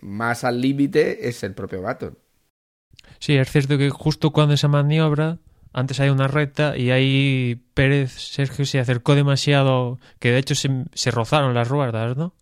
más 0.00 0.44
al 0.44 0.60
límite 0.60 1.28
es 1.28 1.42
el 1.44 1.54
propio 1.54 1.82
Baton. 1.82 2.18
Sí, 3.20 3.36
es 3.36 3.50
cierto 3.50 3.78
que 3.78 3.90
justo 3.90 4.30
cuando 4.32 4.54
esa 4.54 4.68
maniobra, 4.68 5.38
antes 5.72 6.00
hay 6.00 6.08
una 6.08 6.28
recta 6.28 6.76
y 6.76 6.90
ahí 6.90 7.62
Pérez 7.74 8.12
Sergio 8.12 8.64
se 8.64 8.80
acercó 8.80 9.14
demasiado, 9.14 9.98
que 10.18 10.32
de 10.32 10.38
hecho 10.38 10.54
se, 10.54 10.84
se 10.94 11.10
rozaron 11.10 11.54
las 11.54 11.68
ruedas, 11.68 12.16
¿no? 12.16 12.34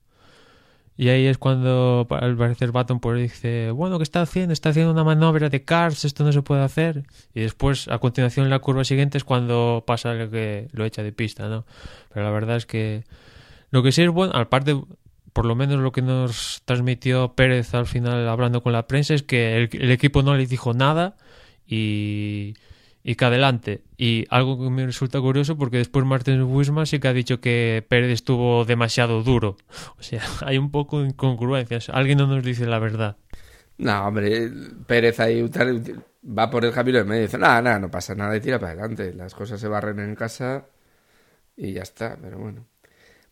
Y 0.99 1.11
ahí 1.11 1.27
es 1.27 1.37
cuando 1.37 2.07
al 2.09 2.37
parecer 2.37 2.73
Baton 2.73 3.01
pues 3.01 3.21
dice, 3.21 3.71
bueno, 3.71 3.99
¿qué 3.99 4.03
está 4.03 4.23
haciendo? 4.23 4.55
Está 4.55 4.71
haciendo 4.71 4.93
una 4.93 5.05
maniobra 5.05 5.51
de 5.51 5.63
cars, 5.63 6.07
esto 6.07 6.25
no 6.25 6.33
se 6.33 6.41
puede 6.41 6.63
hacer. 6.63 7.05
Y 7.35 7.43
después, 7.43 7.89
a 7.89 7.99
continuación, 7.99 8.47
en 8.47 8.51
la 8.51 8.61
curva 8.61 8.83
siguiente 8.83 9.19
es 9.19 9.25
cuando 9.25 9.85
pasa 9.87 10.15
lo 10.15 10.31
que 10.31 10.69
lo 10.73 10.87
echa 10.87 11.03
de 11.03 11.13
pista, 11.13 11.49
¿no? 11.49 11.67
Pero 12.15 12.25
la 12.25 12.31
verdad 12.31 12.57
es 12.57 12.65
que 12.65 13.05
lo 13.71 13.83
que 13.83 13.93
sí 13.93 14.03
es 14.03 14.09
bueno, 14.09 14.33
aparte, 14.35 14.75
por 15.35 15.45
lo 15.45 15.55
menos 15.55 15.81
lo 15.81 15.93
que 15.93 16.01
nos 16.01 16.63
transmitió 16.65 17.35
Pérez 17.35 17.75
al 17.75 17.87
final 17.87 18.27
hablando 18.27 18.63
con 18.63 18.73
la 18.73 18.87
prensa 18.87 19.13
es 19.13 19.23
que 19.23 19.69
el, 19.71 19.91
equipo 19.91 20.23
no 20.23 20.35
le 20.35 20.47
dijo 20.47 20.73
nada 20.73 21.17
y, 21.67 22.55
y 23.09 23.15
que 23.15 23.25
adelante. 23.25 23.85
Y 23.97 24.27
algo 24.31 24.61
que 24.61 24.69
me 24.69 24.85
resulta 24.85 25.21
curioso 25.21 25.57
porque 25.57 25.77
después 25.77 26.05
Martín 26.05 26.43
Wisman 26.43 26.87
sí 26.87 26.99
que 26.99 27.07
ha 27.07 27.13
dicho 27.13 27.41
que 27.41 27.87
Pérez 27.89 28.11
estuvo 28.11 28.65
demasiado 28.65 29.23
duro. 29.23 29.57
O 29.97 30.03
sea, 30.03 30.23
hay 30.45 30.59
un 30.59 30.73
poco 30.73 31.01
de 31.01 31.11
incongruencias. 31.11 31.89
Alguien 31.89 32.19
no 32.19 32.27
nos 32.27 32.43
dice 32.43 32.67
la 32.67 32.81
verdad. 32.81 33.17
No, 33.79 34.09
hombre, 34.09 34.51
Pérez 34.89 35.21
ahí 35.21 35.49
va 36.27 36.51
por 36.51 36.65
el 36.65 36.73
camino 36.73 36.99
de 36.99 37.05
medio 37.05 37.23
y 37.23 37.27
dice, 37.27 37.39
nada, 37.39 37.63
nada, 37.63 37.79
no 37.79 37.93
pasa 37.93 38.17
nada 38.17 38.37
y 38.37 38.41
tira 38.41 38.59
para 38.59 38.73
adelante. 38.73 39.15
Las 39.15 39.37
cosas 39.37 39.61
se 39.61 39.69
barren 39.69 40.01
en 40.01 40.17
casa 40.17 40.67
y 41.57 41.75
ya 41.75 41.83
está, 41.83 42.19
pero 42.21 42.39
bueno. 42.39 42.67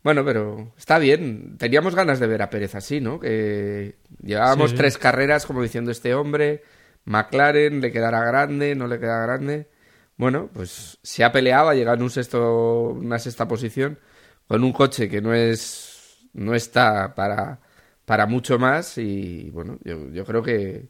Bueno, 0.05 0.25
pero 0.25 0.73
está 0.79 1.01
bien. 1.01 1.57
Teníamos 1.59 1.97
ganas 1.97 2.21
de 2.21 2.29
ver 2.29 2.43
a 2.43 2.51
Pérez 2.51 2.77
así, 2.77 3.01
¿no? 3.01 3.19
Que 3.19 3.97
llevábamos 4.23 4.75
tres 4.75 4.99
carreras 4.99 5.47
como 5.47 5.63
diciendo 5.63 5.91
este 5.91 6.15
hombre, 6.15 6.63
McLaren, 7.05 7.81
le 7.81 7.93
quedará 7.93 8.25
grande, 8.25 8.75
no 8.75 8.87
le 8.87 8.99
queda 8.99 9.23
grande. 9.23 9.69
Bueno, 10.17 10.49
pues 10.53 10.99
se 11.03 11.25
ha 11.25 11.33
peleado, 11.33 11.69
ha 11.69 11.75
llegado 11.75 11.97
en 11.97 12.03
un 12.05 12.11
sexto, 12.11 12.91
una 12.91 13.19
sexta 13.19 13.49
posición 13.49 13.99
con 14.47 14.63
un 14.65 14.73
coche 14.73 15.09
que 15.09 15.21
no 15.21 15.35
es, 15.35 16.29
no 16.33 16.55
está 16.55 17.15
para, 17.15 17.61
para 18.05 18.27
mucho 18.27 18.59
más 18.59 18.99
y 18.99 19.51
bueno, 19.51 19.79
yo, 19.85 20.11
yo 20.11 20.25
creo 20.25 20.43
que, 20.43 20.89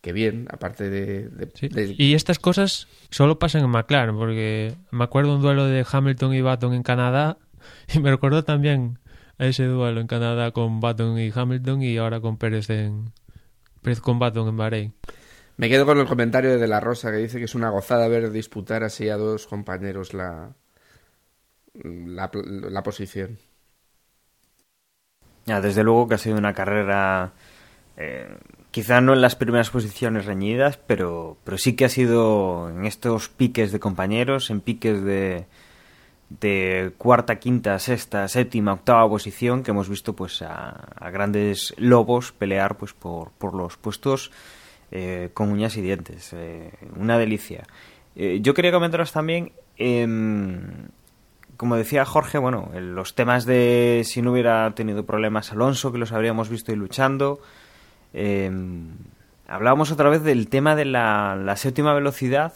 que 0.00 0.12
bien, 0.12 0.46
aparte 0.50 0.90
de, 0.90 1.28
de, 1.28 1.94
Y 1.98 2.14
estas 2.14 2.38
cosas 2.38 2.88
solo 3.10 3.38
pasan 3.38 3.64
en 3.64 3.70
McLaren, 3.70 4.16
porque 4.16 4.74
me 4.90 5.04
acuerdo 5.04 5.34
un 5.34 5.42
duelo 5.42 5.66
de 5.66 5.84
Hamilton 5.90 6.34
y 6.34 6.40
Baton 6.42 6.74
en 6.74 6.82
Canadá 6.82 7.38
Y 7.94 8.00
me 8.00 8.10
recordó 8.10 8.44
también 8.44 8.98
a 9.38 9.46
ese 9.46 9.64
duelo 9.64 10.00
en 10.00 10.06
Canadá 10.06 10.50
con 10.52 10.80
Baton 10.80 11.18
y 11.18 11.30
Hamilton 11.34 11.82
y 11.82 11.96
ahora 11.96 12.20
con 12.20 12.36
Pérez 12.36 12.70
en 12.70 13.12
Pérez 13.82 14.00
con 14.00 14.18
Baton 14.18 14.48
en 14.48 14.56
Bahrein. 14.56 14.94
Me 15.56 15.68
quedo 15.68 15.86
con 15.86 15.98
el 15.98 16.06
comentario 16.06 16.58
de 16.58 16.66
La 16.66 16.80
Rosa 16.80 17.10
que 17.10 17.18
dice 17.18 17.38
que 17.38 17.44
es 17.44 17.54
una 17.54 17.70
gozada 17.70 18.08
ver 18.08 18.30
disputar 18.30 18.84
así 18.84 19.08
a 19.08 19.16
dos 19.16 19.46
compañeros 19.46 20.14
la, 20.14 20.54
la, 21.74 22.82
posición. 22.82 23.38
Ya, 25.46 25.60
desde 25.60 25.82
luego 25.84 26.08
que 26.08 26.14
ha 26.14 26.18
sido 26.18 26.38
una 26.38 26.54
carrera, 26.54 27.32
eh, 27.96 28.36
quizá 28.70 29.00
no 29.00 29.12
en 29.12 29.20
las 29.20 29.36
primeras 29.36 29.70
posiciones 29.70 30.24
reñidas, 30.24 30.78
pero, 30.78 31.36
pero 31.44 31.58
sí 31.58 31.74
que 31.74 31.84
ha 31.84 31.88
sido 31.88 32.70
en 32.70 32.86
estos 32.86 33.28
piques 33.28 33.72
de 33.72 33.80
compañeros, 33.80 34.50
en 34.50 34.60
piques 34.60 35.02
de, 35.02 35.46
de 36.40 36.92
cuarta, 36.96 37.38
quinta, 37.38 37.78
sexta, 37.78 38.26
séptima, 38.28 38.72
octava 38.72 39.08
posición 39.08 39.62
que 39.62 39.72
hemos 39.72 39.88
visto 39.88 40.14
pues 40.14 40.42
a, 40.42 41.10
grandes 41.12 41.74
lobos 41.76 42.32
pelear 42.32 42.78
pues 42.78 42.92
por, 42.94 43.32
por 43.32 43.54
los 43.54 43.76
puestos 43.76 44.30
eh, 44.92 45.30
con 45.34 45.50
uñas 45.50 45.76
y 45.76 45.82
dientes. 45.82 46.32
Eh, 46.32 46.70
una 46.96 47.18
delicia. 47.18 47.64
Eh, 48.14 48.40
yo 48.42 48.54
quería 48.54 48.72
comentaros 48.72 49.12
también, 49.12 49.52
em, 49.78 50.88
como 51.56 51.76
decía 51.76 52.04
Jorge, 52.04 52.38
bueno, 52.38 52.70
los 52.74 53.14
temas 53.14 53.46
de 53.46 54.02
si 54.04 54.22
no 54.22 54.32
hubiera 54.32 54.74
tenido 54.74 55.06
problemas 55.06 55.52
Alonso, 55.52 55.92
que 55.92 55.98
los 55.98 56.12
habríamos 56.12 56.48
visto 56.48 56.72
y 56.72 56.76
luchando. 56.76 57.40
Em, 58.12 58.90
hablábamos 59.48 59.90
otra 59.90 60.10
vez 60.10 60.22
del 60.22 60.48
tema 60.48 60.74
de 60.76 60.84
la, 60.84 61.54
séptima 61.56 61.94
velocidad 61.94 62.52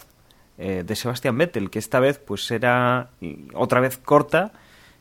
eh, 0.58 0.82
de 0.86 0.96
Sebastián 0.96 1.38
Vettel, 1.38 1.70
que 1.70 1.78
esta 1.78 2.00
vez 2.00 2.18
pues 2.18 2.50
era 2.50 3.10
otra 3.54 3.80
vez 3.80 3.98
corta, 3.98 4.52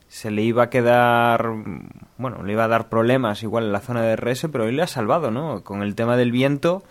se 0.08 0.32
le 0.32 0.44
iba 0.44 0.64
a 0.64 0.70
quedar, 0.70 1.50
bueno, 2.18 2.44
le 2.44 2.54
iba 2.54 2.66
a 2.66 2.68
dar 2.68 2.90
problemas 2.90 3.44
igual 3.44 3.66
en 3.66 3.72
la 3.72 3.82
zona 3.82 4.02
de 4.02 4.16
RS, 4.16 4.50
pero 4.52 4.66
él 4.66 4.78
le 4.78 4.84
ha 4.84 4.88
salvado, 4.88 5.32
¿no? 5.32 5.64
Con 5.64 5.82
el 5.82 5.96
tema 5.96 6.16
del 6.16 6.32
viento, 6.32 6.84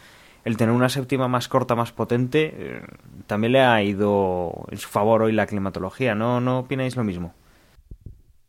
el 0.45 0.57
tener 0.57 0.75
una 0.75 0.89
séptima 0.89 1.29
más 1.29 1.49
corta, 1.49 1.75
más 1.75 1.93
potente, 1.93 2.55
eh, 2.57 2.83
también 3.27 3.53
le 3.53 3.61
ha 3.61 3.83
ido 3.83 4.67
en 4.71 4.79
su 4.79 4.89
favor 4.89 5.23
hoy 5.23 5.33
la 5.33 5.47
climatología, 5.47 6.15
¿no? 6.15 6.41
¿No 6.41 6.61
opináis 6.61 6.97
lo 6.97 7.05
mismo? 7.05 7.35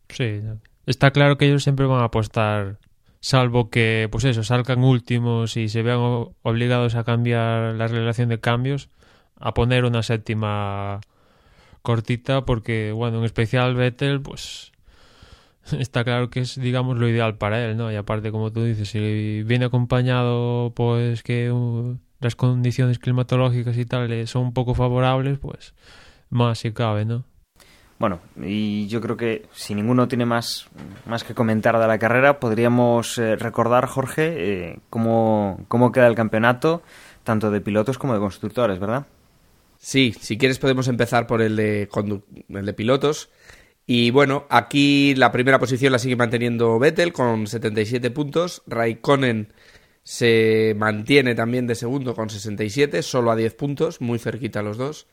Sí, 0.08 0.42
está 0.84 1.10
claro 1.10 1.36
que 1.38 1.46
ellos 1.46 1.62
siempre 1.62 1.86
van 1.86 2.00
a 2.02 2.04
apostar 2.04 2.78
salvo 3.20 3.70
que, 3.70 4.08
pues 4.12 4.24
eso, 4.24 4.44
salgan 4.44 4.84
últimos 4.84 5.56
y 5.56 5.68
se 5.68 5.82
vean 5.82 6.28
obligados 6.42 6.94
a 6.94 7.04
cambiar 7.04 7.74
la 7.74 7.88
relación 7.88 8.28
de 8.28 8.38
cambios, 8.38 8.88
a 9.36 9.52
poner 9.52 9.84
una 9.84 10.02
séptima 10.02 11.00
cortita 11.82 12.44
porque, 12.44 12.92
bueno, 12.92 13.18
en 13.18 13.24
especial 13.24 13.74
Vettel, 13.74 14.20
pues 14.20 14.72
está 15.78 16.04
claro 16.04 16.30
que 16.30 16.40
es, 16.40 16.60
digamos, 16.60 16.98
lo 16.98 17.08
ideal 17.08 17.36
para 17.36 17.64
él, 17.64 17.76
¿no? 17.76 17.90
Y 17.90 17.96
aparte, 17.96 18.30
como 18.30 18.52
tú 18.52 18.64
dices, 18.64 18.88
si 18.88 19.42
viene 19.42 19.66
acompañado, 19.66 20.72
pues 20.74 21.22
que 21.22 21.50
uh, 21.50 21.98
las 22.20 22.36
condiciones 22.36 22.98
climatológicas 22.98 23.76
y 23.76 23.84
tal 23.84 24.26
son 24.26 24.46
un 24.46 24.52
poco 24.52 24.74
favorables, 24.74 25.38
pues 25.38 25.74
más 26.30 26.58
si 26.58 26.72
cabe, 26.72 27.04
¿no? 27.04 27.24
Bueno, 27.98 28.20
y 28.42 28.86
yo 28.88 29.00
creo 29.00 29.16
que 29.16 29.46
si 29.52 29.74
ninguno 29.74 30.06
tiene 30.06 30.26
más, 30.26 30.68
más 31.06 31.24
que 31.24 31.34
comentar 31.34 31.78
de 31.78 31.86
la 31.86 31.98
carrera, 31.98 32.38
podríamos 32.38 33.16
eh, 33.16 33.36
recordar, 33.36 33.86
Jorge, 33.86 34.34
eh, 34.36 34.78
cómo, 34.90 35.64
cómo 35.68 35.92
queda 35.92 36.06
el 36.06 36.14
campeonato, 36.14 36.82
tanto 37.24 37.50
de 37.50 37.62
pilotos 37.62 37.96
como 37.96 38.12
de 38.12 38.20
constructores, 38.20 38.78
¿verdad? 38.78 39.06
Sí, 39.78 40.14
si 40.20 40.36
quieres 40.36 40.58
podemos 40.58 40.88
empezar 40.88 41.26
por 41.26 41.40
el 41.40 41.56
de, 41.56 41.88
el 42.48 42.66
de 42.66 42.72
pilotos. 42.74 43.30
Y 43.86 44.10
bueno, 44.10 44.46
aquí 44.50 45.14
la 45.14 45.30
primera 45.30 45.60
posición 45.60 45.92
la 45.92 46.00
sigue 46.00 46.16
manteniendo 46.16 46.78
Vettel 46.78 47.12
con 47.12 47.46
77 47.46 48.10
puntos. 48.10 48.62
Raikkonen 48.66 49.52
se 50.02 50.74
mantiene 50.76 51.34
también 51.34 51.66
de 51.66 51.76
segundo 51.76 52.14
con 52.14 52.28
67, 52.28 53.02
solo 53.02 53.30
a 53.30 53.36
10 53.36 53.54
puntos, 53.54 54.00
muy 54.00 54.18
cerquita 54.18 54.62
los 54.62 54.76
dos. 54.76 55.06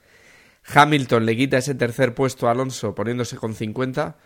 Hamilton 0.65 1.25
le 1.25 1.35
quita 1.35 1.57
ese 1.57 1.75
tercer 1.75 2.15
puesto 2.15 2.47
a 2.47 2.51
Alonso 2.51 2.95
poniéndose 2.95 3.37
con 3.37 3.53
50 3.53 4.17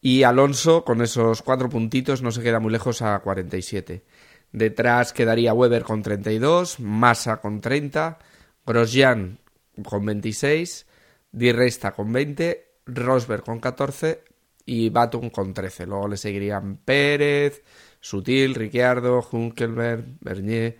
y 0.00 0.22
Alonso 0.22 0.84
con 0.84 1.02
esos 1.02 1.42
cuatro 1.42 1.68
puntitos 1.68 2.22
no 2.22 2.30
se 2.30 2.42
queda 2.42 2.60
muy 2.60 2.72
lejos 2.72 3.02
a 3.02 3.18
47. 3.18 4.04
Detrás 4.52 5.12
quedaría 5.12 5.52
Weber 5.52 5.82
con 5.82 6.02
32, 6.02 6.80
Massa 6.80 7.40
con 7.40 7.60
30, 7.60 8.18
Grosjean 8.66 9.38
con 9.84 10.04
26, 10.04 10.86
Di 11.32 11.52
Resta 11.52 11.92
con 11.92 12.12
20, 12.12 12.69
Rosberg 12.94 13.44
con 13.44 13.60
14 13.60 14.24
y 14.66 14.90
Baton 14.90 15.30
con 15.30 15.52
13. 15.52 15.86
Luego 15.86 16.08
le 16.08 16.16
seguirían 16.16 16.76
Pérez, 16.76 17.62
Sutil, 18.00 18.54
Ricciardo, 18.54 19.26
Hunkelberg, 19.30 20.04
Bernier 20.20 20.78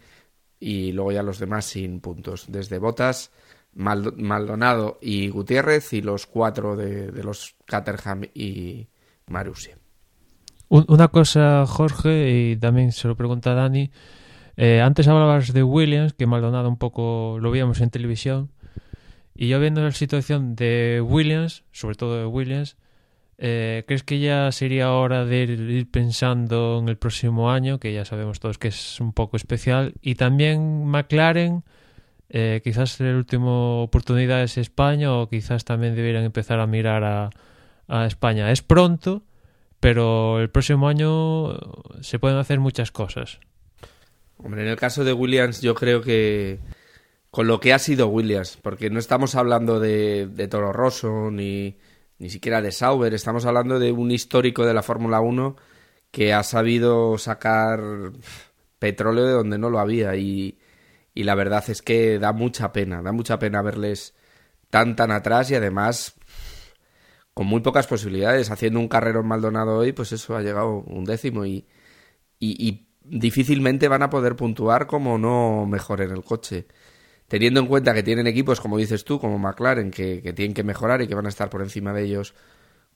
y 0.59 0.93
luego 0.93 1.13
ya 1.13 1.23
los 1.23 1.39
demás 1.39 1.65
sin 1.65 2.01
puntos. 2.01 2.47
Desde 2.49 2.79
Botas, 2.79 3.31
Maldonado 3.75 4.99
y 5.01 5.29
Gutiérrez 5.29 5.93
y 5.93 6.03
los 6.03 6.27
cuatro 6.27 6.77
de, 6.77 7.11
los 7.23 7.57
Caterham 7.65 8.23
y 8.35 8.89
Marussia. 9.27 9.77
Una 10.69 11.09
cosa, 11.09 11.67
Jorge, 11.67 12.53
y 12.53 12.57
también 12.57 12.93
se 12.93 13.09
lo 13.09 13.17
pregunta 13.17 13.55
Dani. 13.55 13.91
Eh, 14.57 14.81
antes 14.81 15.09
hablabas 15.09 15.53
de 15.53 15.65
Williams, 15.65 16.13
que 16.13 16.27
Maldonado 16.27 16.69
un 16.69 16.77
poco 16.77 17.39
lo 17.41 17.51
veíamos 17.51 17.81
en 17.81 17.91
televisión. 17.91 18.51
Y 19.41 19.49
yo 19.49 19.59
viendo 19.59 19.81
la 19.81 19.91
situación 19.91 20.55
de 20.55 21.03
Williams, 21.03 21.65
sobre 21.73 21.95
todo 21.95 22.19
de 22.19 22.27
Williams, 22.27 22.77
eh, 23.39 23.85
¿crees 23.87 24.03
que 24.03 24.21
ya 24.21 24.53
sería 24.53 24.93
hora 24.93 25.25
de 25.25 25.45
ir 25.45 25.91
pensando 25.91 26.79
en 26.79 26.91
el 26.91 26.99
próximo 26.99 27.51
año, 27.51 27.81
que 27.81 27.95
ya 27.95 28.05
sabemos 28.05 28.39
todos 28.39 28.59
que 28.59 28.69
es 28.69 29.01
un 29.01 29.15
poco 29.15 29.39
especial? 29.39 29.95
Y 30.03 30.17
también 30.17 30.85
McLaren, 30.85 31.65
eh, 32.29 32.61
quizás 32.63 33.01
la 33.01 33.17
última 33.17 33.81
oportunidad 33.81 34.43
es 34.43 34.59
España 34.59 35.11
o 35.11 35.31
quizás 35.31 35.65
también 35.65 35.95
debieran 35.95 36.25
empezar 36.25 36.61
a 36.61 36.67
mirar 36.67 37.33
a 37.89 38.07
España. 38.07 38.53
Es 38.53 38.61
pronto, 38.61 39.23
pero 39.81 40.39
el 40.39 40.51
próximo 40.51 40.87
año 40.87 41.59
se 42.03 42.19
pueden 42.19 42.37
hacer 42.37 42.61
muchas 42.61 42.93
cosas. 42.93 43.41
Hombre, 44.37 44.65
en 44.65 44.69
el 44.69 44.77
caso 44.77 45.03
de 45.03 45.15
Williams 45.15 45.63
yo 45.63 45.75
creo 45.75 46.03
que 46.03 46.61
con 47.31 47.47
lo 47.47 47.61
que 47.61 47.73
ha 47.73 47.79
sido 47.79 48.09
Williams, 48.09 48.59
porque 48.63 48.91
no 48.91 48.99
estamos 48.99 49.35
hablando 49.35 49.81
de, 49.81 50.49
Toro 50.51 50.73
Rosso 50.73 51.31
ni, 51.31 51.79
ni 52.19 52.31
siquiera 52.31 52.61
de 52.63 52.73
Sauber, 52.73 53.15
estamos 53.15 53.47
hablando 53.47 53.79
de 53.79 53.93
un 53.93 54.11
histórico 54.11 54.67
de 54.67 54.75
la 54.75 54.83
Fórmula 54.83 55.21
1 55.21 55.57
que 56.11 56.33
ha 56.33 56.43
sabido 56.43 57.19
sacar 57.19 57.81
petróleo 58.79 59.27
de 59.27 59.33
donde 59.33 59.59
no 59.59 59.71
lo 59.71 59.79
había 59.79 60.17
y, 60.17 60.59
y 61.15 61.25
la 61.25 61.35
verdad 61.35 61.65
es 61.69 61.83
que 61.83 62.19
da 62.19 62.33
mucha 62.33 62.73
pena, 62.73 63.03
da 63.03 63.13
mucha 63.13 63.39
pena 63.39 63.63
verles 63.63 64.15
tan 64.71 64.97
tan 64.97 65.13
atrás 65.13 65.51
y 65.51 65.55
además 65.55 66.15
con 67.35 67.47
muy 67.47 67.61
pocas 67.61 67.87
posibilidades. 67.87 68.51
Haciendo 68.51 68.81
un 68.81 68.89
carrero 68.89 69.21
en 69.21 69.27
Maldonado 69.27 69.79
hoy, 69.79 69.93
pues 69.93 70.13
eso 70.13 70.37
ha 70.37 70.43
llegado 70.43 70.83
un 70.87 71.05
décimo 71.05 71.47
y, 71.47 71.67
y, 72.39 72.87
difícilmente 73.03 73.89
van 73.89 74.03
a 74.03 74.11
poder 74.11 74.37
puntuar 74.37 74.87
como 74.87 75.19
no 75.19 75.67
mejoren 75.67 76.11
el 76.11 76.23
coche. 76.23 76.67
Teniendo 77.31 77.61
en 77.61 77.67
cuenta 77.67 77.95
que 77.95 78.03
tienen 78.03 78.27
equipos, 78.27 78.61
como 78.61 78.77
dices 78.77 79.05
tú, 79.05 79.21
como 79.21 79.39
McLaren, 79.39 79.93
que, 79.93 80.21
tienen 80.35 80.53
que 80.53 80.65
mejorar 80.65 81.01
y 81.01 81.07
que 81.07 81.15
van 81.15 81.27
a 81.27 81.29
estar 81.29 81.49
por 81.49 81.63
encima 81.63 81.93
de 81.93 82.03
ellos 82.03 82.35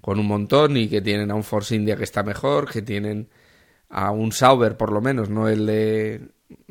con 0.00 0.18
un 0.18 0.26
montón 0.26 0.76
y 0.76 0.88
que 0.88 1.00
tienen 1.00 1.30
a 1.30 1.36
un 1.36 1.44
Force 1.44 1.76
India 1.76 1.94
que 1.94 2.02
está 2.02 2.24
mejor, 2.24 2.68
que 2.68 2.82
tienen 2.82 3.28
a 3.88 4.10
un 4.10 4.32
Sauber 4.32 4.76
por 4.76 4.90
lo 4.90 5.00
menos, 5.00 5.30
no 5.30 5.48
el 5.48 5.66
de 5.66 6.30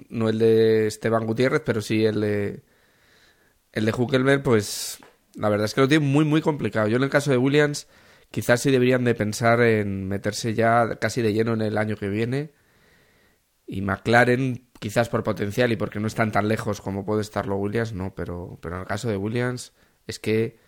no 0.09 0.27
el 0.27 0.39
de 0.39 0.87
Esteban 0.87 1.25
Gutiérrez, 1.25 1.61
pero 1.65 1.79
sí 1.79 2.03
el 2.03 2.19
de 2.19 2.63
el 3.71 3.85
de 3.85 3.93
Huckelberg, 3.93 4.43
pues 4.43 4.99
la 5.35 5.47
verdad 5.47 5.63
es 5.63 5.73
que 5.73 5.79
lo 5.79 5.87
tiene 5.87 6.05
muy, 6.05 6.25
muy 6.25 6.41
complicado. 6.41 6.89
Yo 6.89 6.97
en 6.97 7.03
el 7.03 7.09
caso 7.09 7.31
de 7.31 7.37
Williams, 7.37 7.87
quizás 8.29 8.59
sí 8.59 8.71
deberían 8.71 9.05
de 9.05 9.15
pensar 9.15 9.61
en 9.61 10.09
meterse 10.09 10.53
ya 10.53 10.97
casi 10.99 11.21
de 11.21 11.31
lleno 11.31 11.53
en 11.53 11.61
el 11.61 11.77
año 11.77 11.95
que 11.95 12.09
viene. 12.09 12.51
Y 13.65 13.81
McLaren, 13.81 14.67
quizás 14.83 15.07
por 15.07 15.23
potencial 15.23 15.71
y 15.71 15.77
porque 15.77 16.01
no 16.01 16.07
están 16.07 16.33
tan 16.33 16.49
lejos 16.49 16.81
como 16.81 17.05
puede 17.05 17.21
estarlo 17.21 17.55
Williams, 17.55 17.93
no, 17.93 18.13
pero, 18.13 18.57
pero 18.61 18.75
en 18.75 18.81
el 18.81 18.87
caso 18.87 19.07
de 19.07 19.15
Williams 19.15 19.71
es 20.07 20.19
que 20.19 20.59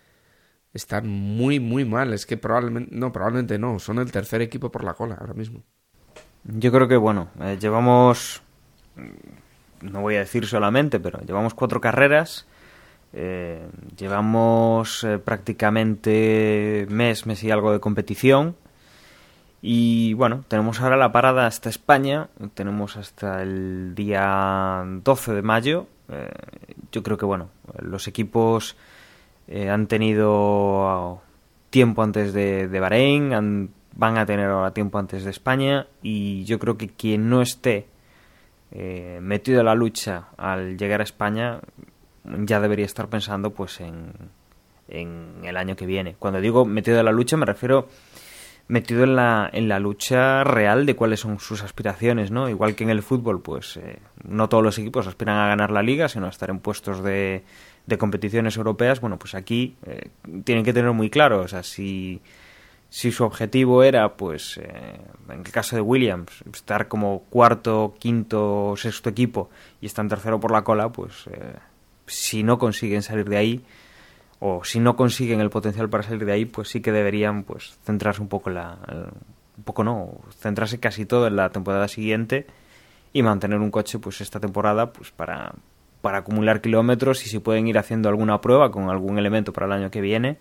están 0.72 1.06
muy, 1.06 1.60
muy 1.60 1.84
mal. 1.84 2.14
Es 2.14 2.24
que 2.24 2.38
probablemente, 2.38 2.96
no, 2.96 3.12
probablemente 3.12 3.58
no, 3.58 3.78
son 3.78 3.98
el 3.98 4.10
tercer 4.10 4.40
equipo 4.40 4.72
por 4.72 4.84
la 4.84 4.94
cola 4.94 5.16
ahora 5.20 5.34
mismo. 5.34 5.64
Yo 6.44 6.72
creo 6.72 6.88
que, 6.88 6.96
bueno, 6.96 7.28
eh, 7.42 7.58
llevamos, 7.60 8.40
no 9.82 10.00
voy 10.00 10.14
a 10.14 10.20
decir 10.20 10.46
solamente, 10.46 10.98
pero 10.98 11.20
llevamos 11.20 11.52
cuatro 11.52 11.78
carreras 11.78 12.46
eh, 13.12 13.66
llevamos 13.96 15.04
eh, 15.04 15.18
prácticamente 15.18 16.86
mes, 16.88 17.26
mes 17.26 17.44
y 17.44 17.50
algo 17.50 17.70
de 17.72 17.80
competición. 17.80 18.56
Y 19.62 20.14
bueno, 20.14 20.44
tenemos 20.48 20.80
ahora 20.80 20.96
la 20.96 21.12
parada 21.12 21.46
hasta 21.46 21.68
España. 21.68 22.28
Tenemos 22.54 22.96
hasta 22.96 23.42
el 23.42 23.94
día 23.94 24.84
12 24.86 25.34
de 25.34 25.42
mayo. 25.42 25.86
Eh, 26.08 26.30
yo 26.92 27.02
creo 27.02 27.16
que 27.16 27.26
bueno, 27.26 27.50
los 27.80 28.06
equipos 28.06 28.76
han 29.48 29.86
tenido 29.86 31.22
tiempo 31.70 32.02
antes 32.02 32.32
de, 32.32 32.66
de 32.66 32.80
Bahrein, 32.80 33.70
van 33.94 34.18
a 34.18 34.26
tener 34.26 34.50
ahora 34.50 34.72
tiempo 34.72 34.98
antes 34.98 35.24
de 35.24 35.30
España. 35.30 35.86
Y 36.02 36.44
yo 36.44 36.58
creo 36.58 36.76
que 36.76 36.88
quien 36.88 37.28
no 37.28 37.42
esté 37.42 37.88
metido 39.20 39.60
en 39.60 39.66
la 39.66 39.74
lucha 39.74 40.28
al 40.36 40.76
llegar 40.76 41.00
a 41.00 41.04
España 41.04 41.60
ya 42.44 42.60
debería 42.60 42.84
estar 42.84 43.08
pensando 43.08 43.50
pues 43.50 43.80
en, 43.80 44.12
en 44.88 45.40
el 45.44 45.56
año 45.56 45.76
que 45.76 45.86
viene. 45.86 46.16
Cuando 46.18 46.40
digo 46.40 46.64
metido 46.64 46.98
en 46.98 47.04
la 47.04 47.12
lucha 47.12 47.36
me 47.36 47.46
refiero 47.46 47.88
metido 48.68 49.04
en 49.04 49.14
la, 49.14 49.48
en 49.52 49.68
la 49.68 49.78
lucha 49.78 50.42
real 50.42 50.86
de 50.86 50.96
cuáles 50.96 51.20
son 51.20 51.38
sus 51.38 51.62
aspiraciones, 51.62 52.30
¿no? 52.30 52.48
Igual 52.48 52.74
que 52.74 52.84
en 52.84 52.90
el 52.90 53.02
fútbol, 53.02 53.40
pues 53.40 53.76
eh, 53.76 54.00
no 54.24 54.48
todos 54.48 54.64
los 54.64 54.78
equipos 54.78 55.06
aspiran 55.06 55.38
a 55.38 55.48
ganar 55.48 55.70
la 55.70 55.82
liga, 55.82 56.08
sino 56.08 56.26
a 56.26 56.30
estar 56.30 56.50
en 56.50 56.58
puestos 56.58 57.02
de, 57.02 57.44
de 57.86 57.98
competiciones 57.98 58.56
europeas. 58.56 59.00
Bueno, 59.00 59.18
pues 59.18 59.34
aquí 59.34 59.76
eh, 59.86 60.10
tienen 60.44 60.64
que 60.64 60.72
tener 60.72 60.90
muy 60.92 61.10
claro, 61.10 61.42
o 61.42 61.48
sea, 61.48 61.62
si, 61.62 62.20
su 62.90 63.24
objetivo 63.24 63.84
era, 63.84 64.16
pues, 64.16 64.58
eh, 64.58 65.00
en 65.28 65.40
el 65.40 65.52
caso 65.52 65.76
de 65.76 65.82
Williams, 65.82 66.32
estar 66.52 66.88
como 66.88 67.22
cuarto, 67.30 67.94
quinto, 67.98 68.74
sexto 68.76 69.10
equipo 69.10 69.48
y 69.80 69.86
estar 69.86 70.04
en 70.04 70.08
tercero 70.08 70.40
por 70.40 70.50
la 70.50 70.62
cola, 70.62 70.88
pues 70.88 71.28
si 72.06 72.42
no 72.42 72.58
consiguen 72.58 73.02
salir 73.02 73.28
de 73.28 73.36
ahí 73.36 73.64
o 74.40 74.64
si 74.64 74.80
no 74.80 74.96
consiguen 74.96 75.40
el 75.40 75.50
potencial 75.50 75.88
para 75.88 76.02
salir 76.02 76.24
de 76.24 76.32
ahí, 76.32 76.44
pues 76.44 76.68
sí 76.68 76.80
que 76.80 76.92
deberían 76.92 77.44
pues 77.44 77.78
centrarse 77.84 78.20
un 78.20 78.28
poco 78.28 78.50
la 78.50 78.78
un 79.56 79.64
poco 79.64 79.84
no, 79.84 80.20
centrarse 80.38 80.78
casi 80.78 81.06
todo 81.06 81.26
en 81.26 81.36
la 81.36 81.50
temporada 81.50 81.88
siguiente 81.88 82.46
y 83.12 83.22
mantener 83.22 83.58
un 83.58 83.70
coche 83.70 83.98
pues 83.98 84.20
esta 84.20 84.40
temporada 84.40 84.92
pues 84.92 85.10
para 85.10 85.54
para 86.02 86.18
acumular 86.18 86.60
kilómetros 86.60 87.24
y 87.26 87.28
si 87.28 87.38
pueden 87.38 87.66
ir 87.66 87.78
haciendo 87.78 88.08
alguna 88.08 88.40
prueba 88.40 88.70
con 88.70 88.90
algún 88.90 89.18
elemento 89.18 89.52
para 89.52 89.66
el 89.66 89.72
año 89.72 89.90
que 89.90 90.00
viene, 90.00 90.38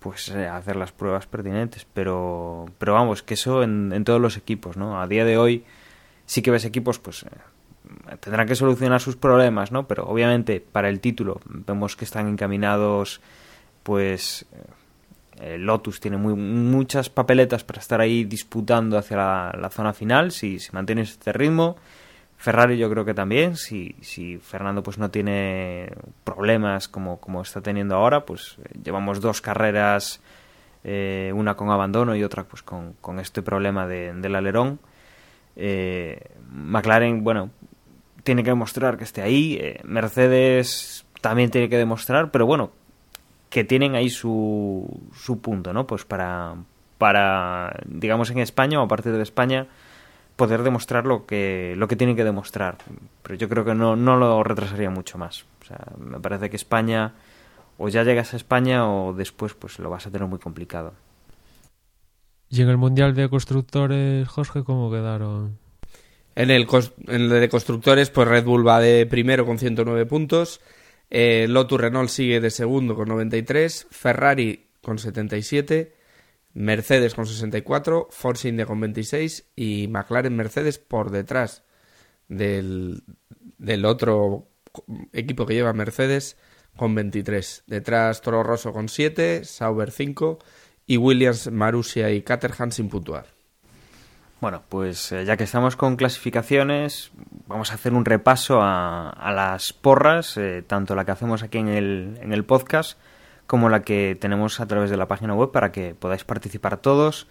pues 0.00 0.28
eh, 0.28 0.48
hacer 0.48 0.76
las 0.76 0.92
pruebas 0.92 1.26
pertinentes, 1.26 1.86
pero 1.94 2.66
pero 2.78 2.94
vamos, 2.94 3.22
que 3.22 3.34
eso 3.34 3.62
en, 3.62 3.92
en 3.92 4.04
todos 4.04 4.20
los 4.20 4.36
equipos, 4.36 4.76
¿no? 4.76 5.00
A 5.00 5.06
día 5.06 5.24
de 5.24 5.38
hoy 5.38 5.64
sí 6.26 6.42
que 6.42 6.50
ves 6.50 6.64
equipos 6.64 6.98
pues 6.98 7.22
eh, 7.22 7.28
tendrán 8.20 8.46
que 8.46 8.54
solucionar 8.54 9.00
sus 9.00 9.16
problemas, 9.16 9.72
¿no? 9.72 9.86
Pero 9.86 10.04
obviamente 10.04 10.60
para 10.60 10.88
el 10.88 11.00
título 11.00 11.40
vemos 11.44 11.96
que 11.96 12.04
están 12.04 12.28
encaminados, 12.28 13.20
pues 13.82 14.46
eh, 15.40 15.58
Lotus 15.58 15.98
tiene 16.00 16.16
muy, 16.16 16.34
muchas 16.34 17.10
papeletas 17.10 17.64
para 17.64 17.80
estar 17.80 18.00
ahí 18.00 18.24
disputando 18.24 18.96
hacia 18.96 19.16
la, 19.16 19.70
zona 19.70 19.92
final, 19.92 20.30
si, 20.30 20.58
si 20.58 20.70
mantiene 20.72 21.02
este 21.02 21.32
ritmo. 21.32 21.76
Ferrari 22.36 22.76
yo 22.76 22.90
creo 22.90 23.04
que 23.04 23.14
también, 23.14 23.56
si, 23.56 23.94
si 24.00 24.38
Fernando 24.38 24.82
pues 24.82 24.98
no 24.98 25.10
tiene 25.10 25.92
problemas 26.24 26.88
como, 26.88 27.20
como 27.20 27.42
está 27.42 27.60
teniendo 27.60 27.96
ahora, 27.96 28.24
pues 28.24 28.56
eh, 28.64 28.78
llevamos 28.84 29.20
dos 29.20 29.40
carreras, 29.40 30.20
eh, 30.84 31.32
una 31.34 31.54
con 31.54 31.70
abandono 31.70 32.14
y 32.14 32.24
otra 32.24 32.44
pues 32.44 32.62
con, 32.62 32.94
con 33.00 33.18
este 33.18 33.42
problema 33.42 33.86
de, 33.86 34.12
del 34.12 34.34
alerón. 34.34 34.80
McLaren, 36.50 37.24
bueno, 37.24 37.50
tiene 38.22 38.42
que 38.42 38.50
demostrar 38.50 38.96
que 38.96 39.04
esté 39.04 39.22
ahí. 39.22 39.58
Eh, 39.60 39.80
Mercedes 39.84 41.04
también 41.20 41.50
tiene 41.50 41.68
que 41.68 41.78
demostrar, 41.78 42.30
pero 42.30 42.46
bueno, 42.46 42.70
que 43.50 43.64
tienen 43.64 43.94
ahí 43.94 44.10
su, 44.10 44.88
su 45.14 45.40
punto, 45.40 45.72
¿no? 45.72 45.86
Pues 45.86 46.04
para, 46.04 46.54
para, 46.98 47.76
digamos, 47.86 48.30
en 48.30 48.38
España 48.38 48.80
o 48.80 48.84
a 48.84 48.88
partir 48.88 49.12
de 49.12 49.22
España, 49.22 49.66
poder 50.36 50.62
demostrar 50.62 51.06
lo 51.06 51.26
que, 51.26 51.74
lo 51.76 51.88
que 51.88 51.96
tienen 51.96 52.16
que 52.16 52.24
demostrar. 52.24 52.78
Pero 53.22 53.34
yo 53.34 53.48
creo 53.48 53.64
que 53.64 53.74
no, 53.74 53.96
no 53.96 54.16
lo 54.16 54.42
retrasaría 54.42 54.90
mucho 54.90 55.18
más. 55.18 55.44
O 55.62 55.64
sea, 55.66 55.78
me 55.98 56.18
parece 56.18 56.50
que 56.50 56.56
España, 56.56 57.12
o 57.78 57.88
ya 57.88 58.02
llegas 58.02 58.32
a 58.34 58.36
España 58.36 58.88
o 58.88 59.12
después 59.12 59.54
pues 59.54 59.78
lo 59.78 59.90
vas 59.90 60.06
a 60.06 60.10
tener 60.10 60.26
muy 60.28 60.38
complicado. 60.38 60.94
¿Y 62.48 62.60
en 62.60 62.68
el 62.68 62.76
Mundial 62.76 63.14
de 63.14 63.28
Constructores, 63.30 64.28
Jorge, 64.28 64.62
cómo 64.62 64.90
quedaron? 64.90 65.58
En 66.34 66.50
el, 66.50 66.66
en 67.08 67.28
de 67.28 67.48
constructores, 67.48 68.10
pues 68.10 68.26
Red 68.26 68.44
Bull 68.44 68.66
va 68.66 68.80
de 68.80 69.06
primero 69.06 69.44
con 69.44 69.58
109 69.58 70.06
puntos, 70.06 70.60
eh, 71.10 71.46
Lotus 71.48 71.80
Renault 71.80 72.08
sigue 72.08 72.40
de 72.40 72.50
segundo 72.50 72.94
con 72.94 73.08
93, 73.08 73.86
Ferrari 73.90 74.68
con 74.80 74.98
77, 74.98 75.94
Mercedes 76.54 77.14
con 77.14 77.26
64, 77.26 78.08
Force 78.10 78.48
India 78.48 78.64
con 78.64 78.80
26 78.80 79.50
y 79.54 79.88
McLaren 79.88 80.34
Mercedes 80.34 80.78
por 80.78 81.10
detrás 81.10 81.64
del, 82.28 83.02
del 83.58 83.84
otro 83.84 84.48
equipo 85.12 85.44
que 85.44 85.54
lleva 85.54 85.72
Mercedes 85.74 86.36
con 86.76 86.94
23. 86.94 87.64
Detrás 87.66 88.22
Toro 88.22 88.42
Rosso 88.42 88.72
con 88.72 88.88
7, 88.88 89.44
Sauber 89.44 89.90
5 89.90 90.38
y 90.86 90.96
Williams, 90.96 91.50
Marussia 91.50 92.10
y 92.10 92.22
Caterham 92.22 92.70
sin 92.70 92.88
puntuar. 92.88 93.31
Bueno, 94.42 94.64
pues 94.68 95.12
eh, 95.12 95.24
ya 95.24 95.36
que 95.36 95.44
estamos 95.44 95.76
con 95.76 95.94
clasificaciones, 95.94 97.12
vamos 97.46 97.70
a 97.70 97.76
hacer 97.76 97.94
un 97.94 98.04
repaso 98.04 98.58
a, 98.60 99.32
las 99.32 99.72
porras, 99.72 100.36
eh, 100.36 100.64
tanto 100.66 100.96
la 100.96 101.04
que 101.04 101.12
hacemos 101.12 101.44
aquí 101.44 101.58
en 101.58 101.68
el, 101.68 102.18
en 102.20 102.32
el 102.32 102.44
podcast 102.44 102.98
como 103.46 103.68
la 103.68 103.82
que 103.82 104.18
tenemos 104.20 104.58
a 104.58 104.66
través 104.66 104.90
de 104.90 104.96
la 104.96 105.06
página 105.06 105.32
web 105.32 105.52
para 105.52 105.70
que 105.70 105.94
podáis 105.94 106.24
participar 106.24 106.78
todos. 106.78 107.28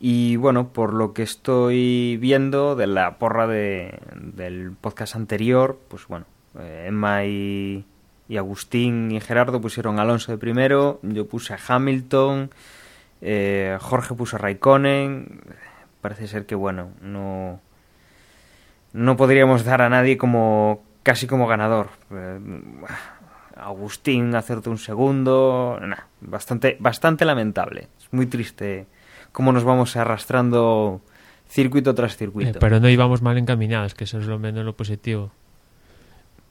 Y 0.00 0.34
bueno, 0.34 0.72
por 0.72 0.92
lo 0.92 1.12
que 1.12 1.22
estoy 1.22 2.16
viendo 2.16 2.74
de 2.74 2.88
la 2.88 3.20
porra 3.20 3.46
de, 3.46 4.00
del 4.16 4.72
podcast 4.72 5.14
anterior, 5.14 5.78
pues 5.86 6.08
bueno, 6.08 6.26
eh, 6.58 6.86
Emma 6.88 7.26
y, 7.26 7.84
y, 8.28 8.38
Agustín 8.38 9.12
y 9.12 9.20
Gerardo 9.20 9.60
pusieron 9.60 10.00
Alonso 10.00 10.32
de 10.32 10.38
primero, 10.38 10.98
yo 11.04 11.28
puse 11.28 11.54
a 11.54 11.58
Hamilton, 11.64 12.50
Jorge 13.20 14.14
puso 14.16 14.34
a 14.34 14.38
Raikkonen, 14.40 15.42
parece 16.00 16.26
ser 16.28 16.46
que, 16.46 16.54
bueno, 16.54 16.90
no, 17.00 17.60
no 18.92 19.16
podríamos 19.16 19.64
dar 19.64 19.82
a 19.82 19.88
nadie 19.88 20.16
como 20.16 20.82
casi 21.02 21.26
como 21.26 21.46
ganador. 21.46 21.88
Eh, 22.10 22.38
Agustín 23.56 24.34
hacerte 24.34 24.70
un 24.70 24.78
segundo, 24.78 25.78
bastante, 26.20 26.76
bastante 26.80 27.24
lamentable. 27.24 27.88
Es 27.98 28.12
muy 28.12 28.26
triste 28.26 28.86
cómo 29.32 29.52
nos 29.52 29.64
vamos 29.64 29.96
arrastrando 29.96 31.02
circuito 31.48 31.94
tras 31.94 32.16
circuito. 32.16 32.58
Eh, 32.58 32.60
pero 32.60 32.80
no 32.80 32.88
íbamos 32.88 33.22
mal 33.22 33.36
encaminados, 33.36 33.94
que 33.94 34.04
eso 34.04 34.18
es 34.18 34.26
lo 34.26 34.38
menos 34.38 34.64
lo 34.64 34.76
positivo. 34.76 35.30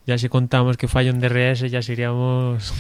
Ya 0.06 0.18
si 0.18 0.30
contamos 0.30 0.78
que 0.78 0.88
falla 0.88 1.12
un 1.12 1.20
DRS, 1.20 1.70
ya 1.70 1.82
seríamos... 1.82 2.74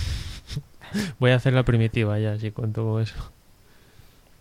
Voy 1.19 1.31
a 1.31 1.35
hacer 1.35 1.53
la 1.53 1.63
primitiva 1.63 2.17
ya, 2.19 2.37
si 2.37 2.51
cuento 2.51 2.99
eso. 2.99 3.31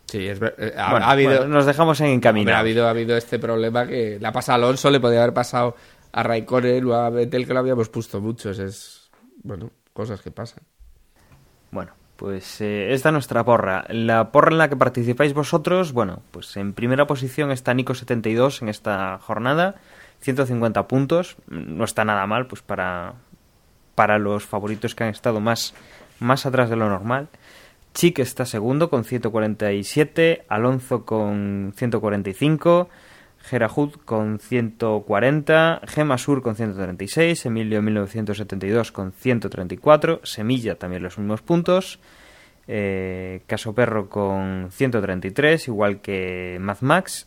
Sí, 0.08 0.26
es 0.26 0.40
eh, 0.40 0.74
ha, 0.76 1.10
habido, 1.10 1.46
nos 1.46 1.66
dejamos 1.66 2.00
en 2.00 2.18
camino. 2.20 2.50
Ha 2.52 2.60
habido, 2.60 2.86
ha 2.86 2.90
habido 2.90 3.16
este 3.16 3.38
problema 3.38 3.86
que 3.86 4.18
la 4.18 4.32
pasa 4.32 4.52
a 4.52 4.54
Alonso, 4.54 4.90
le 4.90 5.00
podía 5.00 5.22
haber 5.22 5.34
pasado 5.34 5.76
a 6.12 6.22
Raikkonen 6.22 6.86
o 6.86 6.94
a 6.94 7.10
Vettel, 7.10 7.46
que 7.46 7.52
lo 7.52 7.60
habíamos 7.60 7.90
puesto 7.90 8.18
muchos. 8.20 8.58
Es, 8.58 9.10
bueno, 9.42 9.70
cosas 9.92 10.22
que 10.22 10.30
pasan. 10.30 10.64
Bueno, 11.70 11.92
pues 12.16 12.62
eh, 12.62 12.94
esta 12.94 13.10
es 13.10 13.12
nuestra 13.12 13.44
porra. 13.44 13.84
La 13.90 14.32
porra 14.32 14.50
en 14.50 14.58
la 14.58 14.70
que 14.70 14.76
participáis 14.76 15.34
vosotros, 15.34 15.92
bueno, 15.92 16.22
pues 16.30 16.56
en 16.56 16.72
primera 16.72 17.06
posición 17.06 17.50
está 17.50 17.74
Nico72 17.74 18.62
en 18.62 18.70
esta 18.70 19.18
jornada, 19.18 19.74
150 20.20 20.88
puntos. 20.88 21.36
No 21.48 21.84
está 21.84 22.06
nada 22.06 22.26
mal, 22.26 22.46
pues 22.46 22.62
para, 22.62 23.12
para 23.94 24.18
los 24.18 24.46
favoritos 24.46 24.94
que 24.94 25.04
han 25.04 25.10
estado 25.10 25.38
más, 25.40 25.74
más 26.18 26.46
atrás 26.46 26.70
de 26.70 26.76
lo 26.76 26.88
normal. 26.88 27.28
Chic 27.98 28.20
está 28.20 28.46
segundo 28.46 28.90
con 28.90 29.02
147, 29.02 30.44
Alonso 30.46 31.04
con 31.04 31.72
145, 31.74 32.88
Gerahud 33.40 33.94
con 34.04 34.38
140, 34.38 35.80
Gema 35.84 36.16
Sur 36.16 36.40
con 36.40 36.54
136, 36.54 37.46
Emilio 37.46 37.82
1972 37.82 38.92
con 38.92 39.10
134, 39.10 40.20
Semilla 40.22 40.76
también 40.76 41.02
los 41.02 41.18
mismos 41.18 41.42
puntos, 41.42 41.98
eh, 42.68 43.42
Caso 43.48 43.74
Perro 43.74 44.08
con 44.08 44.68
133, 44.70 45.66
igual 45.66 46.00
que 46.00 46.58
Mad 46.60 46.78
Max, 46.82 47.26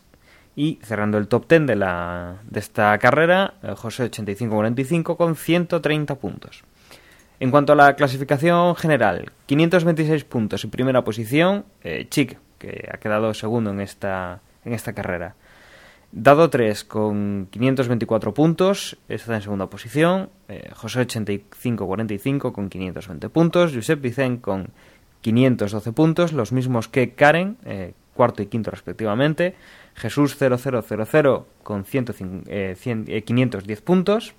y 0.56 0.78
cerrando 0.82 1.18
el 1.18 1.28
top 1.28 1.48
10 1.50 1.66
de, 1.66 1.76
la, 1.76 2.36
de 2.48 2.60
esta 2.60 2.96
carrera, 2.96 3.56
eh, 3.62 3.74
José 3.76 4.04
8545 4.04 5.18
con 5.18 5.36
130 5.36 6.14
puntos. 6.14 6.64
En 7.42 7.50
cuanto 7.50 7.72
a 7.72 7.76
la 7.76 7.96
clasificación 7.96 8.76
general, 8.76 9.32
526 9.46 10.22
puntos 10.26 10.62
en 10.62 10.70
primera 10.70 11.02
posición, 11.02 11.64
eh, 11.82 12.06
Chic, 12.08 12.38
que 12.56 12.88
ha 12.88 12.98
quedado 12.98 13.34
segundo 13.34 13.72
en 13.72 13.80
esta, 13.80 14.42
en 14.64 14.74
esta 14.74 14.92
carrera. 14.92 15.34
Dado 16.12 16.50
3 16.50 16.84
con 16.84 17.48
524 17.50 18.32
puntos, 18.32 18.96
está 19.08 19.34
en 19.34 19.42
segunda 19.42 19.66
posición. 19.66 20.30
Eh, 20.46 20.70
José 20.72 21.00
8545 21.00 22.52
con 22.52 22.68
520 22.68 23.28
puntos. 23.28 23.74
Josep 23.74 24.00
Vicen 24.00 24.36
con 24.36 24.68
512 25.22 25.90
puntos, 25.90 26.32
los 26.32 26.52
mismos 26.52 26.86
que 26.86 27.10
Karen, 27.10 27.56
eh, 27.64 27.94
cuarto 28.14 28.44
y 28.44 28.46
quinto 28.46 28.70
respectivamente. 28.70 29.56
Jesús 29.96 30.36
0000 30.36 31.44
con 31.64 31.82
510 31.82 33.80
puntos. 33.80 34.32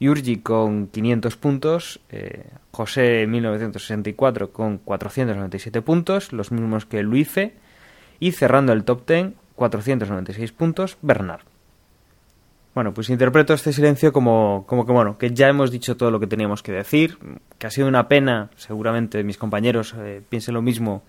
Yurgi 0.00 0.38
con 0.38 0.88
500 0.88 1.36
puntos, 1.36 2.00
eh, 2.10 2.44
José 2.70 3.26
1964 3.26 4.52
con 4.52 4.78
497 4.78 5.82
puntos, 5.82 6.32
los 6.32 6.52
mismos 6.52 6.86
que 6.86 7.02
Luife, 7.02 7.54
y 8.20 8.32
cerrando 8.32 8.72
el 8.72 8.84
top 8.84 9.06
10, 9.06 9.32
496 9.56 10.52
puntos, 10.52 10.98
Bernard. 11.02 11.42
Bueno, 12.74 12.94
pues 12.94 13.10
interpreto 13.10 13.54
este 13.54 13.72
silencio 13.72 14.12
como, 14.12 14.64
como 14.68 14.86
que 14.86 14.92
bueno, 14.92 15.18
que 15.18 15.32
ya 15.32 15.48
hemos 15.48 15.72
dicho 15.72 15.96
todo 15.96 16.12
lo 16.12 16.20
que 16.20 16.28
teníamos 16.28 16.62
que 16.62 16.70
decir, 16.70 17.18
que 17.58 17.66
ha 17.66 17.70
sido 17.70 17.88
una 17.88 18.06
pena, 18.06 18.50
seguramente 18.56 19.24
mis 19.24 19.36
compañeros 19.36 19.96
eh, 19.98 20.22
piensen 20.28 20.54
lo 20.54 20.62
mismo, 20.62 21.02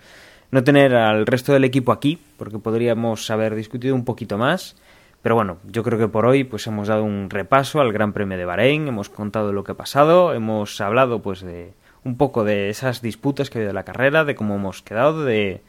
no 0.50 0.64
tener 0.64 0.96
al 0.96 1.28
resto 1.28 1.54
del 1.54 1.64
equipo 1.64 1.92
aquí, 1.92 2.20
porque 2.38 2.58
podríamos 2.58 3.30
haber 3.30 3.54
discutido 3.54 3.94
un 3.94 4.04
poquito 4.04 4.40
más 4.40 4.78
pero 5.22 5.36
bueno, 5.36 5.58
yo 5.66 5.84
creo 5.84 6.00
que 6.00 6.08
por 6.08 6.26
hoy 6.26 6.44
pues 6.44 6.66
hemos 6.68 6.88
dado 6.88 7.04
un 7.04 7.30
repaso 7.30 7.82
al 7.82 7.92
Gran 7.92 8.14
Premio 8.14 8.38
de 8.38 8.46
Bahrein, 8.46 8.88
hemos 8.88 9.10
contado 9.10 9.52
lo 9.52 9.64
que 9.64 9.74
ha 9.74 9.78
pasado, 9.78 10.34
hemos 10.34 10.80
hablado 10.82 11.22
pues 11.22 11.42
de 11.42 11.74
un 12.04 12.18
poco 12.18 12.44
de 12.44 12.70
esas 12.70 13.02
disputas 13.02 13.50
que 13.50 13.58
ha 13.58 13.60
habido 13.60 13.72
en 13.72 13.76
la 13.76 13.84
carrera, 13.84 14.24
de 14.24 14.36
cómo 14.36 14.56
hemos 14.56 14.82
quedado, 14.82 15.26
de, 15.26 15.62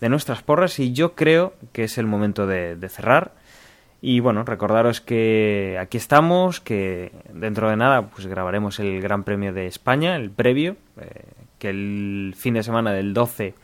de 0.00 0.08
nuestras 0.08 0.42
porras 0.42 0.78
y 0.78 0.92
yo 0.92 1.14
creo 1.14 1.54
que 1.72 1.84
es 1.84 1.98
el 1.98 2.06
momento 2.06 2.46
de, 2.46 2.76
cerrar. 2.88 3.32
Y 4.02 4.20
bueno, 4.20 4.44
recordaros 4.44 5.00
que 5.00 5.78
aquí 5.80 5.96
estamos, 5.96 6.60
que 6.60 7.12
dentro 7.32 7.70
de 7.70 7.76
nada 7.76 8.08
pues 8.08 8.26
grabaremos 8.26 8.78
el 8.78 9.00
Gran 9.00 9.24
Premio 9.24 9.52
de 9.52 9.66
España, 9.66 10.16
el 10.16 10.30
previo, 10.30 10.76
eh, 11.00 11.24
que 11.58 11.70
el 11.70 12.34
fin 12.36 12.54
de 12.54 12.62
semana 12.62 12.92
del 12.92 13.14
12 13.14 13.54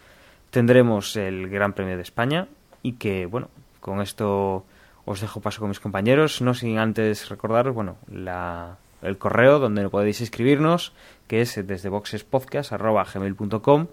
tendremos 0.51 1.16
el 1.16 1.49
Gran 1.49 1.74
Premio 1.74 1.97
de 1.97 2.03
España 2.03 2.49
y 2.82 2.93
que 2.93 3.26
bueno, 3.26 3.49
con 3.80 4.01
esto 4.01 4.64
os 5.05 5.20
dejo 5.20 5.40
paso 5.40 5.61
con 5.61 5.68
mis 5.68 5.80
compañeros, 5.80 6.42
no 6.42 6.55
sin 6.55 6.78
antes 6.78 7.28
recordaros, 7.28 7.74
bueno, 7.74 7.96
la, 8.11 8.78
el 9.03 9.18
correo 9.18 9.59
donde 9.59 9.88
podéis 9.88 10.20
escribirnos, 10.20 10.92
que 11.26 11.40
es 11.40 11.61
desde 11.66 11.88
boxespodcast.gmail.com 11.88 13.86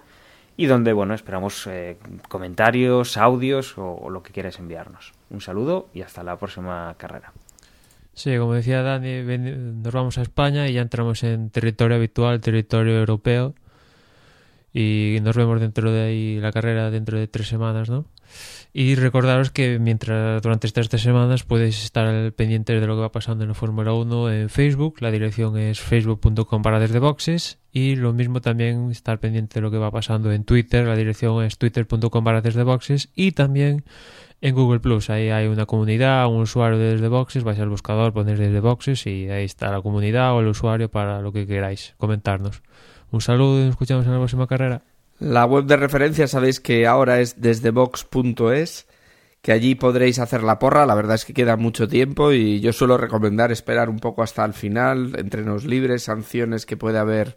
y 0.58 0.66
donde, 0.66 0.94
bueno, 0.94 1.14
esperamos 1.14 1.66
eh, 1.68 1.98
comentarios, 2.28 3.18
audios 3.18 3.76
o, 3.78 4.10
lo 4.10 4.22
que 4.22 4.34
quieras 4.34 4.60
enviarnos. 4.60 5.14
Un 5.30 5.42
saludo 5.42 5.88
y 5.94 6.02
hasta 6.02 6.22
la 6.22 6.38
próxima 6.38 6.94
carrera. 6.98 7.32
Sí, 8.14 8.38
como 8.38 8.54
decía 8.54 8.82
Dani, 8.82 9.24
nos 9.24 9.94
vamos 9.94 10.18
a 10.18 10.22
España 10.22 10.68
y 10.68 10.74
ya 10.74 10.82
entramos 10.82 11.24
en 11.24 11.50
territorio 11.50 11.96
habitual, 11.96 12.42
territorio 12.42 13.00
europeo 13.00 13.56
y 14.74 15.20
nos 15.22 15.38
vemos 15.38 15.62
dentro 15.62 15.92
de 15.92 16.02
ahí 16.02 16.40
la 16.40 16.52
carrera 16.52 16.92
dentro 16.92 17.18
de 17.18 17.28
tres 17.28 17.48
semanas, 17.48 17.90
¿no? 17.90 18.06
Y 18.72 18.96
recordaros 18.96 19.50
que 19.50 19.80
mientras 19.80 20.42
durante 20.42 20.68
estas 20.68 20.90
tres 20.90 21.02
semanas 21.02 21.44
podéis 21.44 21.84
estar 21.84 22.32
pendientes 22.34 22.80
de 22.80 22.88
lo 22.88 22.96
que 22.96 23.02
va 23.02 23.12
pasando 23.12 23.44
en 23.44 23.50
la 23.50 23.56
Fórmula 23.56 23.94
1 23.94 24.32
en 24.32 24.50
Facebook. 24.50 24.98
La 25.00 25.12
dirección 25.12 25.58
es 25.58 25.80
facebook.com 25.80 26.62
para 26.62 26.80
desde 26.80 27.00
boxes. 27.00 27.58
Y 27.72 27.96
lo 27.96 28.14
mismo 28.14 28.42
también 28.42 28.92
estar 28.92 29.20
pendiente 29.20 29.56
de 29.56 29.62
lo 29.62 29.72
que 29.72 29.78
va 29.78 29.92
pasando 29.92 30.32
en 30.32 30.44
Twitter. 30.44 30.86
La 30.86 30.96
dirección 30.96 31.44
es 31.44 31.58
twitter.com 31.58 32.24
para 32.24 32.42
desde 32.42 32.64
boxes. 32.64 33.10
Y 33.16 33.32
también 33.32 33.84
en 34.42 34.56
Google 34.56 34.80
Plus. 34.80 35.10
Ahí 35.10 35.30
hay 35.30 35.48
una 35.48 35.66
comunidad, 35.66 36.28
un 36.28 36.42
usuario 36.42 36.78
de 36.78 36.92
desde 36.92 37.08
boxes. 37.08 37.44
Vais 37.44 37.60
al 37.60 37.70
buscador, 37.70 38.14
ponéis 38.14 38.40
desde 38.40 38.60
boxes 38.60 39.06
y 39.08 39.30
ahí 39.30 39.46
está 39.46 39.72
la 39.72 39.82
comunidad 39.82 40.34
o 40.36 40.42
el 40.42 40.48
usuario 40.48 40.90
para 40.90 41.22
lo 41.22 41.32
que 41.32 41.48
queráis 41.48 41.96
comentarnos. 41.98 42.62
Un 43.12 43.22
saludo 43.22 43.60
y 43.60 43.64
nos 43.64 43.72
escuchamos 43.72 44.06
en 44.06 44.12
la 44.12 44.20
próxima 44.20 44.48
carrera. 44.48 44.84
La 45.20 45.46
web 45.46 45.66
de 45.66 45.76
referencia 45.76 46.28
sabéis 46.28 46.62
que 46.62 46.88
ahora 46.88 47.20
es 47.20 47.42
desde 47.42 47.72
box.es, 47.72 48.88
que 49.42 49.52
allí 49.52 49.76
podréis 49.76 50.18
hacer 50.18 50.44
la 50.44 50.60
porra. 50.60 50.86
La 50.86 50.96
verdad 50.96 51.16
es 51.16 51.26
que 51.26 51.34
queda 51.34 51.58
mucho 51.58 51.90
tiempo 51.90 52.32
y 52.32 52.62
yo 52.62 52.72
suelo 52.72 52.98
recomendar 52.98 53.52
esperar 53.52 53.90
un 53.90 54.00
poco 54.00 54.24
hasta 54.24 54.46
el 54.46 54.54
final, 54.54 55.14
entrenos 55.18 55.66
libres, 55.66 56.04
sanciones 56.04 56.66
que 56.66 56.78
puede 56.78 57.00
haber 57.00 57.36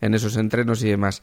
en 0.00 0.14
esos 0.14 0.36
entrenos 0.36 0.82
y 0.82 0.88
demás. 0.88 1.22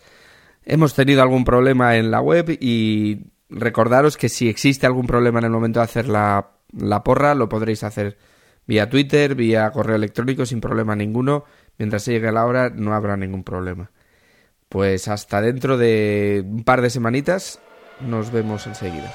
Hemos 0.63 0.93
tenido 0.93 1.21
algún 1.21 1.43
problema 1.43 1.97
en 1.97 2.09
la 2.09 2.21
web 2.21 2.57
y 2.59 3.25
recordaros 3.49 4.15
que 4.15 4.29
si 4.29 4.47
existe 4.47 4.85
algún 4.85 5.07
problema 5.07 5.39
en 5.39 5.45
el 5.45 5.51
momento 5.51 5.79
de 5.79 5.85
hacer 5.85 6.07
la, 6.07 6.51
la 6.71 7.03
porra, 7.03 7.35
lo 7.35 7.49
podréis 7.49 7.83
hacer 7.83 8.17
vía 8.65 8.89
Twitter, 8.89 9.35
vía 9.35 9.69
correo 9.71 9.97
electrónico 9.97 10.45
sin 10.45 10.61
problema 10.61 10.95
ninguno. 10.95 11.43
Mientras 11.77 12.03
se 12.03 12.13
llegue 12.13 12.31
la 12.31 12.45
hora 12.45 12.69
no 12.69 12.93
habrá 12.93 13.17
ningún 13.17 13.43
problema. 13.43 13.91
Pues 14.69 15.07
hasta 15.07 15.41
dentro 15.41 15.77
de 15.77 16.43
un 16.45 16.63
par 16.63 16.81
de 16.81 16.89
semanitas 16.89 17.59
nos 18.01 18.31
vemos 18.31 18.67
enseguida. 18.67 19.13